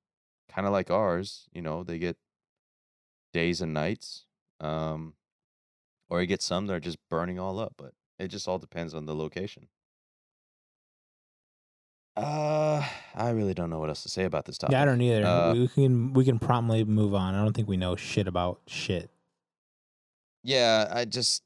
kind 0.49 0.65
of 0.65 0.73
like 0.73 0.89
ours, 0.89 1.47
you 1.53 1.61
know, 1.61 1.83
they 1.83 1.99
get 1.99 2.17
days 3.33 3.61
and 3.61 3.73
nights. 3.73 4.25
Um, 4.59 5.13
or 6.09 6.21
you 6.21 6.27
get 6.27 6.41
some 6.41 6.65
that 6.67 6.73
are 6.73 6.79
just 6.79 6.97
burning 7.09 7.37
all 7.39 7.59
up, 7.59 7.75
but 7.77 7.93
it 8.17 8.29
just 8.29 8.47
all 8.47 8.57
depends 8.57 8.93
on 8.95 9.05
the 9.05 9.15
location. 9.15 9.67
Uh, 12.17 12.83
I 13.15 13.29
really 13.29 13.53
don't 13.53 13.69
know 13.69 13.79
what 13.79 13.89
else 13.89 14.03
to 14.03 14.09
say 14.09 14.25
about 14.25 14.43
this 14.45 14.57
topic. 14.57 14.73
yeah 14.73 14.81
i 14.81 14.85
don't 14.85 14.99
either 14.99 15.25
Uh, 15.25 15.53
we 15.53 15.67
can 15.69 16.11
we 16.11 16.25
can 16.25 16.37
promptly 16.37 16.83
move 16.83 17.13
on 17.13 17.33
i 17.33 17.41
don't 17.41 17.53
think 17.53 17.69
we 17.69 17.77
know 17.77 17.95
shit 17.95 18.27
about 18.27 18.59
shit 18.67 19.09
Yeah, 20.43 20.89
I 20.91 21.05
just 21.05 21.43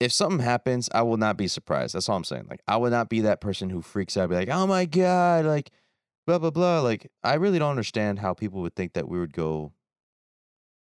if 0.00 0.12
something 0.12 0.40
happens, 0.40 0.88
I 0.92 1.02
will 1.02 1.16
not 1.16 1.36
be 1.36 1.48
surprised. 1.48 1.94
That's 1.94 2.08
all 2.08 2.16
I'm 2.16 2.24
saying. 2.24 2.46
Like 2.50 2.60
I 2.68 2.76
would 2.76 2.92
not 2.92 3.08
be 3.08 3.20
that 3.22 3.40
person 3.40 3.70
who 3.70 3.82
freaks 3.82 4.16
out, 4.16 4.30
be 4.30 4.36
like, 4.36 4.48
"Oh 4.48 4.66
my 4.66 4.86
god!" 4.86 5.44
Like 5.44 5.70
blah 6.26 6.38
blah 6.38 6.50
blah. 6.50 6.80
Like 6.80 7.10
I 7.22 7.34
really 7.34 7.58
don't 7.58 7.70
understand 7.70 8.18
how 8.18 8.34
people 8.34 8.60
would 8.62 8.74
think 8.74 8.94
that 8.94 9.08
we 9.08 9.18
would 9.18 9.32
go, 9.32 9.72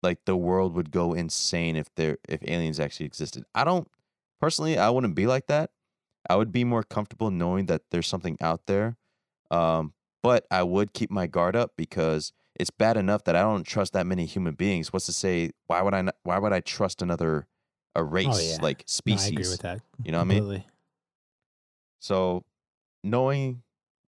like 0.03 0.25
the 0.25 0.37
world 0.37 0.75
would 0.75 0.91
go 0.91 1.15
insane 1.15 1.77
if 1.77 1.93
there 1.97 2.19
if 2.29 2.41
aliens 2.43 2.81
actually 2.81 3.07
existed. 3.07 3.45
I 3.55 3.65
don't 3.65 3.89
personally. 4.41 4.79
I 4.79 4.91
wouldn't 4.91 5.15
be 5.15 5.27
like 5.27 5.47
that. 5.49 5.71
I 6.31 6.37
would 6.37 6.53
be 6.53 6.65
more 6.65 6.85
comfortable 6.85 7.31
knowing 7.31 7.67
that 7.67 7.83
there's 7.91 8.07
something 8.07 8.37
out 8.41 8.67
there. 8.67 8.97
Um, 9.51 9.95
but 10.23 10.47
I 10.51 10.63
would 10.63 10.93
keep 10.93 11.11
my 11.11 11.27
guard 11.27 11.57
up 11.57 11.73
because 11.77 12.33
it's 12.59 12.71
bad 12.71 12.97
enough 12.97 13.25
that 13.25 13.35
I 13.35 13.43
don't 13.43 13.67
trust 13.67 13.93
that 13.95 14.07
many 14.07 14.25
human 14.27 14.55
beings. 14.55 14.93
What's 14.93 15.07
to 15.07 15.13
say? 15.13 15.51
Why 15.67 15.83
would 15.83 15.95
I? 15.95 16.03
Not, 16.03 16.17
why 16.23 16.39
would 16.39 16.53
I 16.53 16.61
trust 16.61 17.03
another 17.03 17.49
a 17.95 18.03
race 18.03 18.27
Oh, 18.31 18.39
yeah. 18.39 18.59
like 18.63 18.79
No, 18.79 18.85
species? 18.87 19.27
i 19.27 19.33
agree 19.33 19.49
with 19.49 19.61
that 19.61 19.81
You 20.05 20.13
know 20.13 20.19
what 20.19 20.23
I 20.23 20.41
mean? 20.41 20.65
So 22.01 22.45
knowing 23.05 23.63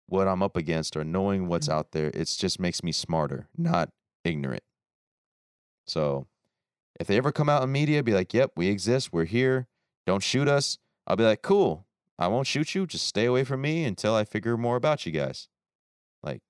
what 0.06 0.26
I'm 0.28 0.42
up 0.42 0.56
against 0.56 0.96
or 0.96 1.04
knowing 1.04 1.48
what's 1.48 1.68
Mm-hmm. 1.68 1.78
out 1.78 1.92
there, 1.92 2.08
it 2.08 2.24
just 2.38 2.58
makes 2.60 2.82
me 2.82 2.92
smarter, 2.92 3.48
not 3.56 3.90
ignorant. 4.24 4.62
So 5.86 6.26
if 6.98 7.06
they 7.06 7.16
ever 7.16 7.32
come 7.32 7.48
out 7.48 7.62
in 7.62 7.72
media, 7.72 8.02
be 8.02 8.12
like, 8.14 8.32
"Yep, 8.34 8.52
we 8.56 8.68
exist. 8.68 9.12
We're 9.12 9.24
here. 9.24 9.66
Don't 10.06 10.22
shoot 10.22 10.48
us." 10.48 10.78
I'll 11.06 11.16
be 11.16 11.24
like, 11.24 11.42
"Cool. 11.42 11.86
I 12.18 12.28
won't 12.28 12.46
shoot 12.46 12.74
you. 12.74 12.86
Just 12.86 13.06
stay 13.06 13.26
away 13.26 13.44
from 13.44 13.60
me 13.60 13.84
until 13.84 14.14
I 14.14 14.24
figure 14.24 14.56
more 14.56 14.76
about 14.76 15.04
you 15.06 15.12
guys." 15.12 15.48
Like, 16.22 16.40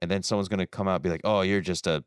and 0.00 0.10
then 0.10 0.22
someone's 0.22 0.48
gonna 0.48 0.66
come 0.66 0.86
out 0.88 0.96
and 0.96 1.02
be 1.02 1.10
like, 1.10 1.22
"Oh, 1.24 1.40
you're 1.42 1.60
just 1.60 1.86
a 1.86 2.04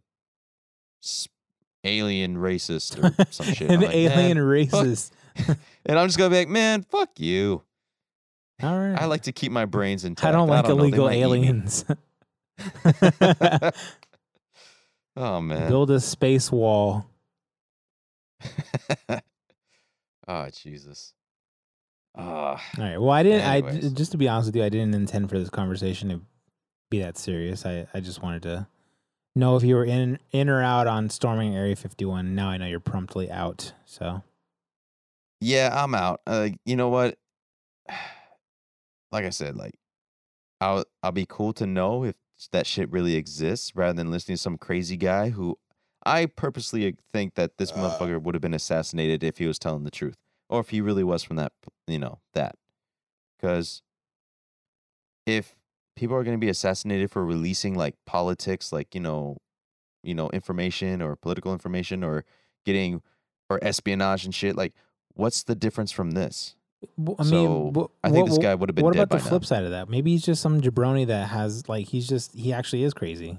alien 1.84 2.38
racist 2.38 3.02
or 3.02 3.26
some 3.32 3.48
shit." 3.48 3.70
An 3.70 3.82
like, 3.82 3.96
alien 3.96 4.38
racist. 4.38 5.12
and 5.86 6.00
I'm 6.00 6.08
just 6.08 6.18
gonna 6.18 6.30
be 6.30 6.38
like, 6.38 6.50
"Man, 6.50 6.84
fuck 6.84 7.20
you." 7.20 7.64
All 8.64 8.78
right. 8.78 9.02
I 9.02 9.06
like 9.06 9.24
to 9.24 9.32
keep 9.32 9.52
my 9.52 9.66
brains 9.66 10.06
intact. 10.06 10.28
I 10.28 10.32
don't 10.32 10.48
like 10.48 10.68
know, 10.68 10.76
they 10.76 10.82
illegal 10.82 11.10
aliens. 11.10 11.86
Oh 15.16 15.42
man. 15.42 15.70
Build 15.70 15.92
a 15.92 16.00
space 16.00 16.52
wall. 16.52 17.06
oh 20.28 20.50
Jesus. 20.50 21.14
Ah, 22.16 22.62
All 22.78 22.84
right. 22.84 22.98
Well, 22.98 23.12
I 23.12 23.24
didn't. 23.24 23.48
I 23.48 23.62
just 23.90 24.12
to 24.14 24.18
be 24.18 24.28
honest 24.28 24.48
with 24.48 24.56
you, 24.56 24.64
I 24.64 24.70
didn't 24.70 24.96
intend 24.96 25.30
for 25.30 25.38
this 25.38 25.50
conversation 25.50 26.10
to 26.10 26.22
be 26.90 27.00
that 27.00 27.18
serious. 27.18 27.66
I 27.66 27.88
I 27.94 28.00
just 28.00 28.22
wanted 28.22 28.44
to 28.44 28.68
know 29.36 29.56
if 29.56 29.64
you 29.64 29.76
were 29.76 29.86
in 29.86 30.20
in 30.32 30.50
or 30.50 30.62
out 30.62 30.88
on 30.88 31.10
storming 31.10 31.56
Area 31.56 31.76
51. 31.76 32.36
Now 32.36 32.50
I 32.50 32.58
know 32.58 32.66
you're 32.66 32.80
promptly 32.80 33.30
out. 33.32 33.74
So 33.86 34.24
Yeah, 35.40 35.70
I'm 35.74 35.96
out. 35.96 36.22
Uh, 36.28 36.50
you 36.66 36.76
know 36.76 36.90
what? 36.90 37.18
Like 39.14 39.26
I 39.26 39.30
said, 39.30 39.58
like 39.58 39.74
I'll 40.62 40.86
I'll 41.04 41.12
be 41.12 41.26
cool 41.28 41.52
to 41.56 41.68
know 41.68 42.06
if 42.06 42.16
that 42.54 42.66
shit 42.66 42.90
really 42.90 43.18
exists 43.18 43.76
rather 43.76 43.92
than 43.92 44.10
listening 44.10 44.38
to 44.38 44.42
some 44.42 44.58
crazy 44.58 44.96
guy 44.96 45.32
who 45.32 45.58
I 46.06 46.28
purposely 46.28 46.96
think 47.12 47.36
that 47.36 47.58
this 47.58 47.74
motherfucker 47.74 48.22
would 48.22 48.36
have 48.36 48.42
been 48.42 48.54
assassinated 48.54 49.22
if 49.22 49.38
he 49.38 49.48
was 49.48 49.60
telling 49.60 49.84
the 49.84 49.92
truth 49.92 50.16
or 50.50 50.62
if 50.62 50.70
he 50.70 50.80
really 50.80 51.04
was 51.04 51.24
from 51.24 51.36
that, 51.36 51.52
you 51.88 52.00
know, 52.00 52.20
that. 52.34 52.56
Cuz 53.42 53.82
if 55.26 55.58
people 55.96 56.16
are 56.16 56.24
going 56.24 56.38
to 56.38 56.42
be 56.44 56.50
assassinated 56.50 57.12
for 57.12 57.26
releasing 57.26 57.76
like 57.76 57.96
politics 58.06 58.72
like, 58.72 58.94
you 58.96 59.02
know, 59.02 59.38
you 60.04 60.16
know, 60.16 60.30
information 60.30 61.02
or 61.02 61.16
political 61.16 61.54
information 61.54 62.04
or 62.04 62.26
getting 62.66 63.02
or 63.50 63.60
espionage 63.64 64.26
and 64.26 64.34
shit, 64.34 64.56
like 64.56 64.74
what's 65.14 65.44
the 65.44 65.56
difference 65.56 65.92
from 65.92 66.12
this? 66.12 66.56
I 67.20 67.24
So, 67.24 67.32
mean, 67.32 67.74
wh- 67.76 67.88
I 68.04 68.10
think 68.10 68.28
this 68.28 68.38
guy 68.40 68.56
would 68.56 68.70
have 68.70 68.76
been 68.76 68.84
What 68.86 68.96
about 68.96 69.10
the 69.10 69.20
flip 69.20 69.42
now. 69.44 69.46
side 69.46 69.64
of 69.66 69.72
that? 69.72 69.90
Maybe 69.90 70.12
he's 70.12 70.24
just 70.24 70.42
some 70.42 70.62
jabroni 70.62 71.06
that 71.08 71.28
has 71.30 71.68
like 71.70 71.88
he's 71.88 72.08
just 72.08 72.34
he 72.34 72.52
actually 72.54 72.84
is 72.84 72.94
crazy. 72.94 73.38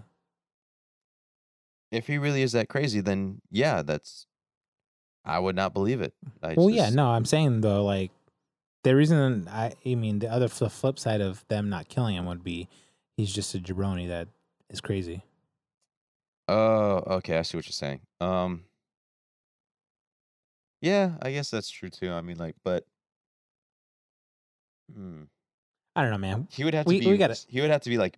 If 1.91 2.07
he 2.07 2.19
really 2.19 2.43
is 2.43 2.53
that 2.53 2.69
crazy, 2.69 3.01
then 3.01 3.41
yeah, 3.51 3.83
that's 3.83 4.27
I 5.25 5.39
would 5.39 5.57
not 5.57 5.75
believe 5.75 6.01
it. 6.01 6.15
I 6.43 6.55
well, 6.55 6.71
yeah, 6.71 6.91
no, 6.91 7.09
I'm 7.11 7.25
saying 7.25 7.61
though, 7.63 7.85
like 7.85 8.11
the 8.85 8.97
reason 8.97 9.49
I, 9.49 9.73
I 9.87 9.95
mean, 9.95 10.19
the 10.19 10.29
other 10.29 10.49
the 10.49 10.69
flip 10.71 10.99
side 10.99 11.21
of 11.21 11.45
them 11.49 11.69
not 11.69 11.89
killing 11.89 12.17
him 12.17 12.27
would 12.27 12.43
be 12.43 12.69
he's 13.17 13.33
just 13.33 13.55
a 13.55 13.59
jabroni 13.59 14.09
that 14.09 14.29
is 14.71 14.81
crazy. 14.81 15.23
Oh, 16.49 17.03
okay, 17.19 17.39
I 17.39 17.43
see 17.43 17.57
what 17.57 17.67
you're 17.67 17.73
saying. 17.73 18.01
Um 18.21 18.65
Yeah, 20.81 21.13
I 21.23 21.31
guess 21.33 21.51
that's 21.51 21.71
true 21.71 21.91
too. 21.91 22.11
I 22.13 22.21
mean 22.21 22.39
like 22.39 22.57
but 22.65 22.85
hmm, 24.95 25.23
I 25.95 26.03
don't 26.03 26.11
know, 26.11 26.19
man. 26.19 26.49
he 26.51 26.65
would 26.65 26.75
have 26.75 26.87
to 26.87 26.89
We- 26.89 27.01
be 27.01 27.07
we 27.07 27.17
gotta- 27.17 27.39
he 27.49 27.61
would 27.61 27.71
have 27.71 27.83
to 27.83 27.91
be 27.91 27.99
like 27.99 28.17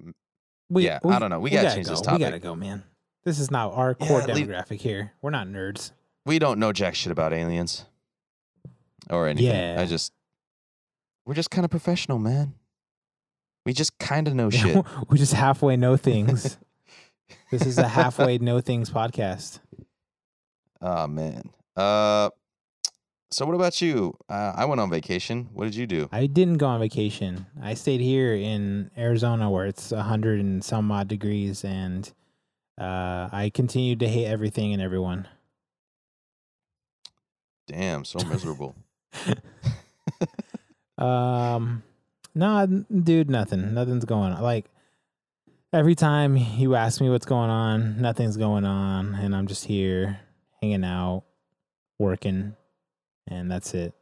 We, 0.71 0.85
Yeah, 0.87 0.99
I 1.05 1.19
don't 1.19 1.29
know. 1.31 1.41
We 1.41 1.51
gotta 1.51 1.75
change 1.75 1.87
go. 1.87 1.93
this 1.95 2.01
We 2.11 2.19
gotta 2.19 2.39
go, 2.39 2.55
man. 2.57 2.83
This 3.25 3.39
is 3.39 3.51
not 3.51 3.75
our 3.75 3.95
core 3.95 4.23
Yeah, 4.27 4.35
leave- 4.35 4.49
demographic 4.49 4.81
here. 4.81 5.13
We're 5.23 5.31
not 5.31 5.47
nerds. 5.47 5.93
we 6.27 6.39
don't 6.39 6.59
know 6.59 6.73
jack 6.73 6.95
shit 6.95 7.13
about 7.13 7.33
aliens 7.35 7.85
or 9.11 9.29
anything. 9.29 9.51
Yeah. 9.51 9.77
I 9.79 9.85
just 9.85 10.13
we're 11.27 11.35
just 11.35 11.51
kind 11.51 11.65
of 11.65 11.71
professional, 11.71 12.19
man. 12.19 12.55
We 13.65 13.73
just 13.73 13.99
kind 13.99 14.29
of 14.29 14.35
know 14.35 14.51
shit. 14.51 14.85
we 15.09 15.19
just 15.19 15.33
halfway 15.33 15.77
know 15.77 15.97
things. 15.97 16.59
this 17.51 17.67
is 17.67 17.79
a 17.79 17.89
halfway 17.89 18.39
know 18.39 18.61
things 18.61 18.91
podcast. 18.91 19.61
Oh 20.81 21.07
man. 21.07 21.51
Uh 21.77 22.31
so 23.35 23.45
what 23.45 23.57
about 23.57 23.83
you? 23.83 24.17
Uh, 24.29 24.53
I 24.55 24.65
went 24.65 24.81
on 24.81 24.91
vacation. 24.91 25.49
What 25.53 25.65
did 25.65 25.75
you 25.75 25.89
do? 25.89 26.09
I 26.13 26.27
didn't 26.27 26.59
go 26.59 26.67
on 26.67 26.79
vacation. 26.79 27.47
I 27.61 27.75
stayed 27.75 28.01
here 28.01 28.33
in 28.33 28.93
Arizona 28.97 29.51
where 29.51 29.67
it's 29.67 29.91
a 29.91 30.05
hundred 30.05 30.39
and 30.39 30.63
some 30.63 30.93
odd 30.93 31.09
degrees, 31.09 31.65
and 31.65 32.09
uh, 32.81 33.29
I 33.33 33.51
continued 33.53 33.99
to 34.01 34.09
hate 34.09 34.27
everything 34.27 34.73
and 34.73 34.81
everyone. 34.81 35.27
Damn, 37.67 38.05
so 38.05 38.21
miserable. 38.25 38.77
Um, 41.05 41.83
no, 42.35 42.59
n- 42.59 42.87
dude, 43.03 43.31
nothing. 43.31 43.75
Nothing's 43.75 44.05
going 44.05 44.33
on. 44.33 44.43
Like 44.43 44.67
every 45.73 45.95
time 45.95 46.37
you 46.37 46.75
ask 46.75 47.01
me 47.01 47.11
what's 47.11 47.27
going 47.27 47.51
on, 47.51 48.01
nothing's 48.01 48.37
going 48.37 48.65
on, 48.65 49.15
and 49.15 49.35
I'm 49.35 49.47
just 49.47 49.65
here 49.65 50.21
hanging 50.63 50.85
out, 50.85 51.25
working, 51.99 52.57
and 53.27 53.51
that's 53.51 53.75
it. 53.75 53.93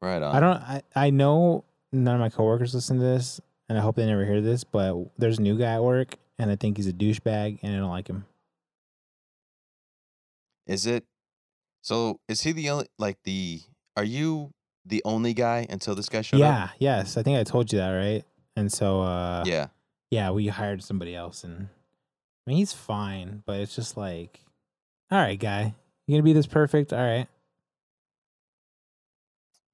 right 0.00 0.22
on. 0.22 0.34
I 0.34 0.40
don't. 0.40 0.56
I 0.56 0.82
I 0.94 1.10
know 1.10 1.64
none 1.92 2.14
of 2.14 2.20
my 2.20 2.30
coworkers 2.30 2.74
listen 2.74 2.96
to 2.98 3.02
this, 3.02 3.40
and 3.68 3.78
I 3.78 3.80
hope 3.80 3.96
they 3.96 4.06
never 4.06 4.24
hear 4.24 4.40
this. 4.40 4.64
But 4.64 4.96
there's 5.18 5.38
a 5.38 5.42
new 5.42 5.58
guy 5.58 5.74
at 5.74 5.82
work, 5.84 6.16
and 6.38 6.50
I 6.50 6.56
think 6.56 6.76
he's 6.76 6.88
a 6.88 6.92
douchebag, 6.92 7.60
and 7.62 7.74
I 7.74 7.78
don't 7.78 7.90
like 7.90 8.08
him. 8.08 8.24
Is 10.66 10.86
it 10.86 11.04
so 11.82 12.20
is 12.28 12.42
he 12.42 12.52
the 12.52 12.70
only 12.70 12.86
like 12.98 13.18
the 13.24 13.60
are 13.96 14.04
you 14.04 14.52
the 14.84 15.02
only 15.04 15.34
guy 15.34 15.66
until 15.68 15.94
this 15.94 16.08
guy 16.08 16.22
showed 16.22 16.40
yeah. 16.40 16.64
up? 16.64 16.70
Yeah, 16.78 16.98
yes. 16.98 17.16
I 17.16 17.22
think 17.22 17.38
I 17.38 17.44
told 17.44 17.72
you 17.72 17.78
that, 17.78 17.90
right? 17.90 18.24
And 18.56 18.72
so, 18.72 19.02
uh, 19.02 19.44
Yeah. 19.46 19.68
yeah, 20.10 20.30
we 20.30 20.48
hired 20.48 20.82
somebody 20.82 21.14
else, 21.14 21.44
and 21.44 21.68
I 22.46 22.50
mean 22.50 22.58
he's 22.58 22.72
fine, 22.72 23.42
but 23.46 23.60
it's 23.60 23.74
just 23.74 23.96
like, 23.96 24.40
all 25.10 25.18
right, 25.18 25.38
guy, 25.38 25.74
you 26.06 26.14
gonna 26.14 26.22
be 26.22 26.32
this 26.32 26.46
perfect? 26.46 26.92
All 26.92 26.98
right. 26.98 27.26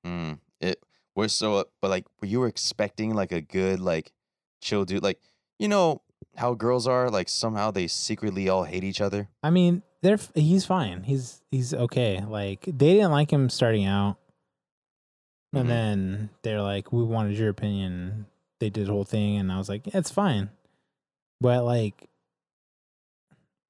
Mm. 0.07 0.39
It 0.61 0.83
we're 1.15 1.29
so 1.29 1.65
but 1.81 1.89
like 1.89 2.07
you 2.23 2.41
were 2.41 2.47
expecting 2.47 3.15
like 3.15 3.33
a 3.33 3.41
good 3.41 3.81
like 3.81 4.13
chill 4.61 4.85
dude 4.85 5.03
like 5.03 5.19
you 5.59 5.67
know 5.67 6.03
how 6.37 6.55
girls 6.55 6.87
are 6.87 7.11
like 7.11 7.29
somehow 7.29 7.71
they 7.71 7.87
secretly 7.87 8.49
all 8.49 8.65
hate 8.65 8.85
each 8.85 9.01
other? 9.01 9.29
I 9.43 9.51
mean, 9.51 9.83
they're 10.03 10.19
he's 10.35 10.65
fine. 10.65 11.03
He's 11.03 11.43
he's 11.51 11.73
okay. 11.75 12.23
Like 12.27 12.63
they 12.67 12.95
didn't 12.95 13.11
like 13.11 13.33
him 13.33 13.49
starting 13.49 13.85
out, 13.85 14.17
and 15.57 15.67
Mhm. 15.67 15.69
then 15.69 16.31
they're 16.43 16.63
like, 16.63 16.93
"We 16.93 17.03
wanted 17.05 17.39
your 17.39 17.49
opinion." 17.49 18.27
They 18.59 18.71
did 18.71 18.87
the 18.87 18.93
whole 18.93 19.05
thing, 19.05 19.37
and 19.37 19.51
I 19.53 19.59
was 19.59 19.69
like, 19.69 19.87
yeah, 19.87 19.99
"It's 19.99 20.11
fine," 20.11 20.51
but 21.41 21.65
like, 21.65 22.09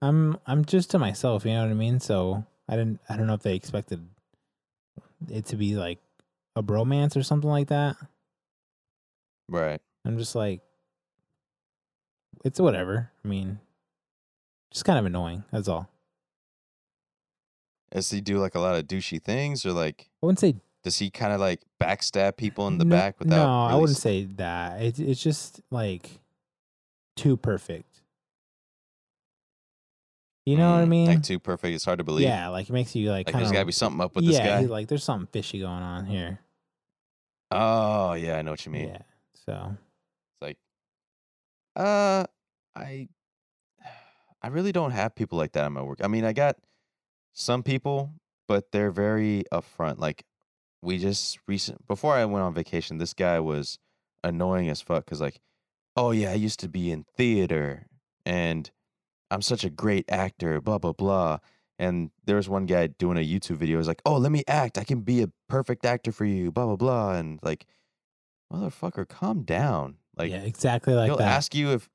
I'm 0.03 0.39
I'm 0.47 0.65
just 0.65 0.91
to 0.93 0.99
myself. 0.99 1.45
You 1.45 1.53
know 1.53 1.63
what 1.65 1.71
I 1.71 1.75
mean? 1.75 2.01
So 2.01 2.45
I 2.69 2.77
didn't. 2.77 3.01
I 3.09 3.17
don't 3.17 3.27
know 3.27 3.35
if 3.35 3.43
they 3.43 3.55
expected 3.57 4.07
it 5.31 5.47
to 5.47 5.57
be 5.57 5.77
like 5.77 5.99
a 6.55 6.63
bromance 6.63 7.17
or 7.17 7.23
something 7.23 7.51
like 7.51 7.69
that. 7.69 7.97
Right. 9.49 9.81
I'm 10.05 10.19
just 10.19 10.35
like, 10.35 10.61
it's 12.45 12.61
whatever. 12.61 13.11
I 13.25 13.29
mean, 13.29 13.59
just 14.71 14.85
kind 14.85 14.99
of 14.99 15.07
annoying. 15.07 15.45
That's 15.51 15.69
all. 15.69 15.89
Does 17.91 18.11
he 18.11 18.21
do 18.21 18.39
like 18.39 18.55
a 18.55 18.61
lot 18.61 18.75
of 18.77 18.87
douchey 18.87 19.23
things 19.23 19.65
or 19.65 19.73
like 19.73 20.11
I 20.23 20.27
wouldn't 20.27 20.41
say 20.41 20.57
does 20.83 20.99
he 20.99 21.11
kind 21.11 21.33
of 21.33 21.41
like 21.41 21.63
backstab 21.81 22.37
people 22.37 22.67
in 22.69 22.79
the 22.79 22.85
no, 22.85 22.97
back 22.97 23.19
without 23.19 23.37
No, 23.47 23.65
I 23.67 23.75
wouldn't 23.75 23.99
say 23.99 24.25
that. 24.37 24.81
It, 24.83 24.99
it's 24.99 25.23
just 25.23 25.61
like 25.71 26.21
too 27.17 27.37
perfect. 27.37 28.03
You 30.45 30.57
know 30.57 30.73
what 30.75 30.83
I 30.83 30.85
Mm, 30.85 30.89
mean? 30.89 31.07
Like 31.07 31.23
too 31.23 31.41
perfect. 31.41 31.75
It's 31.75 31.85
hard 31.85 31.99
to 31.99 32.05
believe. 32.05 32.29
yeah, 32.29 32.49
like 32.49 32.69
it 32.71 32.73
makes 32.73 32.95
you 32.95 33.11
like 33.11 33.27
Like 33.27 33.33
kind 33.33 33.43
there's 33.45 33.53
got 33.53 33.61
to 33.61 33.67
be 33.67 33.73
something 33.73 34.01
up 34.01 34.15
with 34.15 34.25
yeah, 34.25 34.31
this 34.61 34.67
guy. 34.69 34.73
like 34.73 34.87
there's 34.89 35.03
something 35.05 35.29
fishy 35.33 35.59
going 35.61 35.83
on 35.83 36.07
here. 36.07 36.39
oh 37.51 38.13
yeah, 38.15 38.37
I 38.39 38.43
know 38.43 38.53
what 38.53 38.65
you 38.65 38.73
mean. 38.73 38.89
Yeah. 38.89 38.99
So 39.45 39.77
It's 39.77 40.43
like, 40.43 40.57
uh, 41.77 42.25
I, 42.77 43.09
I 44.43 44.49
really 44.49 44.73
don't 44.73 44.93
have 44.93 45.15
people 45.15 45.37
like 45.39 45.53
that 45.53 45.67
in 45.67 45.73
my 45.73 45.83
work. 45.83 45.99
I 46.03 46.09
mean, 46.09 46.25
I 46.25 46.33
got 46.33 46.57
some 47.33 47.63
people, 47.63 48.13
but 48.47 48.71
they're 48.73 48.91
very 48.93 49.45
upfront. 49.53 49.99
Like, 49.99 50.25
we 50.87 50.99
just 50.99 51.39
recent 51.49 51.87
before 51.89 52.15
I 52.15 52.25
went 52.25 52.45
on 52.45 52.55
vacation, 52.55 52.99
this 52.99 53.13
guy 53.13 53.41
was 53.41 53.79
annoying 54.23 54.69
as 54.69 54.81
fuck. 54.81 55.05
Cause 55.07 55.21
like, 55.21 55.41
oh 55.97 56.13
yeah, 56.13 56.31
I 56.31 56.35
used 56.35 56.61
to 56.61 56.69
be 56.69 56.91
in 56.93 57.05
theater, 57.17 57.87
and 58.25 58.71
I'm 59.31 59.43
such 59.43 59.65
a 59.65 59.71
great 59.71 60.05
actor. 60.09 60.61
Blah 60.61 60.79
blah 60.79 60.93
blah. 60.93 61.39
And 61.79 62.11
there 62.25 62.37
was 62.37 62.49
one 62.49 62.65
guy 62.65 62.87
doing 62.87 63.19
a 63.19 63.21
YouTube 63.21 63.57
video. 63.57 63.79
He's 63.79 63.89
like, 63.89 64.01
"Oh, 64.07 64.17
let 64.17 64.33
me 64.33 64.45
act. 64.49 64.79
I 64.79 64.85
can 64.85 65.01
be 65.01 65.23
a 65.23 65.29
perfect 65.49 65.85
actor 65.85 66.13
for 66.13 66.25
you." 66.25 66.51
Blah 66.51 66.67
blah 66.67 66.77
blah. 66.77 67.15
And 67.15 67.41
like, 67.43 67.67
motherfucker, 68.51 69.07
calm 69.07 69.43
down. 69.43 69.97
Like, 70.17 70.31
yeah, 70.31 70.43
exactly 70.43 70.95
like 70.95 71.09
he'll 71.09 71.19
that. 71.19 71.29
ask 71.29 71.55
you 71.55 71.73
if 71.73 71.91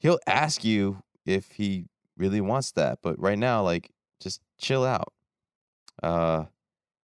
he'll 0.00 0.18
ask 0.26 0.64
you 0.64 1.02
if 1.26 1.52
he 1.52 1.86
really 2.16 2.40
wants 2.40 2.72
that 2.72 2.98
but 3.02 3.18
right 3.20 3.38
now 3.38 3.62
like 3.62 3.90
just 4.20 4.40
chill 4.58 4.84
out 4.84 5.12
uh 6.02 6.44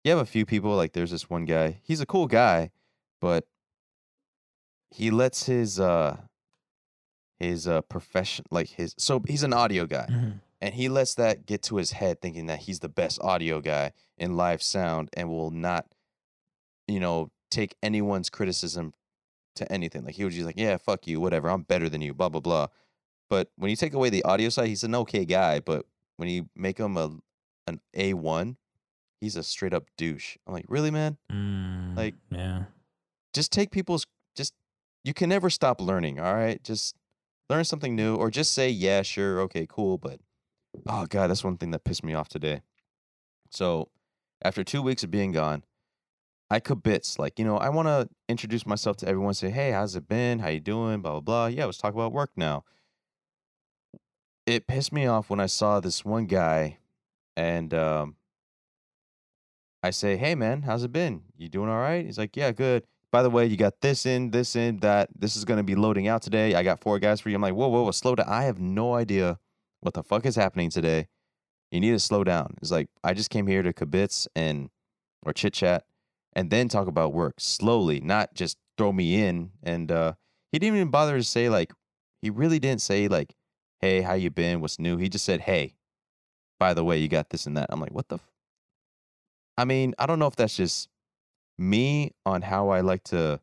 you 0.03 0.11
have 0.11 0.19
a 0.19 0.25
few 0.25 0.45
people 0.45 0.75
like 0.75 0.93
there's 0.93 1.11
this 1.11 1.29
one 1.29 1.45
guy 1.45 1.79
he's 1.83 2.01
a 2.01 2.05
cool 2.05 2.27
guy 2.27 2.69
but 3.21 3.45
he 4.91 5.09
lets 5.11 5.45
his 5.45 5.79
uh 5.79 6.17
his 7.39 7.67
uh 7.67 7.81
profession 7.83 8.45
like 8.51 8.69
his 8.69 8.93
so 8.97 9.21
he's 9.27 9.43
an 9.43 9.53
audio 9.53 9.85
guy 9.85 10.07
Mhm. 10.09 10.39
and 10.61 10.73
he 10.75 10.87
lets 10.89 11.15
that 11.15 11.45
get 11.45 11.61
to 11.63 11.77
his 11.77 11.91
head 11.91 12.21
thinking 12.21 12.45
that 12.47 12.59
he's 12.59 12.79
the 12.79 12.89
best 12.89 13.19
audio 13.21 13.59
guy 13.59 13.91
in 14.17 14.35
live 14.37 14.61
sound 14.61 15.09
and 15.13 15.29
will 15.29 15.51
not 15.51 15.85
you 16.87 16.99
know 16.99 17.31
take 17.49 17.75
anyone's 17.83 18.29
criticism 18.29 18.93
to 19.55 19.71
anything 19.71 20.03
like 20.03 20.15
he 20.15 20.25
was 20.25 20.33
just 20.33 20.45
like 20.45 20.59
yeah 20.59 20.77
fuck 20.77 21.05
you 21.07 21.19
whatever 21.19 21.49
i'm 21.49 21.61
better 21.63 21.89
than 21.89 22.01
you 22.01 22.13
blah 22.13 22.29
blah 22.29 22.39
blah 22.41 22.67
but 23.29 23.49
when 23.55 23.69
you 23.69 23.75
take 23.75 23.93
away 23.93 24.09
the 24.09 24.23
audio 24.23 24.49
side 24.49 24.67
he's 24.67 24.83
an 24.83 24.95
okay 24.95 25.25
guy 25.25 25.59
but 25.59 25.85
when 26.17 26.29
you 26.29 26.49
make 26.55 26.77
him 26.79 26.97
a 26.97 27.09
an 27.67 27.79
a1 27.95 28.55
he's 29.23 29.35
a 29.37 29.43
straight 29.43 29.73
up 29.73 29.85
douche 29.97 30.35
i'm 30.45 30.53
like 30.53 30.65
really 30.67 30.91
man 30.91 31.17
Mm, 31.31 31.95
like- 31.97 32.15
yeah. 32.29 32.63
just 33.33 33.51
take 33.51 33.71
people's 33.71 34.05
just 34.35 34.53
you 35.05 35.13
can 35.13 35.29
never 35.29 35.49
stop 35.49 35.81
learning. 35.81 36.19
All 36.19 36.33
right, 36.33 36.63
just 36.63 36.95
learn 37.49 37.65
something 37.65 37.93
new, 37.95 38.15
or 38.15 38.31
just 38.31 38.53
say 38.53 38.69
yeah, 38.69 39.01
sure, 39.01 39.41
okay, 39.41 39.65
cool. 39.69 39.97
But 39.97 40.19
oh 40.87 41.05
god, 41.07 41.27
that's 41.29 41.43
one 41.43 41.57
thing 41.57 41.71
that 41.71 41.83
pissed 41.83 42.03
me 42.05 42.13
off 42.13 42.29
today. 42.29 42.61
So 43.49 43.89
after 44.45 44.63
two 44.63 44.81
weeks 44.81 45.03
of 45.03 45.11
being 45.11 45.31
gone, 45.33 45.63
I 46.49 46.59
bits 46.59 47.19
like 47.19 47.37
you 47.39 47.43
know 47.45 47.57
I 47.57 47.69
want 47.69 47.87
to 47.89 48.07
introduce 48.29 48.65
myself 48.65 48.95
to 48.97 49.07
everyone. 49.07 49.33
Say 49.33 49.49
hey, 49.49 49.71
how's 49.71 49.95
it 49.95 50.07
been? 50.07 50.39
How 50.39 50.47
you 50.49 50.59
doing? 50.61 51.01
Blah 51.01 51.11
blah 51.11 51.19
blah. 51.21 51.45
Yeah, 51.47 51.65
let's 51.65 51.77
talk 51.79 51.93
about 51.93 52.13
work 52.13 52.31
now. 52.37 52.63
It 54.45 54.67
pissed 54.67 54.91
me 54.93 55.05
off 55.05 55.29
when 55.29 55.39
I 55.39 55.45
saw 55.45 55.79
this 55.79 56.03
one 56.03 56.25
guy, 56.25 56.77
and 57.37 57.73
um, 57.73 58.15
I 59.83 59.89
say, 59.89 60.15
hey 60.15 60.33
man, 60.33 60.61
how's 60.61 60.83
it 60.83 60.93
been? 60.93 61.21
You 61.37 61.49
doing 61.49 61.69
all 61.69 61.77
right? 61.77 62.05
He's 62.05 62.17
like, 62.17 62.37
yeah, 62.37 62.51
good. 62.51 62.83
By 63.11 63.21
the 63.21 63.29
way, 63.29 63.45
you 63.45 63.57
got 63.57 63.81
this 63.81 64.05
in, 64.05 64.31
this 64.31 64.55
in, 64.55 64.77
that. 64.77 65.09
This 65.15 65.35
is 65.35 65.45
gonna 65.45 65.63
be 65.63 65.75
loading 65.75 66.07
out 66.07 66.21
today. 66.21 66.55
I 66.55 66.63
got 66.63 66.81
four 66.81 66.97
guys 66.99 67.19
for 67.19 67.29
you. 67.29 67.35
I'm 67.35 67.41
like, 67.41 67.53
whoa, 67.53 67.67
whoa, 67.67 67.83
whoa, 67.83 67.91
slow 67.91 68.15
down. 68.15 68.27
I 68.27 68.43
have 68.43 68.59
no 68.59 68.95
idea 68.95 69.37
what 69.81 69.93
the 69.93 70.01
fuck 70.01 70.25
is 70.25 70.37
happening 70.37 70.69
today. 70.69 71.09
You 71.69 71.81
need 71.81 71.91
to 71.91 71.99
slow 71.99 72.23
down. 72.23 72.55
It's 72.61 72.71
like 72.71 72.87
I 73.03 73.13
just 73.13 73.29
came 73.29 73.45
here 73.45 73.61
to 73.61 73.73
kibitz 73.73 74.27
and 74.35 74.69
or 75.25 75.33
chit 75.33 75.53
chat 75.53 75.85
and 76.33 76.49
then 76.49 76.69
talk 76.69 76.87
about 76.87 77.13
work 77.13 77.35
slowly, 77.39 77.99
not 77.99 78.33
just 78.33 78.57
throw 78.77 78.91
me 78.91 79.21
in. 79.21 79.51
And 79.61 79.91
uh, 79.91 80.13
he 80.51 80.59
didn't 80.59 80.77
even 80.77 80.89
bother 80.91 81.17
to 81.17 81.23
say 81.23 81.49
like 81.49 81.73
he 82.21 82.29
really 82.29 82.59
didn't 82.59 82.81
say 82.81 83.07
like, 83.07 83.35
"Hey, 83.79 84.01
how 84.01 84.13
you 84.13 84.29
been? 84.29 84.61
What's 84.61 84.79
new?" 84.79 84.97
He 84.97 85.09
just 85.09 85.25
said, 85.25 85.41
"Hey, 85.41 85.75
by 86.59 86.73
the 86.73 86.83
way, 86.83 86.97
you 86.99 87.09
got 87.09 87.29
this 87.29 87.45
and 87.45 87.57
that." 87.57 87.67
I'm 87.69 87.81
like, 87.81 87.93
"What 87.93 88.07
the?" 88.07 88.19
I 89.57 89.65
mean, 89.65 89.93
I 89.99 90.05
don't 90.05 90.19
know 90.19 90.27
if 90.27 90.35
that's 90.35 90.55
just 90.55 90.89
me 91.57 92.13
on 92.25 92.41
how 92.41 92.69
I 92.69 92.81
like 92.81 93.03
to 93.05 93.39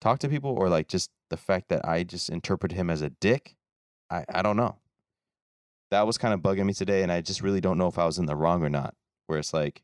talk 0.00 0.18
to 0.20 0.28
people, 0.28 0.50
or 0.50 0.68
like 0.68 0.88
just 0.88 1.10
the 1.30 1.36
fact 1.36 1.68
that 1.68 1.86
I 1.86 2.04
just 2.04 2.30
interpret 2.30 2.72
him 2.72 2.90
as 2.90 3.02
a 3.02 3.10
dick. 3.10 3.56
I 4.10 4.24
I 4.32 4.42
don't 4.42 4.56
know. 4.56 4.76
That 5.90 6.06
was 6.06 6.18
kind 6.18 6.32
of 6.34 6.40
bugging 6.40 6.66
me 6.66 6.72
today, 6.74 7.02
and 7.02 7.12
I 7.12 7.20
just 7.20 7.42
really 7.42 7.60
don't 7.60 7.78
know 7.78 7.88
if 7.88 7.98
I 7.98 8.06
was 8.06 8.18
in 8.18 8.26
the 8.26 8.36
wrong 8.36 8.62
or 8.64 8.70
not. 8.70 8.94
Where 9.26 9.38
it's 9.38 9.52
like, 9.54 9.82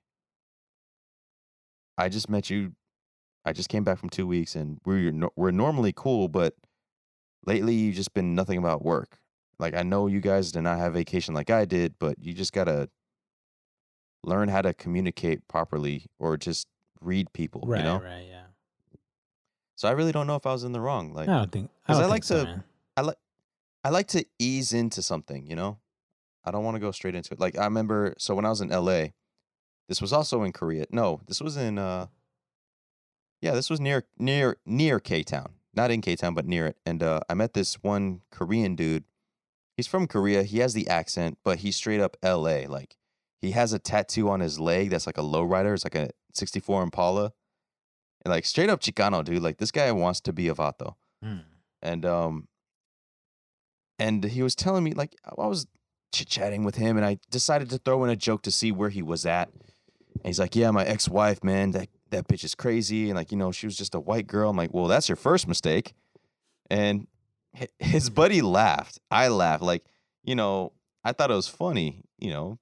I 1.97 2.09
just 2.09 2.31
met 2.31 2.51
you. 2.51 2.73
I 3.45 3.53
just 3.53 3.69
came 3.69 3.85
back 3.85 3.99
from 3.99 4.11
two 4.11 4.27
weeks, 4.27 4.57
and 4.57 4.81
we're 4.85 5.13
we're 5.37 5.51
normally 5.51 5.93
cool, 5.95 6.29
but 6.29 6.55
lately 7.47 7.75
you've 7.75 7.97
just 7.97 8.15
been 8.15 8.35
nothing 8.35 8.59
about 8.59 8.85
work. 8.85 9.19
Like 9.59 9.75
I 9.75 9.83
know 9.83 10.07
you 10.07 10.21
guys 10.21 10.53
did 10.53 10.63
not 10.63 10.79
have 10.79 10.95
vacation 10.95 11.35
like 11.35 11.51
I 11.51 11.65
did, 11.65 11.95
but 11.99 12.17
you 12.21 12.35
just 12.35 12.53
gotta 12.53 12.89
learn 14.25 14.49
how 14.49 14.63
to 14.63 14.75
communicate 14.75 15.47
properly, 15.49 16.07
or 16.19 16.37
just 16.37 16.67
read 17.01 17.33
people. 17.33 17.63
Right, 17.67 17.79
you 17.79 17.85
know. 17.85 18.01
right, 18.01 18.27
yeah. 18.29 18.43
So 19.77 19.89
I 19.89 19.93
really 19.93 20.13
don't 20.13 20.27
know 20.27 20.35
if 20.37 20.45
I 20.47 20.53
was 20.53 20.65
in 20.65 20.73
the 20.73 20.81
wrong. 20.81 21.13
Like 21.15 21.29
I 21.29 21.39
don't 21.39 21.53
think. 21.53 21.71
'cause 21.87 22.01
I, 22.01 22.05
I 22.05 22.07
like 22.07 22.25
so, 22.25 22.39
to- 22.41 22.45
man. 22.45 22.65
I 22.97 23.01
like 23.03 23.17
I 23.85 23.91
like 23.91 24.09
to 24.09 24.25
ease 24.39 24.73
into 24.73 25.03
something, 25.03 25.47
you 25.47 25.55
know? 25.55 25.79
I 26.45 26.51
don't 26.51 26.65
want 26.65 26.75
to 26.75 26.81
go 26.81 26.91
straight 26.91 27.15
into 27.15 27.33
it. 27.35 27.39
Like 27.41 27.57
I 27.57 27.65
remember 27.65 28.15
so 28.19 28.35
when 28.35 28.45
I 28.45 28.49
was 28.49 28.61
in 28.61 28.71
LA, 28.71 29.09
this 29.89 30.01
was 30.03 30.13
also 30.13 30.43
in 30.43 30.53
Korea. 30.53 30.87
No, 30.91 31.21
this 31.29 31.41
was 31.41 31.57
in 31.57 31.79
uh 31.79 32.07
Yeah, 33.41 33.53
this 33.53 33.71
was 33.71 33.81
near 33.81 34.05
near 34.19 34.57
near 34.67 34.99
K-Town. 34.99 35.53
Not 35.75 35.93
in 35.93 36.01
K-Town, 36.01 36.35
but 36.35 36.45
near 36.47 36.67
it. 36.67 36.77
And 36.85 37.03
uh 37.03 37.21
I 37.31 37.35
met 37.35 37.55
this 37.55 37.75
one 37.83 38.23
Korean 38.33 38.75
dude. 38.75 39.05
He's 39.77 39.87
from 39.87 40.09
Korea. 40.09 40.43
He 40.43 40.59
has 40.59 40.75
the 40.75 40.89
accent, 40.89 41.39
but 41.45 41.59
he's 41.59 41.77
straight 41.77 42.01
up 42.01 42.17
LA. 42.25 42.67
Like 42.67 42.97
he 43.41 43.53
has 43.53 43.73
a 43.73 43.79
tattoo 43.79 44.29
on 44.29 44.41
his 44.41 44.59
leg 44.59 44.91
that's 44.91 45.07
like 45.07 45.19
a 45.19 45.23
lowrider. 45.23 45.75
It's 45.75 45.85
like 45.85 45.95
a 45.95 46.11
64 46.35 46.83
Impala. 46.83 47.33
And 48.25 48.33
like 48.33 48.45
straight 48.45 48.69
up 48.71 48.81
Chicano, 48.81 49.25
dude. 49.25 49.43
Like 49.43 49.59
this 49.59 49.71
guy 49.71 49.91
wants 49.93 50.21
to 50.23 50.33
be 50.33 50.49
a 50.49 50.55
vato 50.55 50.95
Hmm. 51.23 51.39
and 51.83 52.05
um 52.07 52.49
and 53.99 54.23
he 54.25 54.43
was 54.43 54.55
telling 54.55 54.85
me 54.85 54.93
like 54.93 55.17
I 55.25 55.47
was 55.47 55.67
chit 56.13 56.29
chatting 56.29 56.65
with 56.65 56.77
him 56.77 56.97
and 56.97 57.05
I 57.05 57.19
decided 57.31 57.71
to 57.71 57.79
throw 57.79 58.05
in 58.05 58.11
a 58.11 58.17
joke 58.17 58.43
to 58.43 58.51
see 58.51 58.73
where 58.73 58.89
he 58.91 59.03
was 59.03 59.27
at. 59.27 59.49
And 59.51 60.27
he's 60.27 60.39
like, 60.39 60.55
Yeah, 60.57 60.71
my 60.71 60.85
ex 60.85 61.09
wife, 61.09 61.43
man, 61.43 61.73
that 61.73 61.89
that 62.11 62.29
bitch 62.29 62.45
is 62.45 62.55
crazy. 62.55 63.09
And 63.11 63.17
like, 63.17 63.31
you 63.33 63.37
know, 63.39 63.53
she 63.53 63.67
was 63.67 63.77
just 63.77 63.95
a 63.95 64.01
white 64.01 64.27
girl. 64.27 64.51
I'm 64.51 64.57
like, 64.57 64.73
Well, 64.73 64.87
that's 64.87 65.09
your 65.09 65.17
first 65.17 65.47
mistake. 65.49 65.95
And 66.71 67.07
his 67.79 68.11
buddy 68.11 68.41
laughed. 68.43 68.99
I 69.11 69.29
laughed. 69.29 69.63
Like, 69.63 69.85
you 70.23 70.35
know, 70.35 70.73
I 71.05 71.13
thought 71.13 71.31
it 71.31 71.35
was 71.35 71.49
funny, 71.49 72.03
you 72.19 72.31
know. 72.31 72.59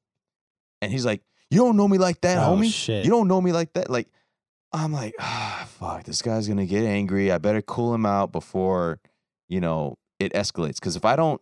And 0.87 0.93
he's 0.93 1.05
like, 1.07 1.23
You 1.51 1.59
don't 1.59 1.77
know 1.77 1.87
me 1.89 1.99
like 1.99 2.21
that, 2.23 2.39
Oh, 2.39 2.57
homie. 2.57 2.73
shit. 2.73 3.05
You 3.05 3.11
don't 3.11 3.29
know 3.29 3.41
me 3.41 3.53
like 3.53 3.73
that. 3.75 3.91
Like, 3.91 4.09
I'm 4.73 4.93
like, 4.93 5.15
ah, 5.21 5.67
fuck, 5.79 6.05
this 6.05 6.23
guy's 6.23 6.49
gonna 6.49 6.67
get 6.67 6.85
angry. 6.85 7.31
I 7.31 7.39
better 7.39 7.63
cool 7.63 7.95
him 7.95 8.05
out 8.07 8.33
before, 8.33 8.99
you 9.49 9.61
know, 9.61 9.97
it 10.19 10.33
escalates. 10.33 10.75
Because 10.77 10.97
if 10.97 11.05
I 11.05 11.15
don't, 11.17 11.41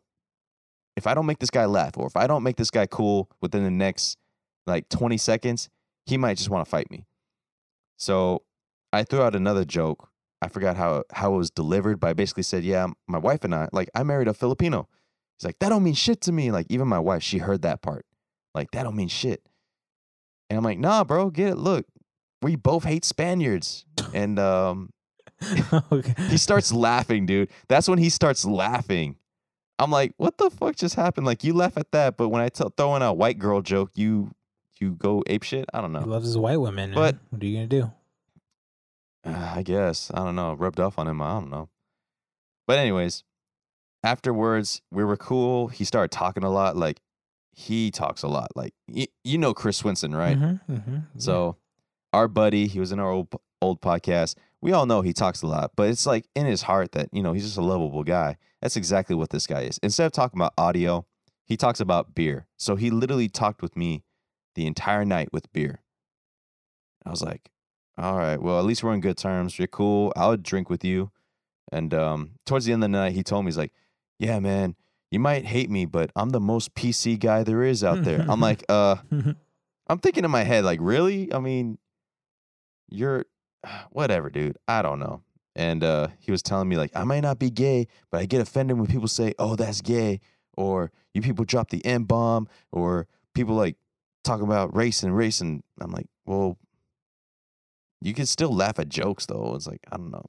if 0.97 1.07
I 1.07 1.15
don't 1.15 1.27
make 1.27 1.39
this 1.39 1.51
guy 1.51 1.65
laugh, 1.65 1.97
or 1.97 2.07
if 2.07 2.17
I 2.17 2.27
don't 2.27 2.43
make 2.43 2.57
this 2.57 2.71
guy 2.71 2.87
cool 2.87 3.29
within 3.41 3.65
the 3.65 3.71
next 3.71 4.17
like 4.67 4.89
20 4.89 5.17
seconds, 5.19 5.69
he 6.07 6.17
might 6.17 6.37
just 6.37 6.51
want 6.51 6.65
to 6.65 6.71
fight 6.71 6.91
me. 6.91 7.07
So 7.97 8.43
I 8.93 9.05
threw 9.05 9.23
out 9.23 9.35
another 9.35 9.65
joke. 9.65 10.09
I 10.43 10.49
forgot 10.49 10.77
how 10.77 11.05
how 11.13 11.35
it 11.35 11.39
was 11.39 11.51
delivered, 11.51 11.99
but 12.01 12.09
I 12.09 12.13
basically 12.13 12.43
said, 12.43 12.65
yeah, 12.65 12.87
my 13.09 13.19
wife 13.19 13.45
and 13.45 13.55
I, 13.55 13.69
like, 13.73 13.89
I 13.95 14.03
married 14.03 14.29
a 14.29 14.35
Filipino. 14.35 14.89
He's 15.39 15.45
like, 15.47 15.59
that 15.61 15.71
don't 15.71 15.83
mean 15.83 15.95
shit 15.95 16.21
to 16.23 16.33
me. 16.33 16.51
Like, 16.53 16.67
even 16.69 16.87
my 16.87 16.99
wife, 16.99 17.23
she 17.23 17.39
heard 17.39 17.63
that 17.63 17.83
part. 17.83 18.05
Like, 18.55 18.71
that 18.73 18.83
don't 18.85 18.97
mean 18.97 19.09
shit. 19.09 19.43
And 20.51 20.57
I'm 20.57 20.65
like, 20.65 20.79
nah, 20.79 21.05
bro, 21.05 21.31
get 21.31 21.49
it. 21.51 21.57
Look, 21.59 21.87
we 22.43 22.57
both 22.57 22.85
hate 22.85 23.05
Spaniards. 23.05 23.85
And 24.13 24.39
um, 24.39 24.91
okay. 25.93 26.15
he 26.29 26.37
starts 26.37 26.73
laughing, 26.73 27.27
dude. 27.27 27.51
That's 27.69 27.89
when 27.89 27.99
he 27.99 28.11
starts 28.11 28.45
laughing. 28.45 29.17
I'm 29.79 29.91
like, 29.91 30.13
what 30.19 30.39
the 30.39 30.51
fuck 30.51 30.77
just 30.77 30.95
happened? 30.95 31.27
Like, 31.27 31.43
you 31.43 31.53
laugh 31.55 31.77
at 31.77 31.91
that, 31.93 32.17
but 32.17 32.29
when 32.29 32.41
I 32.43 32.49
tell 32.49 32.73
throw 32.77 32.95
in 32.95 33.03
a 33.03 33.13
white 33.13 33.39
girl 33.39 33.61
joke, 33.61 33.91
you 33.95 34.31
you 34.81 34.93
go 34.93 35.23
ape 35.27 35.43
shit. 35.45 35.65
I 35.73 35.81
don't 35.81 35.95
He 35.95 36.01
know. 36.01 36.07
loves 36.07 36.27
his 36.27 36.37
white 36.39 36.61
women. 36.61 36.93
But- 36.95 37.17
what 37.31 37.43
are 37.43 37.47
you 37.47 37.57
gonna 37.57 37.67
do? 37.67 37.91
Uh, 39.25 39.53
I 39.57 39.63
guess 39.63 40.11
I 40.13 40.19
don't 40.19 40.37
know. 40.37 40.53
Rubbed 40.53 40.79
off 40.81 40.99
on 40.99 41.09
him. 41.09 41.23
I 41.23 41.33
don't 41.33 41.51
know. 41.51 41.69
But 42.67 42.79
anyways, 42.79 43.25
afterwards 44.03 44.83
we 44.91 45.03
were 45.05 45.17
cool. 45.17 45.69
He 45.69 45.85
started 45.85 46.11
talking 46.11 46.45
a 46.45 46.51
lot. 46.51 46.77
Like 46.77 47.01
he 47.57 47.91
talks 47.91 48.23
a 48.23 48.29
lot. 48.29 48.49
Like 48.57 48.75
y- 48.89 49.09
you 49.23 49.39
know 49.39 49.55
Chris 49.55 49.81
Swinson, 49.83 50.17
right? 50.17 50.39
Mhm, 50.39 50.61
mhm, 50.69 50.87
yeah. 50.95 51.01
So 51.19 51.57
our 52.13 52.29
buddy, 52.29 52.67
he 52.67 52.81
was 52.81 52.93
in 52.93 52.99
our 52.99 53.11
old 53.11 53.29
old 53.63 53.81
podcast. 53.81 54.37
We 54.61 54.73
all 54.73 54.87
know 54.87 55.03
he 55.03 55.13
talks 55.13 55.43
a 55.43 55.47
lot, 55.47 55.73
but 55.77 55.89
it's 55.89 56.07
like 56.07 56.27
in 56.35 56.47
his 56.47 56.63
heart 56.63 56.93
that, 56.93 57.09
you 57.13 57.23
know, 57.23 57.33
he's 57.35 57.45
just 57.45 57.59
a 57.59 57.63
lovable 57.63 58.03
guy. 58.05 58.37
That's 58.63 58.77
exactly 58.77 59.15
what 59.15 59.31
this 59.31 59.47
guy 59.47 59.63
is. 59.63 59.79
Instead 59.83 60.07
of 60.07 60.13
talking 60.13 60.39
about 60.39 60.55
audio, 60.57 61.05
he 61.45 61.57
talks 61.57 61.81
about 61.81 62.15
beer. 62.15 62.47
So 62.57 62.77
he 62.77 62.91
literally 62.91 63.29
talked 63.29 63.61
with 63.61 63.77
me 63.77 64.05
the 64.55 64.67
entire 64.67 65.05
night 65.05 65.29
with 65.33 65.53
beer. 65.53 65.81
I 67.05 67.11
was 67.11 67.23
like, 67.23 67.51
all 67.99 68.17
right, 68.17 68.41
well, 68.41 68.59
at 68.59 68.65
least 68.65 68.83
we're 68.83 68.93
on 68.93 69.01
good 69.01 69.19
terms. 69.19 69.59
You're 69.59 69.69
cool. 69.69 70.13
I'll 70.17 70.37
drink 70.37 70.71
with 70.71 70.85
you. 70.85 71.11
And 71.71 71.93
um, 71.93 72.31
towards 72.47 72.65
the 72.65 72.73
end 72.73 72.83
of 72.85 72.91
the 72.91 72.97
night, 72.97 73.13
he 73.13 73.23
told 73.23 73.45
me, 73.45 73.49
he's 73.49 73.59
like, 73.59 73.73
yeah, 74.19 74.39
man, 74.41 74.77
you 75.15 75.21
might 75.21 75.47
hate 75.47 75.71
me, 75.71 75.87
but 75.87 76.11
I'm 76.17 76.31
the 76.31 76.41
most 76.41 76.75
PC 76.75 77.21
guy 77.21 77.45
there 77.45 77.63
is 77.63 77.85
out 77.85 78.03
there. 78.03 78.27
I'm 78.29 78.41
like, 78.51 78.65
uh, 78.69 78.97
I'm 79.87 79.99
thinking 80.01 80.25
in 80.25 80.31
my 80.33 80.43
head, 80.43 80.65
like, 80.65 80.81
really? 80.83 81.33
I 81.33 81.39
mean, 81.39 81.79
you're 82.91 83.25
whatever, 83.91 84.29
dude. 84.29 84.59
I 84.67 84.83
don't 84.83 84.99
know. 84.99 85.23
And 85.55 85.85
uh, 85.85 86.09
he 86.19 86.33
was 86.33 86.43
telling 86.43 86.69
me, 86.69 86.77
like, 86.77 86.91
I 86.97 87.05
might 87.05 87.21
not 87.21 87.39
be 87.39 87.49
gay, 87.49 87.87
but 88.11 88.21
I 88.21 88.27
get 88.27 88.41
offended 88.41 88.77
when 88.77 88.89
people 88.89 89.07
say, 89.07 89.35
oh, 89.39 89.55
that's 89.55 89.83
gay, 89.83 90.19
or 90.57 90.91
you 91.15 91.23
people 91.23 91.45
drop 91.45 91.71
the 91.71 91.85
N 91.87 92.03
bomb, 92.03 92.49
or 92.73 93.07
people 93.37 93.55
like 93.55 93.77
talk 94.25 94.41
about 94.41 94.75
race 94.75 95.05
and 95.05 95.17
race. 95.17 95.41
And 95.41 95.63
I'm 95.81 95.93
like, 95.93 96.09
well, 96.27 96.59
you 98.01 98.15
can 98.15 98.27
still 98.27 98.53
laugh 98.53 98.81
at 98.81 98.89
jokes, 98.89 99.27
though. 99.27 99.55
It's 99.55 99.69
like, 99.69 99.87
I 99.93 99.97
don't 99.97 100.11
know. 100.11 100.27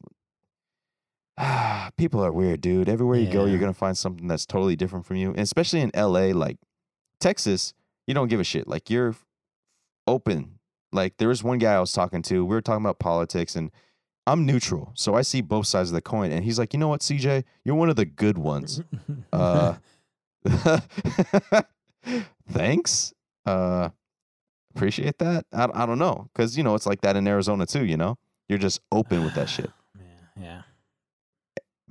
people 1.97 2.23
are 2.23 2.31
weird, 2.31 2.61
dude. 2.61 2.89
Everywhere 2.89 3.19
you 3.19 3.31
go, 3.31 3.45
Yeah. 3.45 3.51
you're 3.51 3.59
going 3.59 3.73
to 3.73 3.77
find 3.77 3.97
something 3.97 4.27
that's 4.27 4.45
totally 4.45 4.75
different 4.75 5.05
from 5.05 5.17
you. 5.17 5.29
And 5.29 5.39
especially 5.39 5.81
in 5.81 5.91
LA, 5.95 6.27
like 6.33 6.57
Texas, 7.19 7.73
you 8.07 8.13
don't 8.13 8.27
give 8.27 8.39
a 8.39 8.43
shit. 8.43 8.67
Like, 8.67 8.89
you're 8.89 9.15
open. 10.07 10.59
Like 10.91 11.17
there 11.17 11.27
was 11.27 11.43
one 11.43 11.57
guy 11.57 11.73
I 11.73 11.79
was 11.79 11.91
talking 11.91 12.21
to. 12.23 12.45
We 12.45 12.55
were 12.55 12.61
talking 12.61 12.85
about 12.85 12.99
politics, 12.99 13.55
and 13.57 13.69
I'm 14.25 14.45
neutral, 14.45 14.91
so 14.95 15.13
I 15.15 15.23
see 15.23 15.41
both 15.41 15.67
sides 15.67 15.89
of 15.89 15.93
the 15.95 16.01
coin. 16.01 16.31
And 16.31 16.45
he's 16.45 16.57
like, 16.57 16.71
"You 16.73 16.79
know 16.79 16.87
what, 16.87 17.01
CJ? 17.01 17.43
You're 17.65 17.75
one 17.75 17.89
of 17.89 17.97
the 17.97 18.05
good 18.05 18.37
ones." 18.37 18.81
Uh, 19.33 19.73
thanks. 22.49 23.13
Uh, 23.45 23.89
appreciate 24.73 25.17
that. 25.19 25.45
I 25.51 25.67
I 25.73 25.85
don't 25.85 25.99
know, 25.99 26.29
cause 26.33 26.55
you 26.55 26.63
know 26.63 26.75
it's 26.75 26.85
like 26.85 27.01
that 27.01 27.15
in 27.15 27.27
Arizona 27.27 27.65
too. 27.65 27.85
You 27.85 27.97
know, 27.97 28.17
you're 28.47 28.59
just 28.59 28.79
open 28.91 29.23
with 29.25 29.33
that 29.35 29.49
shit. 29.49 29.71
yeah, 29.99 30.41
yeah. 30.41 30.61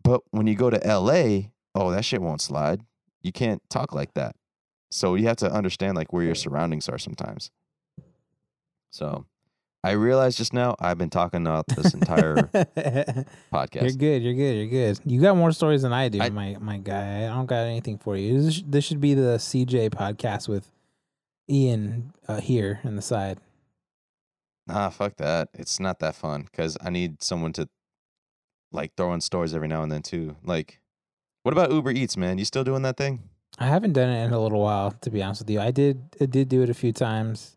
But 0.04 0.20
when 0.30 0.46
you 0.46 0.54
go 0.54 0.70
to 0.70 0.78
LA, 0.86 1.48
oh, 1.74 1.90
that 1.90 2.04
shit 2.04 2.22
won't 2.22 2.40
slide. 2.42 2.82
You 3.22 3.32
can't 3.32 3.62
talk 3.70 3.92
like 3.94 4.14
that. 4.14 4.36
So 4.90 5.14
you 5.16 5.26
have 5.26 5.38
to 5.38 5.50
understand 5.50 5.96
like 5.96 6.12
where 6.12 6.22
your 6.22 6.34
surroundings 6.36 6.88
are 6.88 6.98
sometimes. 6.98 7.50
So 8.90 9.26
I 9.82 9.92
realized 9.92 10.38
just 10.38 10.52
now 10.52 10.76
I've 10.78 10.98
been 10.98 11.10
talking 11.10 11.46
about 11.46 11.66
this 11.68 11.94
entire 11.94 12.34
podcast. 13.52 13.82
You're 13.82 13.90
good. 13.92 14.22
You're 14.22 14.34
good. 14.34 14.56
You're 14.56 14.66
good. 14.66 15.00
You 15.04 15.20
got 15.20 15.36
more 15.36 15.52
stories 15.52 15.82
than 15.82 15.92
I 15.92 16.08
do, 16.08 16.20
I- 16.20 16.30
my 16.30 16.56
my 16.60 16.78
guy. 16.78 17.24
I 17.24 17.28
don't 17.28 17.46
got 17.46 17.64
anything 17.64 17.98
for 17.98 18.16
you. 18.16 18.40
This, 18.42 18.62
this 18.66 18.84
should 18.84 19.00
be 19.00 19.14
the 19.14 19.36
CJ 19.38 19.90
podcast 19.90 20.48
with 20.48 20.70
Ian 21.50 22.12
uh, 22.28 22.40
here 22.40 22.80
in 22.84 22.96
the 22.96 23.02
side. 23.02 23.38
Nah, 24.66 24.88
fuck 24.90 25.16
that. 25.16 25.48
It's 25.54 25.78
not 25.80 25.98
that 25.98 26.14
fun 26.14 26.42
because 26.42 26.78
I 26.80 26.90
need 26.90 27.22
someone 27.22 27.52
to 27.54 27.68
like 28.74 28.94
throw 28.96 29.14
in 29.14 29.20
stories 29.20 29.54
every 29.54 29.68
now 29.68 29.82
and 29.82 29.90
then 29.90 30.02
too. 30.02 30.36
Like, 30.44 30.80
what 31.42 31.52
about 31.52 31.70
Uber 31.70 31.92
Eats, 31.92 32.16
man? 32.16 32.38
You 32.38 32.44
still 32.44 32.64
doing 32.64 32.82
that 32.82 32.96
thing? 32.96 33.28
I 33.58 33.66
haven't 33.66 33.92
done 33.92 34.10
it 34.10 34.24
in 34.24 34.32
a 34.32 34.40
little 34.40 34.60
while, 34.60 34.90
to 34.90 35.10
be 35.10 35.22
honest 35.22 35.42
with 35.42 35.50
you. 35.50 35.60
I 35.60 35.70
did 35.70 36.02
I 36.20 36.26
did 36.26 36.48
do 36.48 36.62
it 36.62 36.70
a 36.70 36.74
few 36.74 36.92
times, 36.92 37.56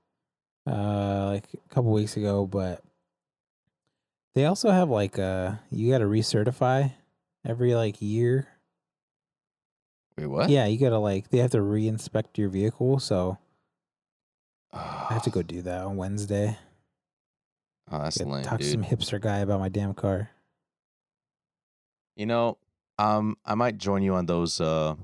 uh, 0.70 1.26
like 1.26 1.48
a 1.54 1.74
couple 1.74 1.92
weeks 1.92 2.16
ago, 2.16 2.46
but 2.46 2.84
they 4.36 4.46
also 4.46 4.70
have 4.70 4.90
like 4.90 5.18
uh 5.18 5.54
you 5.72 5.92
got 5.92 6.00
to 6.00 6.06
recertify 6.06 6.94
every 7.44 7.74
like 7.74 7.96
year. 8.00 8.48
Wait, 10.18 10.28
what? 10.28 10.50
Yeah, 10.50 10.66
you 10.66 10.78
got 10.80 10.90
to 10.90 11.00
like 11.00 11.30
they 11.30 11.40
have 11.40 11.52
to 11.52 11.60
reinspect 11.60 12.38
your 12.38 12.50
vehicle, 12.50 13.00
so 13.00 13.40
I 14.72 15.14
have 15.14 15.24
to 15.24 15.32
go 15.32 15.42
do 15.44 15.64
that 15.64 15.82
on 15.82 15.98
Wednesday. 15.98 16.58
Oh, 17.92 18.00
that's 18.04 18.18
Gotta 18.18 18.30
lame, 18.30 18.44
talk 18.44 18.60
to 18.60 18.66
some 18.66 18.84
hipster 18.84 19.20
guy 19.20 19.40
about 19.40 19.60
my 19.60 19.70
damn 19.70 19.94
car. 19.94 20.30
You 22.18 22.26
know, 22.26 22.58
um, 22.98 23.38
I 23.46 23.54
might 23.54 23.78
join 23.78 24.02
you 24.02 24.16
on 24.16 24.26
those 24.26 24.60
uh 24.60 24.96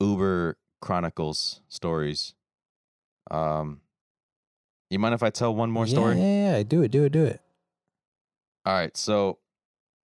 Uber 0.00 0.58
Chronicles 0.82 1.62
stories. 1.68 2.34
Um, 3.30 3.80
you 4.90 4.98
mind 4.98 5.14
if 5.14 5.22
I 5.22 5.30
tell 5.30 5.54
one 5.54 5.70
more 5.70 5.86
yeah, 5.86 5.90
story? 5.90 6.18
Yeah, 6.18 6.56
yeah, 6.56 6.62
do 6.62 6.82
it, 6.82 6.90
do 6.90 7.04
it, 7.04 7.12
do 7.12 7.24
it. 7.24 7.40
All 8.66 8.74
right. 8.74 8.94
So, 8.96 9.38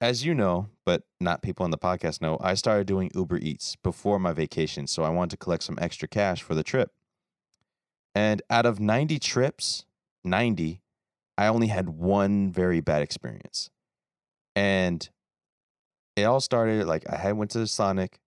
as 0.00 0.24
you 0.24 0.34
know, 0.34 0.68
but 0.86 1.02
not 1.20 1.42
people 1.42 1.64
on 1.64 1.70
the 1.70 1.76
podcast 1.76 2.22
know, 2.22 2.38
I 2.40 2.54
started 2.54 2.86
doing 2.86 3.10
Uber 3.14 3.36
Eats 3.36 3.76
before 3.76 4.18
my 4.18 4.32
vacation. 4.32 4.86
So, 4.86 5.02
I 5.02 5.10
wanted 5.10 5.32
to 5.32 5.36
collect 5.36 5.64
some 5.64 5.78
extra 5.82 6.08
cash 6.08 6.40
for 6.42 6.54
the 6.54 6.62
trip. 6.62 6.92
And 8.14 8.40
out 8.48 8.64
of 8.64 8.80
90 8.80 9.18
trips, 9.18 9.84
90, 10.24 10.80
I 11.36 11.46
only 11.48 11.66
had 11.66 11.90
one 11.90 12.50
very 12.50 12.80
bad 12.80 13.02
experience. 13.02 13.68
And 14.56 15.08
it 16.18 16.24
all 16.24 16.40
started 16.40 16.86
like 16.86 17.04
I 17.10 17.16
had 17.16 17.36
went 17.36 17.50
to 17.52 17.66
Sonic 17.66 18.18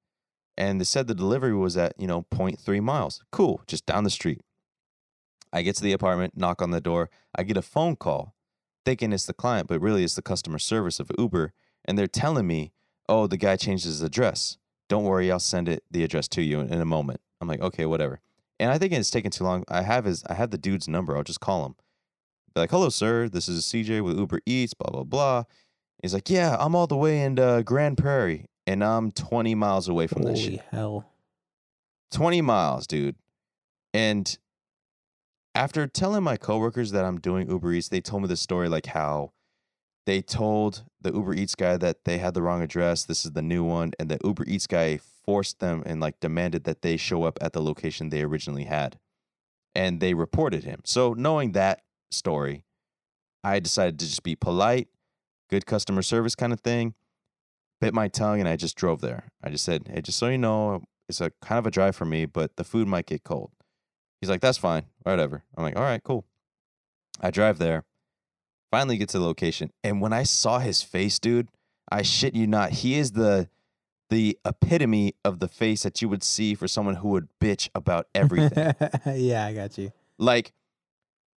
and 0.58 0.80
they 0.80 0.86
said 0.86 1.08
the 1.08 1.16
delivery 1.16 1.54
was 1.54 1.78
at, 1.78 1.94
you 1.98 2.08
know, 2.08 2.26
0.3 2.34 2.82
miles. 2.82 3.24
Cool, 3.32 3.62
just 3.68 3.86
down 3.86 4.04
the 4.04 4.10
street. 4.10 4.42
I 5.54 5.62
get 5.62 5.76
to 5.78 5.84
the 5.84 5.94
apartment, 5.94 6.38
knock 6.38 6.62
on 6.62 6.72
the 6.72 6.82
door. 6.82 7.10
I 7.36 7.44
get 7.44 7.58
a 7.58 7.62
phone 7.62 7.96
call 7.96 8.36
thinking 8.86 9.14
it's 9.14 9.26
the 9.26 9.34
client, 9.34 9.68
but 9.68 9.82
really 9.82 10.04
it's 10.04 10.16
the 10.16 10.22
customer 10.22 10.60
service 10.60 11.00
of 11.00 11.12
Uber. 11.18 11.54
And 11.86 11.98
they're 11.98 12.08
telling 12.08 12.48
me, 12.48 12.74
oh, 13.10 13.28
the 13.28 13.38
guy 13.38 13.56
changed 13.56 13.86
his 13.86 14.02
address. 14.02 14.58
Don't 14.88 15.04
worry, 15.04 15.32
I'll 15.32 15.40
send 15.40 15.68
it 15.68 15.84
the 15.90 16.04
address 16.04 16.28
to 16.30 16.42
you 16.42 16.60
in, 16.60 16.72
in 16.72 16.82
a 16.82 16.86
moment. 16.86 17.22
I'm 17.40 17.48
like, 17.48 17.62
okay, 17.62 17.86
whatever. 17.86 18.20
And 18.60 18.72
I 18.72 18.78
think 18.78 18.94
it's 18.94 19.10
taking 19.10 19.32
too 19.32 19.44
long. 19.44 19.64
I 19.68 19.82
have 19.82 20.06
his 20.06 20.24
I 20.26 20.36
have 20.36 20.52
the 20.52 20.58
dude's 20.58 20.88
number. 20.88 21.18
I'll 21.18 21.24
just 21.24 21.40
call 21.40 21.66
him. 21.66 21.76
Be 22.54 22.62
like, 22.62 22.70
hello, 22.70 22.90
sir. 22.90 23.28
This 23.28 23.50
is 23.50 23.66
CJ 23.66 24.04
with 24.04 24.18
Uber 24.18 24.42
Eats, 24.46 24.74
blah, 24.74 24.92
blah, 24.92 25.04
blah. 25.04 25.44
He's 26.02 26.14
like, 26.14 26.30
yeah, 26.30 26.58
I'm 26.60 26.76
all 26.76 26.88
the 26.88 26.98
way 26.98 27.22
in 27.22 27.38
uh, 27.38 27.62
Grand 27.62 27.98
Prairie, 27.98 28.46
and 28.66 28.84
I'm 28.84 29.12
20 29.12 29.56
miles 29.56 29.88
away 29.88 30.08
from 30.08 30.24
this 30.24 30.40
Holy 30.40 30.56
shit. 30.58 30.66
hell. 30.72 31.06
20 32.12 32.42
miles, 32.42 32.88
dude. 32.88 33.16
And 33.94 34.38
after 35.54 35.86
telling 35.88 36.24
my 36.24 36.38
coworkers 36.38 36.92
that 36.92 37.06
I'm 37.06 37.20
doing 37.20 37.50
Uber 37.50 37.74
Eats, 37.74 37.90
they 37.90 38.02
told 38.02 38.24
me 38.24 38.28
the 38.28 38.38
story 38.38 38.70
like 38.70 38.88
how 38.88 39.32
they 40.06 40.22
told 40.22 40.84
the 41.00 41.14
Uber 41.14 41.36
Eats 41.36 41.56
guy 41.56 41.78
that 41.78 42.06
they 42.06 42.18
had 42.18 42.34
the 42.34 42.42
wrong 42.42 42.62
address. 42.62 43.06
This 43.06 43.26
is 43.26 43.32
the 43.32 43.42
new 43.42 43.64
one. 43.64 43.92
And 44.00 44.10
the 44.10 44.18
Uber 44.24 44.46
Eats 44.48 44.68
guy 44.68 45.00
forced 45.26 45.60
them 45.60 45.84
and 45.86 46.00
like 46.00 46.20
demanded 46.20 46.64
that 46.64 46.82
they 46.82 46.98
show 46.98 47.24
up 47.24 47.38
at 47.42 47.54
the 47.54 47.62
location 47.62 48.10
they 48.10 48.24
originally 48.24 48.64
had. 48.64 48.98
And 49.76 50.00
they 50.00 50.14
reported 50.14 50.64
him. 50.64 50.82
So 50.84 51.14
knowing 51.14 51.52
that 51.52 51.82
story, 52.10 52.64
I 53.44 53.60
decided 53.60 54.00
to 54.00 54.06
just 54.06 54.24
be 54.24 54.36
polite, 54.36 54.88
good 55.52 55.66
customer 55.66 56.02
service 56.02 56.34
kind 56.34 56.54
of 56.54 56.62
thing. 56.62 56.96
Bit 57.80 57.94
my 57.94 58.08
tongue 58.08 58.40
and 58.40 58.48
I 58.48 58.56
just 58.56 58.76
drove 58.78 59.02
there. 59.02 59.32
I 59.44 59.50
just 59.50 59.66
said, 59.66 59.90
hey, 59.92 60.02
just 60.02 60.18
so 60.18 60.30
you 60.30 60.38
know, 60.38 60.84
it's 61.10 61.20
a 61.20 61.32
kind 61.42 61.60
of 61.60 61.68
a 61.68 61.72
drive 61.72 61.96
for 61.96 62.06
me, 62.06 62.26
but 62.26 62.56
the 62.56 62.64
food 62.64 62.88
might 62.88 63.06
get 63.06 63.24
cold. 63.24 63.52
He's 64.22 64.30
like, 64.30 64.42
that's 64.42 64.58
fine, 64.58 64.86
whatever. 65.04 65.44
I'm 65.58 65.64
like, 65.64 65.76
all 65.76 65.82
right, 65.84 66.02
cool. 66.04 66.26
I 67.20 67.32
drive 67.32 67.58
there, 67.58 67.84
finally 68.72 68.98
get 68.98 69.10
to 69.10 69.20
the 69.20 69.26
location, 69.26 69.72
and 69.84 70.00
when 70.00 70.14
I 70.14 70.24
saw 70.24 70.60
his 70.60 70.82
face, 70.82 71.20
dude, 71.20 71.50
I 71.92 72.04
shit 72.04 72.36
you 72.36 72.48
not, 72.48 72.72
he 72.72 72.98
is 72.98 73.12
the 73.12 73.50
the 74.10 74.38
epitome 74.46 75.16
of 75.24 75.40
the 75.40 75.48
face 75.48 75.84
that 75.84 76.02
you 76.02 76.10
would 76.10 76.22
see 76.22 76.54
for 76.54 76.68
someone 76.68 76.96
who 76.96 77.10
would 77.10 77.30
bitch 77.40 77.70
about 77.74 78.08
everything. 78.14 78.74
yeah, 79.06 79.46
I 79.46 79.54
got 79.54 79.78
you. 79.78 79.92
like, 80.18 80.52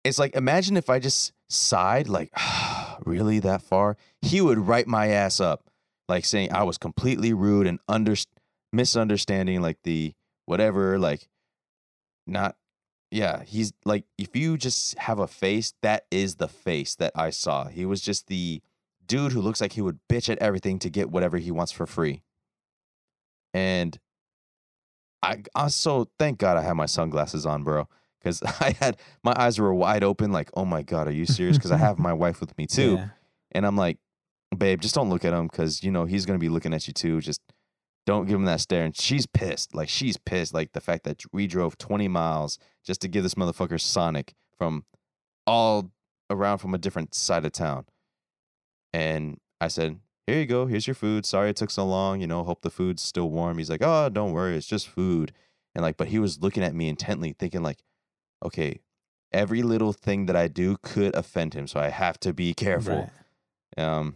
it's 0.03 0.17
like 0.19 0.35
imagine 0.35 0.75
if 0.75 0.89
I 0.89 0.99
just 0.99 1.33
sighed, 1.49 2.07
like, 2.09 2.31
ah, 2.37 2.62
really 3.05 3.39
that 3.39 3.61
far? 3.61 3.97
He 4.21 4.41
would 4.41 4.59
write 4.59 4.87
my 4.87 5.07
ass 5.07 5.39
up, 5.39 5.69
like 6.07 6.25
saying 6.25 6.51
I 6.51 6.63
was 6.63 6.77
completely 6.77 7.33
rude 7.33 7.67
and 7.67 7.79
under 7.87 8.15
misunderstanding, 8.71 9.61
like 9.61 9.77
the 9.83 10.13
whatever, 10.45 10.99
like 10.99 11.27
not 12.27 12.55
yeah, 13.11 13.43
he's 13.43 13.73
like 13.85 14.05
if 14.17 14.35
you 14.35 14.57
just 14.57 14.97
have 14.97 15.19
a 15.19 15.27
face, 15.27 15.73
that 15.83 16.05
is 16.09 16.35
the 16.35 16.47
face 16.47 16.95
that 16.95 17.11
I 17.15 17.29
saw. 17.29 17.67
He 17.67 17.85
was 17.85 18.01
just 18.01 18.27
the 18.27 18.61
dude 19.05 19.33
who 19.33 19.41
looks 19.41 19.61
like 19.61 19.73
he 19.73 19.81
would 19.81 19.99
bitch 20.09 20.29
at 20.29 20.39
everything 20.39 20.79
to 20.79 20.89
get 20.89 21.11
whatever 21.11 21.37
he 21.37 21.51
wants 21.51 21.71
for 21.71 21.85
free. 21.85 22.23
And 23.53 23.99
I 25.21 25.43
I 25.53 25.67
so 25.67 26.09
thank 26.17 26.39
God 26.39 26.57
I 26.57 26.61
had 26.61 26.73
my 26.73 26.87
sunglasses 26.87 27.45
on, 27.45 27.63
bro. 27.63 27.87
Cause 28.23 28.41
I 28.59 28.75
had 28.79 28.97
my 29.23 29.33
eyes 29.37 29.59
were 29.59 29.73
wide 29.73 30.03
open, 30.03 30.31
like, 30.31 30.49
oh 30.55 30.65
my 30.65 30.81
God, 30.81 31.07
are 31.07 31.11
you 31.11 31.25
serious? 31.25 31.57
Cause 31.57 31.71
I 31.71 31.77
have 31.77 31.99
my 31.99 32.13
wife 32.13 32.39
with 32.39 32.57
me 32.57 32.65
too. 32.67 32.95
Yeah. 32.95 33.07
And 33.51 33.65
I'm 33.65 33.77
like, 33.77 33.97
babe, 34.57 34.81
just 34.81 34.95
don't 34.95 35.09
look 35.09 35.25
at 35.25 35.33
him 35.33 35.47
because 35.47 35.83
you 35.83 35.91
know 35.91 36.05
he's 36.05 36.25
gonna 36.25 36.39
be 36.39 36.49
looking 36.49 36.73
at 36.73 36.87
you 36.87 36.93
too. 36.93 37.21
Just 37.21 37.41
don't 38.05 38.25
give 38.25 38.35
him 38.35 38.45
that 38.45 38.59
stare. 38.59 38.83
And 38.83 38.95
she's 38.95 39.25
pissed. 39.25 39.73
Like 39.73 39.89
she's 39.89 40.17
pissed. 40.17 40.53
Like 40.53 40.73
the 40.73 40.81
fact 40.81 41.03
that 41.05 41.23
we 41.31 41.47
drove 41.47 41.77
20 41.77 42.07
miles 42.07 42.59
just 42.85 43.01
to 43.01 43.07
give 43.07 43.23
this 43.23 43.35
motherfucker 43.35 43.79
Sonic 43.79 44.33
from 44.57 44.85
all 45.47 45.91
around 46.29 46.59
from 46.59 46.73
a 46.73 46.77
different 46.77 47.15
side 47.15 47.45
of 47.45 47.51
town. 47.51 47.85
And 48.91 49.39
I 49.61 49.67
said, 49.67 49.99
Here 50.27 50.39
you 50.39 50.45
go. 50.45 50.65
Here's 50.65 50.87
your 50.87 50.95
food. 50.95 51.25
Sorry 51.25 51.49
it 51.49 51.55
took 51.55 51.71
so 51.71 51.85
long. 51.85 52.21
You 52.21 52.27
know, 52.27 52.43
hope 52.43 52.61
the 52.61 52.69
food's 52.69 53.01
still 53.01 53.29
warm. 53.29 53.57
He's 53.57 53.69
like, 53.69 53.81
Oh, 53.83 54.09
don't 54.09 54.33
worry. 54.33 54.55
It's 54.55 54.67
just 54.67 54.87
food. 54.87 55.33
And 55.75 55.81
like, 55.81 55.97
but 55.97 56.09
he 56.09 56.19
was 56.19 56.41
looking 56.41 56.63
at 56.63 56.75
me 56.75 56.87
intently, 56.89 57.35
thinking 57.37 57.63
like, 57.63 57.79
okay, 58.43 58.79
every 59.31 59.63
little 59.63 59.93
thing 59.93 60.27
that 60.27 60.35
I 60.35 60.47
do 60.47 60.77
could 60.81 61.15
offend 61.15 61.53
him. 61.53 61.67
So 61.67 61.79
I 61.79 61.89
have 61.89 62.19
to 62.21 62.33
be 62.33 62.53
careful. 62.53 63.09
Right. 63.77 63.85
Um, 63.85 64.15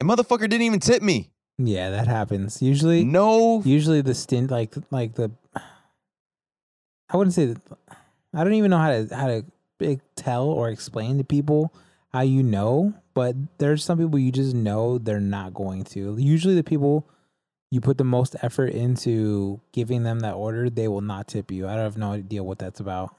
and 0.00 0.08
motherfucker 0.08 0.48
didn't 0.48 0.62
even 0.62 0.80
tip 0.80 1.02
me. 1.02 1.30
Yeah, 1.58 1.90
that 1.90 2.08
happens. 2.08 2.60
Usually, 2.62 3.04
No, 3.04 3.62
usually 3.64 4.00
the 4.00 4.14
stint, 4.14 4.50
like 4.50 4.74
like 4.90 5.14
the, 5.14 5.30
I 7.10 7.16
wouldn't 7.16 7.34
say 7.34 7.46
that. 7.46 7.60
I 8.32 8.42
don't 8.42 8.54
even 8.54 8.70
know 8.70 8.78
how 8.78 8.90
to 8.90 9.14
how 9.14 9.26
to 9.28 9.44
big 9.78 10.00
tell 10.16 10.48
or 10.48 10.68
explain 10.70 11.18
to 11.18 11.24
people 11.24 11.72
how 12.12 12.22
you 12.22 12.42
know, 12.42 12.94
but 13.12 13.36
there's 13.58 13.84
some 13.84 13.98
people 13.98 14.18
you 14.18 14.32
just 14.32 14.54
know 14.54 14.98
they're 14.98 15.20
not 15.20 15.54
going 15.54 15.84
to. 15.84 16.16
Usually, 16.18 16.54
the 16.54 16.64
people 16.64 17.08
you 17.74 17.80
put 17.80 17.98
the 17.98 18.04
most 18.04 18.36
effort 18.40 18.70
into 18.70 19.60
giving 19.72 20.04
them 20.04 20.20
that 20.20 20.34
order, 20.34 20.70
they 20.70 20.86
will 20.86 21.00
not 21.00 21.26
tip 21.26 21.50
you. 21.50 21.66
I 21.66 21.72
have 21.72 21.96
no 21.96 22.12
idea 22.12 22.44
what 22.44 22.60
that's 22.60 22.78
about. 22.78 23.16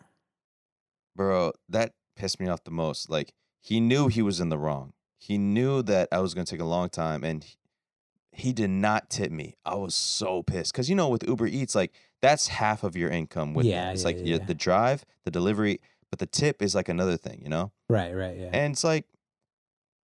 bro, 1.14 1.52
that 1.68 1.92
pissed 2.16 2.40
me 2.40 2.48
off 2.48 2.64
the 2.64 2.72
most. 2.72 3.10
Like 3.10 3.34
he 3.60 3.82
knew 3.82 4.08
he 4.08 4.22
was 4.22 4.40
in 4.40 4.48
the 4.48 4.58
wrong. 4.58 4.94
He 5.18 5.38
knew 5.38 5.84
that 5.84 6.08
I 6.10 6.20
was 6.20 6.34
gonna 6.34 6.46
take 6.46 6.62
a 6.62 6.66
long 6.66 6.88
time, 6.88 7.26
and 7.26 7.44
he, 7.44 7.56
he 8.32 8.54
did 8.54 8.70
not 8.70 9.10
tip 9.10 9.30
me. 9.30 9.56
I 9.66 9.76
was 9.76 9.94
so 9.94 10.42
pissed 10.42 10.72
because 10.72 10.90
you 10.90 10.96
know 10.96 11.10
with 11.10 11.28
Uber 11.28 11.48
Eats, 11.48 11.76
like 11.76 11.92
that's 12.22 12.48
half 12.48 12.86
of 12.86 12.96
your 12.96 13.10
income. 13.10 13.54
With. 13.54 13.66
Yeah, 13.66 13.92
it's 13.92 14.04
yeah, 14.04 14.06
like 14.06 14.18
yeah, 14.20 14.38
yeah. 14.38 14.46
the 14.46 14.56
drive, 14.56 15.04
the 15.26 15.32
delivery, 15.32 15.82
but 16.10 16.20
the 16.20 16.28
tip 16.28 16.62
is 16.62 16.74
like 16.74 16.88
another 16.88 17.18
thing, 17.18 17.42
you 17.44 17.50
know. 17.50 17.74
Right, 17.90 18.14
right, 18.14 18.38
yeah. 18.38 18.52
And 18.54 18.72
it's 18.72 18.86
like, 18.86 19.04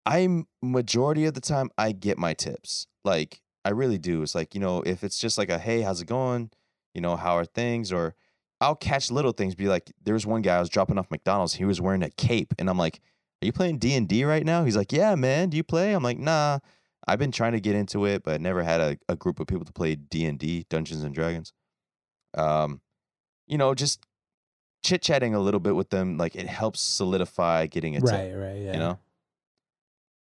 I'm 0.07 0.47
majority 0.63 1.25
of 1.25 1.35
the 1.35 1.41
time 1.41 1.69
I 1.77 1.91
get 1.91 2.17
my 2.17 2.33
tips. 2.33 2.87
Like 3.05 3.41
I 3.69 3.73
really 3.73 3.99
do. 3.99 4.23
It's 4.23 4.33
like 4.33 4.55
you 4.55 4.59
know 4.59 4.81
if 4.81 5.03
it's 5.03 5.19
just 5.19 5.37
like 5.37 5.51
a 5.51 5.59
hey, 5.59 5.81
how's 5.81 6.01
it 6.01 6.07
going? 6.07 6.49
You 6.95 7.01
know 7.01 7.15
how 7.15 7.37
are 7.37 7.45
things? 7.45 7.91
Or 7.91 8.15
I'll 8.59 8.75
catch 8.75 9.11
little 9.11 9.31
things. 9.31 9.53
Be 9.53 9.67
like, 9.67 9.91
there 10.03 10.15
was 10.15 10.25
one 10.25 10.41
guy 10.41 10.57
I 10.57 10.59
was 10.59 10.69
dropping 10.69 10.97
off 10.97 11.11
McDonald's. 11.11 11.53
He 11.53 11.65
was 11.65 11.79
wearing 11.79 12.01
a 12.01 12.09
cape, 12.09 12.55
and 12.57 12.67
I'm 12.67 12.79
like, 12.79 12.99
are 13.43 13.45
you 13.45 13.53
playing 13.53 13.77
D 13.77 13.93
and 13.93 14.07
D 14.07 14.25
right 14.25 14.43
now? 14.43 14.63
He's 14.63 14.75
like, 14.75 14.91
yeah, 14.91 15.13
man. 15.13 15.49
Do 15.49 15.57
you 15.57 15.63
play? 15.63 15.93
I'm 15.93 16.01
like, 16.01 16.17
nah. 16.17 16.57
I've 17.07 17.19
been 17.19 17.31
trying 17.31 17.53
to 17.53 17.59
get 17.59 17.75
into 17.75 18.05
it, 18.05 18.23
but 18.23 18.41
never 18.41 18.63
had 18.63 18.81
a, 18.81 18.97
a 19.07 19.15
group 19.15 19.39
of 19.39 19.45
people 19.45 19.65
to 19.65 19.71
play 19.71 19.95
D 19.95 20.25
and 20.25 20.39
D, 20.39 20.65
Dungeons 20.67 21.03
and 21.03 21.13
Dragons. 21.13 21.53
Um, 22.35 22.81
you 23.47 23.57
know, 23.57 23.75
just 23.75 24.05
chit 24.83 25.01
chatting 25.01 25.35
a 25.35 25.39
little 25.39 25.59
bit 25.59 25.75
with 25.75 25.89
them, 25.89 26.17
like 26.17 26.35
it 26.35 26.47
helps 26.47 26.81
solidify 26.81 27.67
getting 27.67 27.95
a 27.95 27.99
right, 27.99 28.33
right, 28.33 28.57
yeah. 28.57 28.73
You 28.73 28.79
know. 28.79 28.99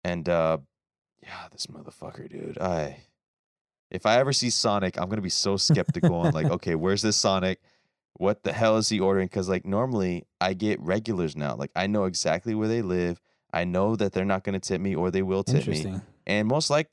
And 0.04 0.28
uh, 0.28 0.58
yeah, 1.22 1.48
this 1.50 1.66
motherfucker, 1.66 2.30
dude. 2.30 2.58
I 2.58 2.98
if 3.92 4.06
I 4.06 4.18
ever 4.18 4.32
see 4.32 4.50
Sonic, 4.50 4.98
I'm 4.98 5.08
gonna 5.08 5.22
be 5.22 5.28
so 5.28 5.56
skeptical 5.56 6.16
on 6.16 6.32
like, 6.32 6.46
okay, 6.50 6.74
where's 6.74 7.02
this 7.02 7.16
Sonic? 7.16 7.60
What 8.14 8.42
the 8.42 8.52
hell 8.52 8.76
is 8.78 8.88
he 8.88 8.98
ordering? 9.00 9.26
Because 9.28 9.48
like 9.48 9.64
normally 9.64 10.24
I 10.40 10.54
get 10.54 10.80
regulars 10.80 11.36
now. 11.36 11.54
Like 11.54 11.70
I 11.76 11.86
know 11.86 12.04
exactly 12.04 12.54
where 12.54 12.68
they 12.68 12.82
live. 12.82 13.20
I 13.52 13.64
know 13.64 13.94
that 13.96 14.12
they're 14.12 14.24
not 14.24 14.42
gonna 14.44 14.60
tip 14.60 14.80
me 14.80 14.94
or 14.94 15.10
they 15.10 15.22
will 15.22 15.44
tip 15.44 15.66
me. 15.66 16.00
And 16.26 16.48
most 16.48 16.70
like, 16.70 16.88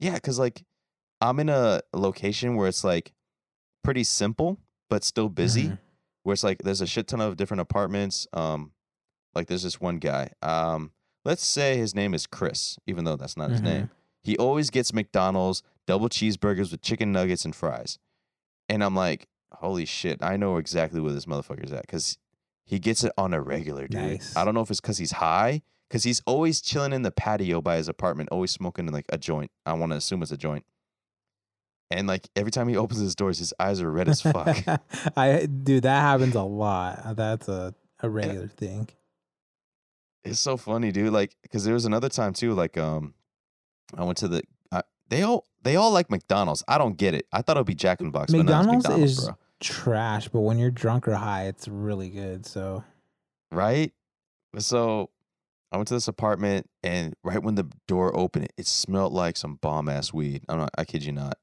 yeah, 0.00 0.14
because 0.14 0.38
like 0.38 0.62
I'm 1.20 1.38
in 1.40 1.48
a 1.48 1.80
location 1.92 2.56
where 2.56 2.68
it's 2.68 2.84
like 2.84 3.12
pretty 3.82 4.04
simple 4.04 4.58
but 4.90 5.02
still 5.04 5.28
busy. 5.28 5.68
Mhm. 5.70 5.78
Where 6.22 6.32
it's 6.34 6.44
like 6.44 6.62
there's 6.62 6.80
a 6.80 6.86
shit 6.86 7.08
ton 7.08 7.20
of 7.20 7.36
different 7.36 7.60
apartments. 7.62 8.26
Um, 8.32 8.72
like 9.34 9.46
there's 9.48 9.62
this 9.62 9.80
one 9.80 9.98
guy. 9.98 10.30
Um, 10.42 10.92
let's 11.24 11.44
say 11.44 11.76
his 11.76 11.94
name 11.94 12.14
is 12.14 12.26
Chris, 12.26 12.78
even 12.86 13.04
though 13.04 13.16
that's 13.16 13.36
not 13.36 13.50
his 13.50 13.60
Mhm. 13.60 13.64
name. 13.64 13.90
He 14.22 14.36
always 14.38 14.70
gets 14.70 14.92
McDonald's 14.94 15.62
double 15.86 16.08
cheeseburgers 16.08 16.70
with 16.70 16.82
chicken 16.82 17.12
nuggets 17.12 17.44
and 17.44 17.54
fries, 17.54 17.98
and 18.68 18.82
I'm 18.82 18.94
like, 18.94 19.28
holy 19.52 19.84
shit, 19.84 20.22
I 20.22 20.36
know 20.36 20.56
exactly 20.56 21.00
where 21.00 21.12
this 21.12 21.26
motherfucker's 21.26 21.72
at 21.72 21.82
because 21.82 22.18
he 22.64 22.78
gets 22.78 23.04
it 23.04 23.12
on 23.18 23.34
a 23.34 23.40
regular, 23.40 23.86
dude. 23.86 24.00
Nice. 24.00 24.36
I 24.36 24.44
don't 24.44 24.54
know 24.54 24.62
if 24.62 24.70
it's 24.70 24.80
because 24.80 24.98
he's 24.98 25.12
high, 25.12 25.62
because 25.88 26.04
he's 26.04 26.22
always 26.26 26.60
chilling 26.60 26.92
in 26.92 27.02
the 27.02 27.10
patio 27.10 27.60
by 27.60 27.76
his 27.76 27.88
apartment, 27.88 28.30
always 28.32 28.50
smoking 28.50 28.86
like 28.86 29.06
a 29.10 29.18
joint. 29.18 29.50
I 29.66 29.74
want 29.74 29.92
to 29.92 29.98
assume 29.98 30.22
it's 30.22 30.32
a 30.32 30.36
joint. 30.36 30.64
And 31.90 32.08
like 32.08 32.28
every 32.34 32.50
time 32.50 32.68
he 32.68 32.76
opens 32.76 33.00
his 33.00 33.14
doors, 33.14 33.38
his 33.38 33.52
eyes 33.60 33.80
are 33.80 33.90
red 33.90 34.08
as 34.08 34.22
fuck. 34.22 34.56
I 35.16 35.46
dude, 35.46 35.84
that 35.84 36.00
happens 36.00 36.34
a 36.34 36.42
lot. 36.42 37.16
That's 37.16 37.48
a 37.48 37.74
a 38.00 38.08
regular 38.08 38.48
thing. 38.48 38.88
it's 40.24 40.40
so 40.40 40.56
funny, 40.56 40.90
dude. 40.92 41.12
Like, 41.12 41.36
because 41.42 41.64
there 41.64 41.74
was 41.74 41.84
another 41.84 42.08
time 42.08 42.32
too. 42.32 42.54
Like, 42.54 42.76
um, 42.76 43.14
I 43.96 44.04
went 44.04 44.18
to 44.18 44.28
the. 44.28 44.42
They 45.08 45.22
all 45.22 45.46
they 45.62 45.76
all 45.76 45.90
like 45.90 46.10
McDonald's. 46.10 46.62
I 46.68 46.78
don't 46.78 46.96
get 46.96 47.14
it. 47.14 47.26
I 47.32 47.42
thought 47.42 47.56
it 47.56 47.60
would 47.60 47.66
be 47.66 47.74
Jack 47.74 48.00
in 48.00 48.06
the 48.06 48.12
Box. 48.12 48.32
but 48.32 48.38
no, 48.38 48.40
it's 48.42 48.48
McDonald's 48.66 48.84
McDonald's, 48.84 49.18
is- 49.18 49.24
bro. 49.26 49.36
Trash, 49.60 50.28
but 50.28 50.40
when 50.40 50.58
you're 50.58 50.70
drunk 50.70 51.08
or 51.08 51.14
high, 51.14 51.44
it's 51.44 51.68
really 51.68 52.10
good. 52.10 52.44
So 52.44 52.84
right? 53.50 53.92
So 54.58 55.10
I 55.72 55.76
went 55.76 55.88
to 55.88 55.94
this 55.94 56.08
apartment, 56.08 56.68
and 56.82 57.14
right 57.24 57.42
when 57.42 57.54
the 57.54 57.66
door 57.88 58.14
opened, 58.14 58.48
it 58.58 58.66
smelled 58.66 59.12
like 59.12 59.36
some 59.36 59.56
bomb 59.56 59.88
ass 59.88 60.12
weed. 60.12 60.42
I'm 60.48 60.58
not. 60.58 60.70
I 60.76 60.84
kid 60.84 61.04
you 61.04 61.12
not. 61.12 61.38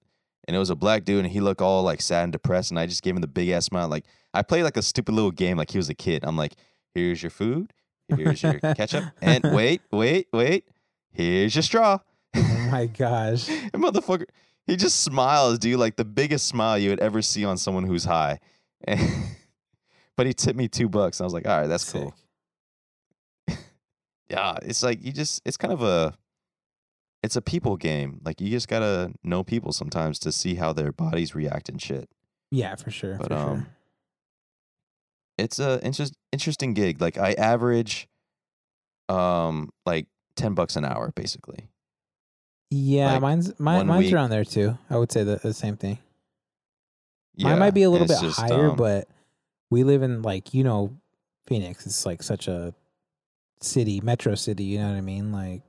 And 0.47 0.55
it 0.55 0.59
was 0.59 0.70
a 0.70 0.76
black 0.76 1.03
dude, 1.03 1.24
and 1.24 1.32
he 1.34 1.39
looked 1.39 1.62
all 1.62 1.84
like 1.84 2.01
sad 2.01 2.24
and 2.26 2.32
depressed. 2.34 2.72
And 2.72 2.80
I 2.80 2.86
just 2.86 3.01
gave 3.01 3.16
him 3.16 3.22
the 3.22 3.28
big 3.28 3.49
ass 3.49 3.66
smile. 3.66 3.88
Like 3.88 4.05
I 4.34 4.41
played 4.43 4.64
like 4.64 4.78
a 4.78 4.82
stupid 4.82 5.14
little 5.16 5.32
game, 5.32 5.57
like 5.57 5.72
he 5.72 5.78
was 5.78 5.89
a 5.89 5.95
kid. 5.95 6.24
I'm 6.24 6.38
like, 6.38 6.53
here's 6.93 7.24
your 7.24 7.30
food, 7.32 7.74
here's 8.07 8.43
your 8.43 8.59
ketchup, 8.76 9.05
and 9.22 9.43
wait, 9.53 9.82
wait, 9.91 10.28
wait, 10.32 10.66
here's 11.12 11.55
your 11.55 11.64
straw. 11.64 11.99
My 12.72 12.86
gosh. 12.86 13.49
And 13.49 13.74
motherfucker, 13.74 14.26
he 14.65 14.76
just 14.76 15.03
smiles, 15.03 15.59
dude, 15.59 15.80
like 15.80 15.97
the 15.97 16.05
biggest 16.05 16.47
smile 16.47 16.78
you 16.78 16.89
would 16.89 16.99
ever 16.99 17.22
see 17.22 17.45
on 17.45 17.57
someone 17.57 17.84
who's 17.84 18.05
high. 18.05 18.39
And, 18.86 18.99
but 20.17 20.26
he 20.26 20.34
tipped 20.34 20.57
me 20.57 20.67
two 20.67 20.89
bucks. 20.89 21.19
And 21.19 21.26
I 21.26 21.28
was 21.28 21.34
like, 21.34 21.47
all 21.47 21.59
right, 21.59 21.67
that's 21.67 21.91
cool. 21.91 22.13
Yeah, 24.30 24.55
it's 24.61 24.82
like 24.82 25.03
you 25.03 25.11
just, 25.11 25.41
it's 25.43 25.57
kind 25.57 25.74
of 25.74 25.84
a, 25.84 26.13
it's 27.22 27.36
a 27.36 27.41
people 27.41 27.76
game. 27.76 28.22
Like 28.24 28.39
you 28.39 28.49
just 28.49 28.69
gotta 28.69 29.11
know 29.26 29.43
people 29.43 29.74
sometimes 29.74 30.19
to 30.19 30.32
see 30.32 30.55
how 30.55 30.72
their 30.72 30.93
bodies 30.93 31.36
react 31.36 31.67
and 31.67 31.82
shit. 31.82 32.09
Yeah, 32.49 32.76
for 32.76 32.91
sure. 32.91 33.17
But, 33.17 33.28
for 33.28 33.34
um, 33.34 33.57
sure. 33.57 33.67
It's 35.38 35.59
a 35.59 35.84
interest, 35.84 36.15
interesting 36.32 36.74
gig. 36.74 37.01
Like 37.01 37.17
I 37.17 37.34
average, 37.34 38.07
um, 39.09 39.69
like 39.86 40.07
ten 40.38 40.53
bucks 40.53 40.78
an 40.78 40.86
hour, 40.86 41.11
basically. 41.13 41.67
Yeah, 42.74 43.13
like, 43.13 43.22
mine's 43.22 43.59
mine, 43.59 43.86
mine's 43.86 44.05
week- 44.05 44.13
around 44.13 44.30
there 44.30 44.45
too. 44.45 44.78
I 44.89 44.97
would 44.97 45.11
say 45.11 45.24
the, 45.24 45.36
the 45.36 45.53
same 45.53 45.76
thing. 45.78 45.99
Yeah, 47.36 47.49
Mine 47.49 47.59
might 47.59 47.74
be 47.74 47.84
a 47.84 47.89
little 47.89 48.07
bit 48.07 48.19
just, 48.22 48.39
higher, 48.39 48.69
um, 48.72 48.76
but 48.78 49.07
we 49.69 49.84
live 49.84 50.03
in 50.03 50.22
like 50.22 50.53
you 50.53 50.63
know, 50.63 50.95
Phoenix. 51.47 51.86
It's 51.86 52.05
like 52.05 52.24
such 52.24 52.47
a 52.47 52.74
city, 53.61 53.99
metro 54.01 54.36
city. 54.36 54.63
You 54.63 54.80
know 54.80 54.89
what 54.89 54.97
I 54.97 55.01
mean? 55.01 55.32
Like 55.32 55.61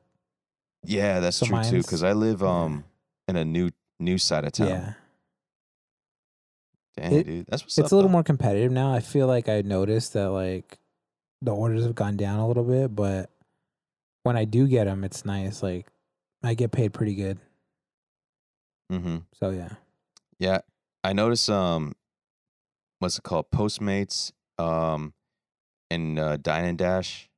yeah, 0.84 1.20
that's 1.20 1.36
so 1.36 1.46
true 1.46 1.62
too. 1.62 1.78
Because 1.78 2.02
I 2.04 2.12
live 2.12 2.42
um 2.42 2.84
in 3.28 3.36
a 3.36 3.44
new 3.44 3.70
new 4.00 4.18
side 4.18 4.44
of 4.44 4.52
town. 4.52 4.68
yeah, 4.68 4.92
Dang, 6.96 7.12
It- 7.14 7.26
dude, 7.26 7.46
that's 7.48 7.62
what's 7.62 7.78
it's 7.78 7.86
up, 7.86 7.92
a 7.92 7.94
little 7.96 8.08
though. 8.08 8.12
more 8.12 8.22
competitive 8.24 8.70
now. 8.72 8.92
I 8.94 9.00
feel 9.00 9.26
like 9.26 9.48
I 9.48 9.62
noticed 9.62 10.12
that 10.12 10.30
like 10.30 10.78
the 11.40 11.52
orders 11.54 11.84
have 11.84 11.94
gone 11.94 12.16
down 12.16 12.38
a 12.38 12.46
little 12.46 12.64
bit, 12.64 12.94
but 12.94 13.30
when 14.24 14.36
I 14.36 14.44
do 14.44 14.66
get 14.68 14.84
them, 14.84 15.04
it's 15.04 15.24
nice. 15.24 15.62
Like 15.62 15.86
I 16.42 16.54
get 16.54 16.72
paid 16.72 16.92
pretty 16.92 17.14
good. 17.14 17.38
Mm-hmm. 18.90 19.18
So 19.38 19.50
yeah. 19.50 19.70
Yeah, 20.38 20.60
I 21.04 21.12
notice. 21.12 21.48
Um, 21.48 21.94
what's 22.98 23.18
it 23.18 23.22
called? 23.22 23.50
Postmates. 23.50 24.32
Um, 24.58 25.14
and 25.90 26.18
uh, 26.18 26.36
Dine 26.36 26.64
and 26.64 26.78
Dash. 26.78 27.28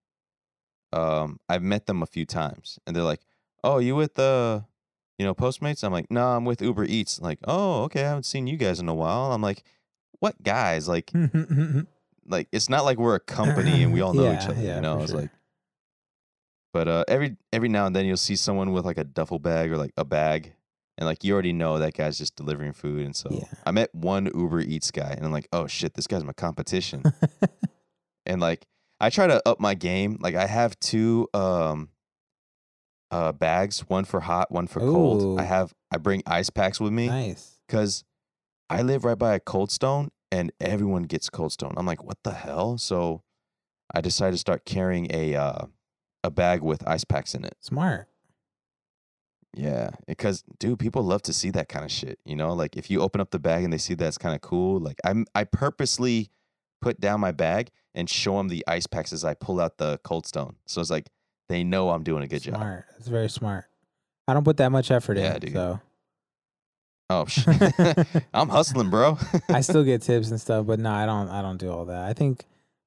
Um, 0.93 1.41
I've 1.49 1.63
met 1.63 1.87
them 1.87 2.03
a 2.03 2.07
few 2.07 2.25
times, 2.25 2.79
and 2.87 2.95
they're 2.95 3.03
like, 3.03 3.21
"Oh, 3.65 3.79
you 3.79 3.97
with 3.97 4.15
the, 4.15 4.65
you 5.19 5.27
know, 5.27 5.35
Postmates?" 5.35 5.83
I'm 5.83 5.93
like, 5.93 6.11
"No, 6.11 6.29
I'm 6.29 6.45
with 6.45 6.63
Uber 6.63 6.85
Eats." 6.85 7.21
Like, 7.21 7.41
"Oh, 7.45 7.83
okay, 7.85 8.05
I 8.05 8.09
haven't 8.09 8.27
seen 8.27 8.47
you 8.47 8.57
guys 8.57 8.79
in 8.79 8.89
a 8.89 8.95
while." 8.95 9.33
I'm 9.33 9.43
like, 9.43 9.65
"What 10.21 10.41
guys? 10.43 10.89
Like, 10.89 11.11
like 12.27 12.49
it's 12.53 12.69
not 12.69 12.85
like 12.85 12.99
we're 12.99 13.17
a 13.17 13.21
company 13.21 13.83
and 13.83 13.93
we 13.93 14.01
all 14.01 14.15
know 14.15 14.33
each 14.33 14.47
other. 14.47 14.61
yeah, 14.63 14.77
you 14.77 14.81
know, 14.81 15.01
it's 15.03 15.11
sure. 15.11 15.23
like." 15.23 15.31
But 16.75 16.89
uh, 16.89 17.05
every 17.07 17.37
every 17.53 17.69
now 17.69 17.87
and 17.87 17.95
then 17.95 18.05
you'll 18.05 18.17
see 18.17 18.35
someone 18.35 18.73
with 18.73 18.85
like 18.85 18.99
a 18.99 19.05
duffel 19.05 19.39
bag 19.39 19.71
or 19.71 19.79
like 19.79 19.93
a 19.97 20.05
bag, 20.05 20.55
and 20.99 21.07
like 21.07 21.23
you 21.23 21.33
already 21.33 21.53
know 21.53 21.79
that 21.79 21.95
guy's 21.95 22.19
just 22.19 22.35
delivering 22.35 22.73
food. 22.73 23.07
And 23.07 23.15
so 23.15 23.29
Yeah. 23.31 23.45
I 23.65 23.71
met 23.71 23.95
one 23.95 24.29
Uber 24.35 24.61
Eats 24.61 24.91
guy, 24.91 25.13
and 25.13 25.25
I'm 25.25 25.31
like, 25.31 25.47
oh 25.53 25.69
shit, 25.69 25.95
this 25.95 26.09
guy's 26.09 26.25
my 26.25 26.33
competition. 26.33 27.05
and 28.27 28.41
like 28.41 28.67
I 28.99 29.09
try 29.09 29.29
to 29.29 29.41
up 29.49 29.61
my 29.61 29.75
game. 29.75 30.19
Like 30.21 30.35
I 30.35 30.47
have 30.47 30.79
two 30.81 31.29
um 31.33 31.91
uh 33.13 33.31
bags, 33.31 33.81
one 33.89 34.05
for 34.05 34.19
hot, 34.19 34.51
one 34.51 34.67
for 34.67 34.81
cold. 34.81 35.39
I 35.39 35.45
have 35.45 35.73
I 35.93 35.99
bring 35.99 36.25
ice 36.27 36.51
packs 36.51 36.81
with 36.81 36.93
me 36.93 37.07
nice. 37.07 37.61
because 37.69 38.03
I 38.69 38.83
live 38.83 39.05
right 39.05 39.17
by 39.17 39.37
a 39.37 39.41
Cold 39.41 39.71
Stone, 39.71 40.11
and 40.33 40.51
everyone 40.61 41.05
gets 41.05 41.31
Cold 41.31 41.53
Stone. 41.53 41.75
I'm 41.77 41.87
like, 41.87 42.03
what 42.03 42.19
the 42.25 42.33
hell? 42.33 42.79
So 42.79 43.23
I 43.95 44.01
decided 44.01 44.33
to 44.33 44.39
start 44.39 44.65
carrying 44.65 45.07
a 45.15 45.37
uh, 45.37 45.67
a 46.25 46.31
bag 46.31 46.63
with 46.63 46.87
ice 46.89 47.05
packs 47.05 47.35
in 47.37 47.45
it. 47.45 47.57
Smart. 47.61 48.09
Yeah, 49.57 49.91
because 50.09 50.43
dude, 50.59 50.81
people 50.81 51.03
love 51.05 51.23
to 51.23 51.33
see 51.33 51.51
that 51.51 51.69
kind 51.69 51.85
of 51.85 51.93
shit. 51.93 52.19
You 52.25 52.35
know, 52.35 52.53
like 52.55 52.77
if 52.77 52.91
you 52.91 53.01
open 53.01 53.21
up 53.21 53.31
the 53.31 53.39
bag 53.39 53.63
and 53.63 53.73
they 53.73 53.79
see 53.79 53.95
that's 53.95 54.19
kind 54.19 54.35
of 54.35 54.41
cool. 54.41 54.81
Like 54.81 54.99
I'm, 55.05 55.27
I 55.35 55.45
purposely 55.45 56.31
put 56.83 56.99
down 57.01 57.21
my 57.21 57.31
bag 57.31 57.71
and 57.95 58.11
show 58.11 58.37
them 58.39 58.49
the 58.49 58.65
ice 58.67 58.89
packs 58.89 59.13
as 59.13 59.25
I 59.25 59.35
pull 59.35 59.61
out 59.61 59.79
the 59.79 59.99
Cold 60.03 60.27
Stone. 60.27 60.57
So 60.67 60.81
it's 60.81 60.91
like 60.91 61.09
they 61.49 61.63
know 61.63 61.91
I'm 61.91 62.03
doing 62.03 62.25
a 62.25 62.27
good 62.27 62.43
job. 62.43 62.57
smart. 62.57 62.87
It's 62.99 63.07
very 63.07 63.29
smart. 63.29 63.67
I 64.27 64.35
don't 64.35 64.43
put 64.45 64.57
that 64.57 64.73
much 64.73 64.91
effort 64.91 65.19
Yeah, 65.19 65.35
in. 65.35 65.41
dude. 65.41 65.53
So 65.53 65.81
Oh 67.11 67.27
shit, 67.29 67.47
I'm 68.35 68.49
hustling, 68.49 68.89
bro. 68.91 69.19
I 69.51 69.61
still 69.61 69.85
get 69.85 70.03
tips 70.03 70.31
and 70.31 70.41
stuff, 70.41 70.67
but 70.67 70.81
no, 70.81 70.91
I 70.91 71.05
don't. 71.07 71.29
I 71.29 71.43
don't 71.43 71.59
do 71.59 71.71
all 71.71 71.85
that. 71.85 72.03
I 72.03 72.15
think 72.15 72.45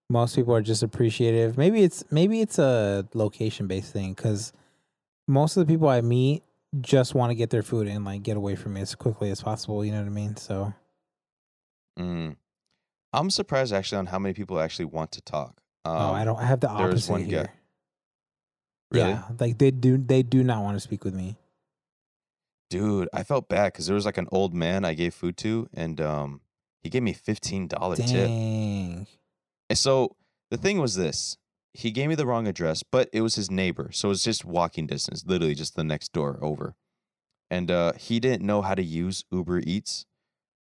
most 0.10 0.36
people 0.36 0.56
are 0.56 0.62
just 0.62 0.84
appreciative. 0.84 1.58
Maybe 1.58 1.84
it's 1.84 2.04
maybe 2.12 2.42
it's 2.42 2.60
a 2.60 3.06
location 3.14 3.68
based 3.68 3.92
thing 3.94 4.14
because 4.14 4.54
most 5.28 5.58
of 5.58 5.66
the 5.68 5.72
people 5.74 5.88
I 5.90 6.02
meet 6.02 6.44
just 6.82 7.16
want 7.16 7.32
to 7.32 7.36
get 7.36 7.50
their 7.50 7.64
food 7.64 7.88
and 7.88 8.06
like 8.06 8.24
get 8.24 8.38
away 8.38 8.56
from 8.56 8.74
me 8.74 8.82
as 8.82 8.96
quickly 8.96 9.30
as 9.32 9.42
possible. 9.42 9.84
You 9.84 9.92
know 9.92 10.00
what 10.00 10.08
I 10.08 10.10
mean? 10.10 10.36
So 10.38 10.74
Mm. 12.00 12.36
I'm 13.12 13.30
surprised 13.32 13.74
actually 13.74 13.98
on 13.98 14.06
how 14.06 14.20
many 14.20 14.34
people 14.34 14.60
actually 14.60 14.86
want 14.86 15.12
to 15.14 15.22
talk. 15.22 15.60
Um, 15.84 15.96
oh, 15.98 16.12
I 16.12 16.24
don't. 16.26 16.38
I 16.38 16.44
have 16.46 16.60
the 16.60 16.70
opposite 16.70 17.12
one 17.12 17.24
guy- 17.24 17.28
here. 17.30 17.50
Really? 18.92 19.10
Yeah, 19.10 19.24
like 19.40 19.58
they 19.58 19.72
do. 19.72 19.98
They 19.98 20.22
do 20.24 20.44
not 20.44 20.62
want 20.64 20.76
to 20.76 20.80
speak 20.80 21.04
with 21.04 21.16
me. 21.16 21.36
Dude, 22.70 23.10
I 23.14 23.24
felt 23.24 23.50
bad 23.50 23.74
because 23.74 23.88
there 23.88 23.96
was 23.96 24.06
like 24.06 24.18
an 24.18 24.28
old 24.32 24.54
man 24.54 24.86
I 24.86 24.94
gave 24.94 25.14
food 25.14 25.38
to, 25.38 25.68
and 25.74 26.00
um, 26.00 26.42
he 26.84 26.90
gave 26.90 27.02
me 27.02 27.14
fifteen 27.14 27.68
dollar 27.68 27.96
tip. 27.96 28.30
And 29.70 29.78
so 29.78 30.16
the 30.50 30.58
thing 30.58 30.80
was 30.80 30.96
this: 30.96 31.38
he 31.74 31.92
gave 31.92 32.10
me 32.10 32.16
the 32.16 32.26
wrong 32.26 32.48
address, 32.48 32.84
but 32.84 33.10
it 33.14 33.22
was 33.22 33.36
his 33.36 33.52
neighbor, 33.52 33.90
so 33.92 34.08
it 34.08 34.10
was 34.10 34.24
just 34.24 34.46
walking 34.46 34.88
distance, 34.88 35.24
literally 35.26 35.56
just 35.56 35.76
the 35.76 35.84
next 35.84 36.14
door 36.14 36.40
over. 36.42 36.76
And 37.50 37.72
uh, 37.72 37.94
he 37.94 38.20
didn't 38.20 38.46
know 38.46 38.62
how 38.62 38.76
to 38.76 38.84
use 38.84 39.24
Uber 39.32 39.60
Eats, 39.60 40.06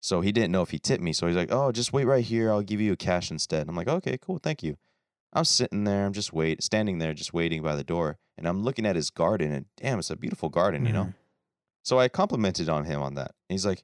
so 0.02 0.20
he 0.20 0.32
didn't 0.32 0.52
know 0.52 0.62
if 0.62 0.70
he 0.70 0.78
tipped 0.78 1.02
me. 1.02 1.12
So 1.12 1.26
he's 1.26 1.36
like, 1.36 1.52
"Oh, 1.52 1.72
just 1.72 1.92
wait 1.92 2.04
right 2.04 2.24
here. 2.24 2.50
I'll 2.50 2.62
give 2.62 2.80
you 2.80 2.92
a 2.92 2.96
cash 2.96 3.30
instead." 3.30 3.68
I'm 3.68 3.76
like, 3.76 3.88
"Okay, 3.88 4.18
cool, 4.20 4.38
thank 4.38 4.62
you." 4.62 4.76
I'm 5.32 5.44
sitting 5.44 5.82
there, 5.82 6.06
I'm 6.06 6.12
just 6.12 6.32
wait, 6.32 6.62
standing 6.62 6.98
there, 6.98 7.12
just 7.12 7.34
waiting 7.34 7.60
by 7.60 7.74
the 7.74 7.82
door, 7.82 8.18
and 8.38 8.46
I'm 8.46 8.62
looking 8.62 8.86
at 8.86 8.94
his 8.94 9.10
garden, 9.10 9.50
and 9.50 9.66
damn, 9.76 9.98
it's 9.98 10.10
a 10.10 10.16
beautiful 10.16 10.48
garden, 10.48 10.86
you 10.86 10.92
know. 10.92 11.04
Mhm. 11.06 11.14
So 11.82 11.98
I 11.98 12.08
complimented 12.08 12.68
on 12.68 12.84
him 12.84 13.02
on 13.02 13.14
that. 13.14 13.34
And 13.48 13.54
he's 13.54 13.66
like, 13.66 13.82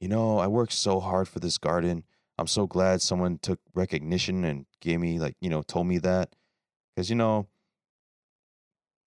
you 0.00 0.08
know, 0.08 0.38
I 0.38 0.48
worked 0.48 0.74
so 0.74 1.00
hard 1.00 1.28
for 1.28 1.40
this 1.40 1.56
garden. 1.56 2.04
I'm 2.38 2.46
so 2.46 2.66
glad 2.66 3.02
someone 3.02 3.38
took 3.38 3.60
recognition 3.74 4.44
and 4.44 4.66
gave 4.80 5.00
me 5.00 5.18
like, 5.18 5.36
you 5.40 5.50
know, 5.50 5.62
told 5.62 5.86
me 5.86 5.98
that. 5.98 6.34
Cause 6.96 7.08
you 7.08 7.16
know, 7.16 7.48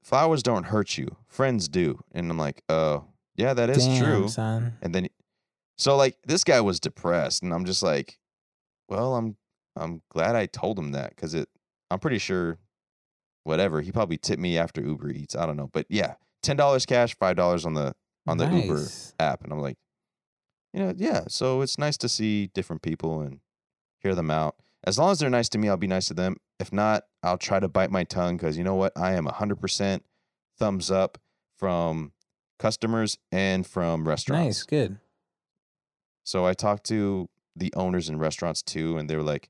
flowers 0.03 0.43
don't 0.43 0.65
hurt 0.65 0.97
you. 0.97 1.17
Friends 1.27 1.67
do. 1.67 2.03
And 2.13 2.31
I'm 2.31 2.37
like, 2.37 2.61
oh, 2.69 3.05
yeah, 3.35 3.53
that 3.53 3.69
is 3.69 3.85
Damn, 3.85 4.03
true. 4.03 4.27
son. 4.27 4.73
And 4.81 4.93
then 4.93 5.07
so 5.77 5.95
like 5.95 6.17
this 6.25 6.43
guy 6.43 6.61
was 6.61 6.79
depressed 6.79 7.43
and 7.43 7.53
I'm 7.53 7.65
just 7.65 7.83
like, 7.83 8.17
well, 8.87 9.15
I'm 9.15 9.35
I'm 9.75 10.01
glad 10.09 10.35
I 10.35 10.45
told 10.45 10.79
him 10.79 10.93
that 10.93 11.15
cuz 11.17 11.33
it 11.33 11.49
I'm 11.91 11.99
pretty 11.99 12.19
sure 12.19 12.59
whatever, 13.43 13.81
he 13.81 13.91
probably 13.91 14.17
tipped 14.17 14.41
me 14.41 14.57
after 14.57 14.81
Uber 14.81 15.11
Eats. 15.11 15.35
I 15.35 15.45
don't 15.45 15.57
know. 15.57 15.69
But 15.71 15.85
yeah, 15.89 16.15
$10 16.43 16.87
cash, 16.87 17.15
$5 17.17 17.65
on 17.65 17.73
the 17.73 17.93
on 18.27 18.37
the 18.37 18.45
Uber 18.49 18.87
app 19.19 19.43
and 19.43 19.51
I'm 19.53 19.59
like, 19.59 19.77
you 20.75 20.81
know, 20.81 20.93
yeah, 20.97 21.21
so 21.29 21.61
it's 21.61 21.77
nice 21.77 21.95
to 21.95 22.09
see 22.09 22.47
different 22.47 22.81
people 22.81 23.21
and 23.21 23.39
hear 23.99 24.13
them 24.13 24.29
out. 24.29 24.57
As 24.83 24.99
long 24.99 25.11
as 25.11 25.19
they're 25.19 25.29
nice 25.29 25.47
to 25.49 25.57
me, 25.57 25.69
I'll 25.69 25.77
be 25.77 25.87
nice 25.87 26.07
to 26.07 26.13
them. 26.13 26.35
If 26.59 26.73
not, 26.73 27.05
I'll 27.23 27.37
try 27.37 27.61
to 27.61 27.69
bite 27.69 27.91
my 27.91 28.03
tongue 28.03 28.37
cuz 28.37 28.57
you 28.57 28.63
know 28.65 28.75
what? 28.75 28.91
I 28.97 29.13
am 29.13 29.25
100% 29.25 30.03
thumbs 30.59 30.91
up 30.91 31.17
from 31.55 32.11
customers 32.59 33.17
and 33.31 33.65
from 33.65 34.05
restaurants. 34.05 34.45
Nice, 34.45 34.63
good. 34.63 34.99
So 36.25 36.45
I 36.45 36.53
talked 36.53 36.83
to 36.87 37.29
the 37.55 37.73
owners 37.77 38.09
in 38.09 38.19
restaurants 38.19 38.61
too, 38.61 38.97
and 38.97 39.09
they 39.09 39.15
were 39.15 39.23
like, 39.23 39.49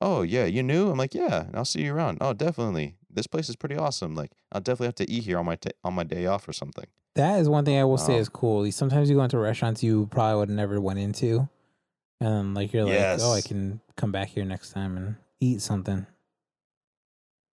"Oh 0.00 0.22
yeah, 0.22 0.46
you 0.46 0.62
knew?" 0.62 0.90
I'm 0.90 0.96
like, 0.96 1.14
"Yeah, 1.14 1.46
and 1.48 1.56
I'll 1.56 1.66
see 1.66 1.82
you 1.82 1.94
around." 1.94 2.18
Oh, 2.22 2.32
definitely. 2.32 2.96
This 3.10 3.26
place 3.26 3.50
is 3.50 3.56
pretty 3.56 3.76
awesome. 3.76 4.14
Like, 4.14 4.32
I'll 4.50 4.62
definitely 4.62 4.86
have 4.86 4.94
to 5.06 5.10
eat 5.10 5.24
here 5.24 5.38
on 5.38 5.44
my 5.44 5.56
ta 5.56 5.70
on 5.84 5.92
my 5.92 6.04
day 6.04 6.24
off 6.24 6.48
or 6.48 6.54
something. 6.54 6.86
That 7.14 7.40
is 7.40 7.48
one 7.48 7.64
thing 7.64 7.76
I 7.78 7.84
will 7.84 7.98
say 7.98 8.14
Um, 8.14 8.20
is 8.20 8.28
cool. 8.28 8.70
Sometimes 8.72 9.10
you 9.10 9.16
go 9.16 9.22
into 9.24 9.38
restaurants 9.38 9.82
you 9.82 10.06
probably 10.06 10.38
would 10.38 10.48
have 10.48 10.56
never 10.56 10.80
went 10.80 10.98
into, 10.98 11.48
and 12.20 12.54
like 12.54 12.72
you're 12.72 12.84
like, 12.84 13.18
oh, 13.20 13.32
I 13.32 13.40
can 13.42 13.80
come 13.96 14.12
back 14.12 14.28
here 14.28 14.44
next 14.44 14.70
time 14.72 14.96
and 14.96 15.16
eat 15.40 15.60
something. 15.60 16.06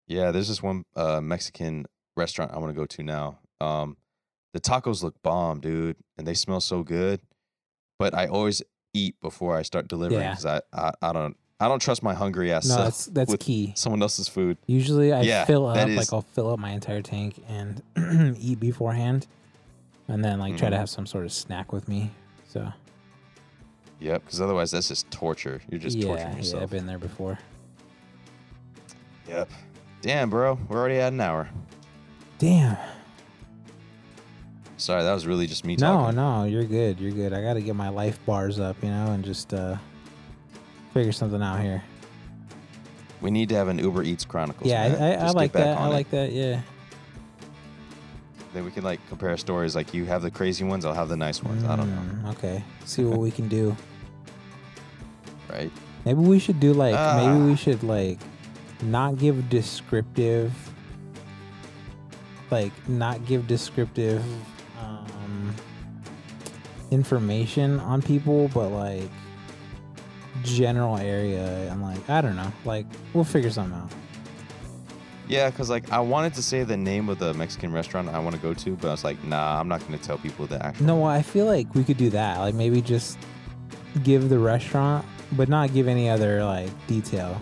Yeah, 0.07 0.31
there's 0.31 0.47
this 0.47 0.63
one 0.63 0.85
uh, 0.95 1.21
Mexican 1.21 1.85
restaurant 2.15 2.51
I 2.51 2.57
want 2.57 2.69
to 2.73 2.73
go 2.79 2.85
to 2.85 3.03
now. 3.03 3.39
Um, 3.61 3.97
the 4.53 4.59
tacos 4.59 5.03
look 5.03 5.21
bomb, 5.21 5.59
dude, 5.59 5.97
and 6.17 6.25
they 6.25 6.33
smell 6.33 6.61
so 6.61 6.83
good. 6.83 7.19
But 7.99 8.15
I 8.15 8.27
always 8.27 8.63
eat 8.93 9.15
before 9.21 9.55
I 9.57 9.61
start 9.61 9.87
delivering 9.87 10.21
Yeah. 10.21 10.29
because 10.31 10.45
I, 10.45 10.61
I 10.73 10.91
I 11.01 11.13
don't 11.13 11.35
I 11.59 11.67
don't 11.67 11.81
trust 11.81 12.01
my 12.01 12.13
hungry 12.13 12.51
ass 12.51 12.65
No, 12.65 12.77
that's 12.77 13.05
that's 13.13 13.35
key. 13.35 13.73
someone 13.75 14.01
else's 14.01 14.27
food. 14.29 14.57
Usually 14.65 15.11
I 15.13 15.21
Yeah, 15.21 15.43
fill 15.45 15.67
up 15.67 15.75
that 15.75 15.89
like 15.89 16.13
I'll 16.13 16.21
fill 16.21 16.49
up 16.51 16.59
my 16.59 16.71
entire 16.71 17.01
tank 17.01 17.43
and 17.47 17.83
eat 18.39 18.59
beforehand, 18.59 19.27
and 20.09 20.23
then 20.25 20.39
like 20.39 20.57
try 20.57 20.69
to 20.69 20.75
Mhm. 20.75 20.79
have 20.79 20.89
some 20.89 21.05
sort 21.05 21.23
of 21.23 21.31
snack 21.31 21.71
with 21.71 21.87
me. 21.87 22.11
So 22.47 22.71
Yep, 24.01 24.23
because 24.25 24.41
otherwise 24.41 24.71
that's 24.71 24.87
just 24.89 25.09
torture. 25.11 25.61
You're 25.69 25.79
just 25.79 25.97
yeah, 25.97 26.05
torturing 26.07 26.31
yeah, 26.31 26.37
yourself. 26.37 26.63
I've 26.63 26.69
been 26.69 26.85
there 26.87 26.97
before. 26.99 27.37
Yep. 29.27 29.49
Damn, 30.01 30.29
bro, 30.29 30.57
we're 30.67 30.77
already 30.79 30.95
at 30.99 31.11
an 31.13 31.19
hour. 31.21 31.49
Damn. 32.37 32.77
Sorry, 34.77 35.03
that 35.03 35.13
was 35.13 35.27
really 35.27 35.45
just 35.45 35.65
me 35.65 35.75
No, 35.75 35.93
talking. 35.93 36.15
no, 36.15 36.39
no, 36.41 36.45
you're 36.45 36.63
good. 36.63 36.99
You're 37.01 37.11
good. 37.11 37.33
I 37.33 37.41
got 37.41 37.55
to 37.55 37.61
get 37.61 37.75
my 37.75 37.89
life 37.89 38.17
bars 38.25 38.59
up, 38.61 38.77
you 38.81 38.89
know, 38.89 39.07
and 39.11 39.23
just 39.25 39.53
uh 39.53 39.75
figure 40.93 41.11
something 41.11 41.41
out 41.41 41.59
here. 41.61 41.83
We 43.21 43.29
need 43.29 43.49
to 43.49 43.55
have 43.55 43.67
an 43.67 43.77
Uber 43.79 44.03
Eats 44.03 44.23
Chronicles. 44.23 44.69
yeah, 44.69 44.87
man. 44.87 45.01
I, 45.01 45.25
I, 45.25 45.27
I 45.27 45.31
like 45.31 45.51
that. 45.51 45.77
I 45.77 45.87
it. 45.87 45.89
like 45.89 46.09
that. 46.11 46.31
Yeah. 46.31 46.61
Then 48.53 48.65
we 48.65 48.71
can 48.71 48.83
like 48.83 48.99
compare 49.09 49.35
stories. 49.37 49.75
Like 49.75 49.93
you 49.93 50.05
have 50.05 50.21
the 50.21 50.31
crazy 50.31 50.63
ones, 50.63 50.85
I'll 50.85 50.93
have 50.93 51.09
the 51.09 51.17
nice 51.17 51.43
ones. 51.43 51.63
I 51.63 51.75
don't 51.75 51.89
know, 51.89 52.29
Mm, 52.29 52.31
Okay. 52.37 52.63
See 52.85 53.03
what 53.03 53.19
we 53.19 53.31
can 53.31 53.47
do. 53.47 53.75
right? 55.49 55.71
Maybe 56.05 56.19
we 56.19 56.39
should 56.39 56.59
do 56.59 56.73
like 56.73 56.93
maybe 57.15 57.31
Ah. 57.39 57.45
we 57.45 57.55
should 57.55 57.83
like 57.83 58.19
not 58.81 59.17
give 59.17 59.49
descriptive 59.49 60.53
like 62.51 62.71
not 62.87 63.25
give 63.25 63.45
descriptive 63.47 64.23
um 64.79 65.53
information 66.91 67.79
on 67.81 68.01
people 68.01 68.47
but 68.53 68.69
like 68.69 69.09
general 70.43 70.97
area 70.97 71.69
and 71.71 71.81
like 71.81 72.09
I 72.09 72.21
don't 72.21 72.35
know 72.35 72.51
like 72.65 72.85
we'll 73.13 73.23
figure 73.25 73.51
something 73.51 73.77
out. 73.77 73.91
Yeah, 75.29 75.49
because 75.51 75.69
like 75.69 75.89
I 75.91 75.99
wanted 75.99 76.33
to 76.33 76.41
say 76.41 76.63
the 76.63 76.75
name 76.75 77.07
of 77.07 77.19
the 77.19 77.33
Mexican 77.35 77.71
restaurant 77.71 78.09
I 78.09 78.17
want 78.19 78.35
to 78.35 78.41
go 78.41 78.53
to, 78.53 78.75
but 78.75 78.87
I 78.87 78.91
was 78.91 79.03
like, 79.03 79.23
nah, 79.23 79.59
I'm 79.59 79.67
not 79.67 79.79
going 79.87 79.97
to 79.97 80.03
tell 80.03 80.17
people 80.17 80.47
the 80.47 80.63
actual. 80.65 80.85
No, 80.87 81.03
I 81.05 81.21
feel 81.21 81.45
like 81.45 81.73
we 81.75 81.83
could 81.83 81.97
do 81.97 82.09
that. 82.09 82.39
Like 82.39 82.55
maybe 82.55 82.81
just 82.81 83.17
give 84.03 84.29
the 84.29 84.39
restaurant 84.39 85.05
but 85.33 85.47
not 85.47 85.71
give 85.73 85.87
any 85.87 86.09
other 86.09 86.43
like 86.43 86.69
detail. 86.87 87.39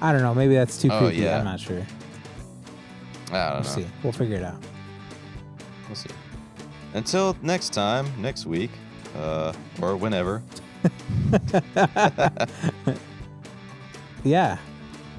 I 0.00 0.12
don't 0.12 0.22
know, 0.22 0.34
maybe 0.34 0.54
that's 0.54 0.80
too 0.80 0.88
Oh, 0.92 1.00
creepy. 1.00 1.18
yeah. 1.22 1.38
I'm 1.38 1.44
not 1.44 1.58
sure. 1.60 1.84
I 3.32 3.50
don't 3.50 3.52
We'll 3.52 3.62
know. 3.62 3.68
see. 3.68 3.86
We'll 4.04 4.12
figure 4.12 4.36
it 4.36 4.44
out. 4.44 4.62
We'll 5.88 5.96
see. 5.96 6.10
Until 6.94 7.36
next 7.42 7.70
time, 7.72 8.06
next 8.20 8.46
week, 8.46 8.70
uh, 9.18 9.52
or 9.82 9.96
whenever. 9.96 10.40
yeah. 14.24 14.58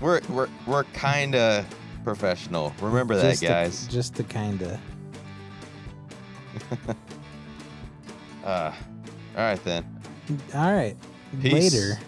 We're 0.01 0.21
we're 0.29 0.47
we're 0.67 0.83
kind 0.85 1.35
of 1.35 1.65
professional. 2.05 2.73
Remember 2.79 3.15
that, 3.15 3.31
just 3.31 3.41
the- 3.41 3.47
guys. 3.47 3.87
just 3.87 4.15
the 4.15 4.23
kinda. 4.23 4.79
Uh, 8.45 8.71
all 9.35 9.43
right 9.43 9.63
then. 9.63 9.83
All 10.53 10.71
right. 10.71 10.95
Peace. 11.41 11.73
Later. 11.73 11.99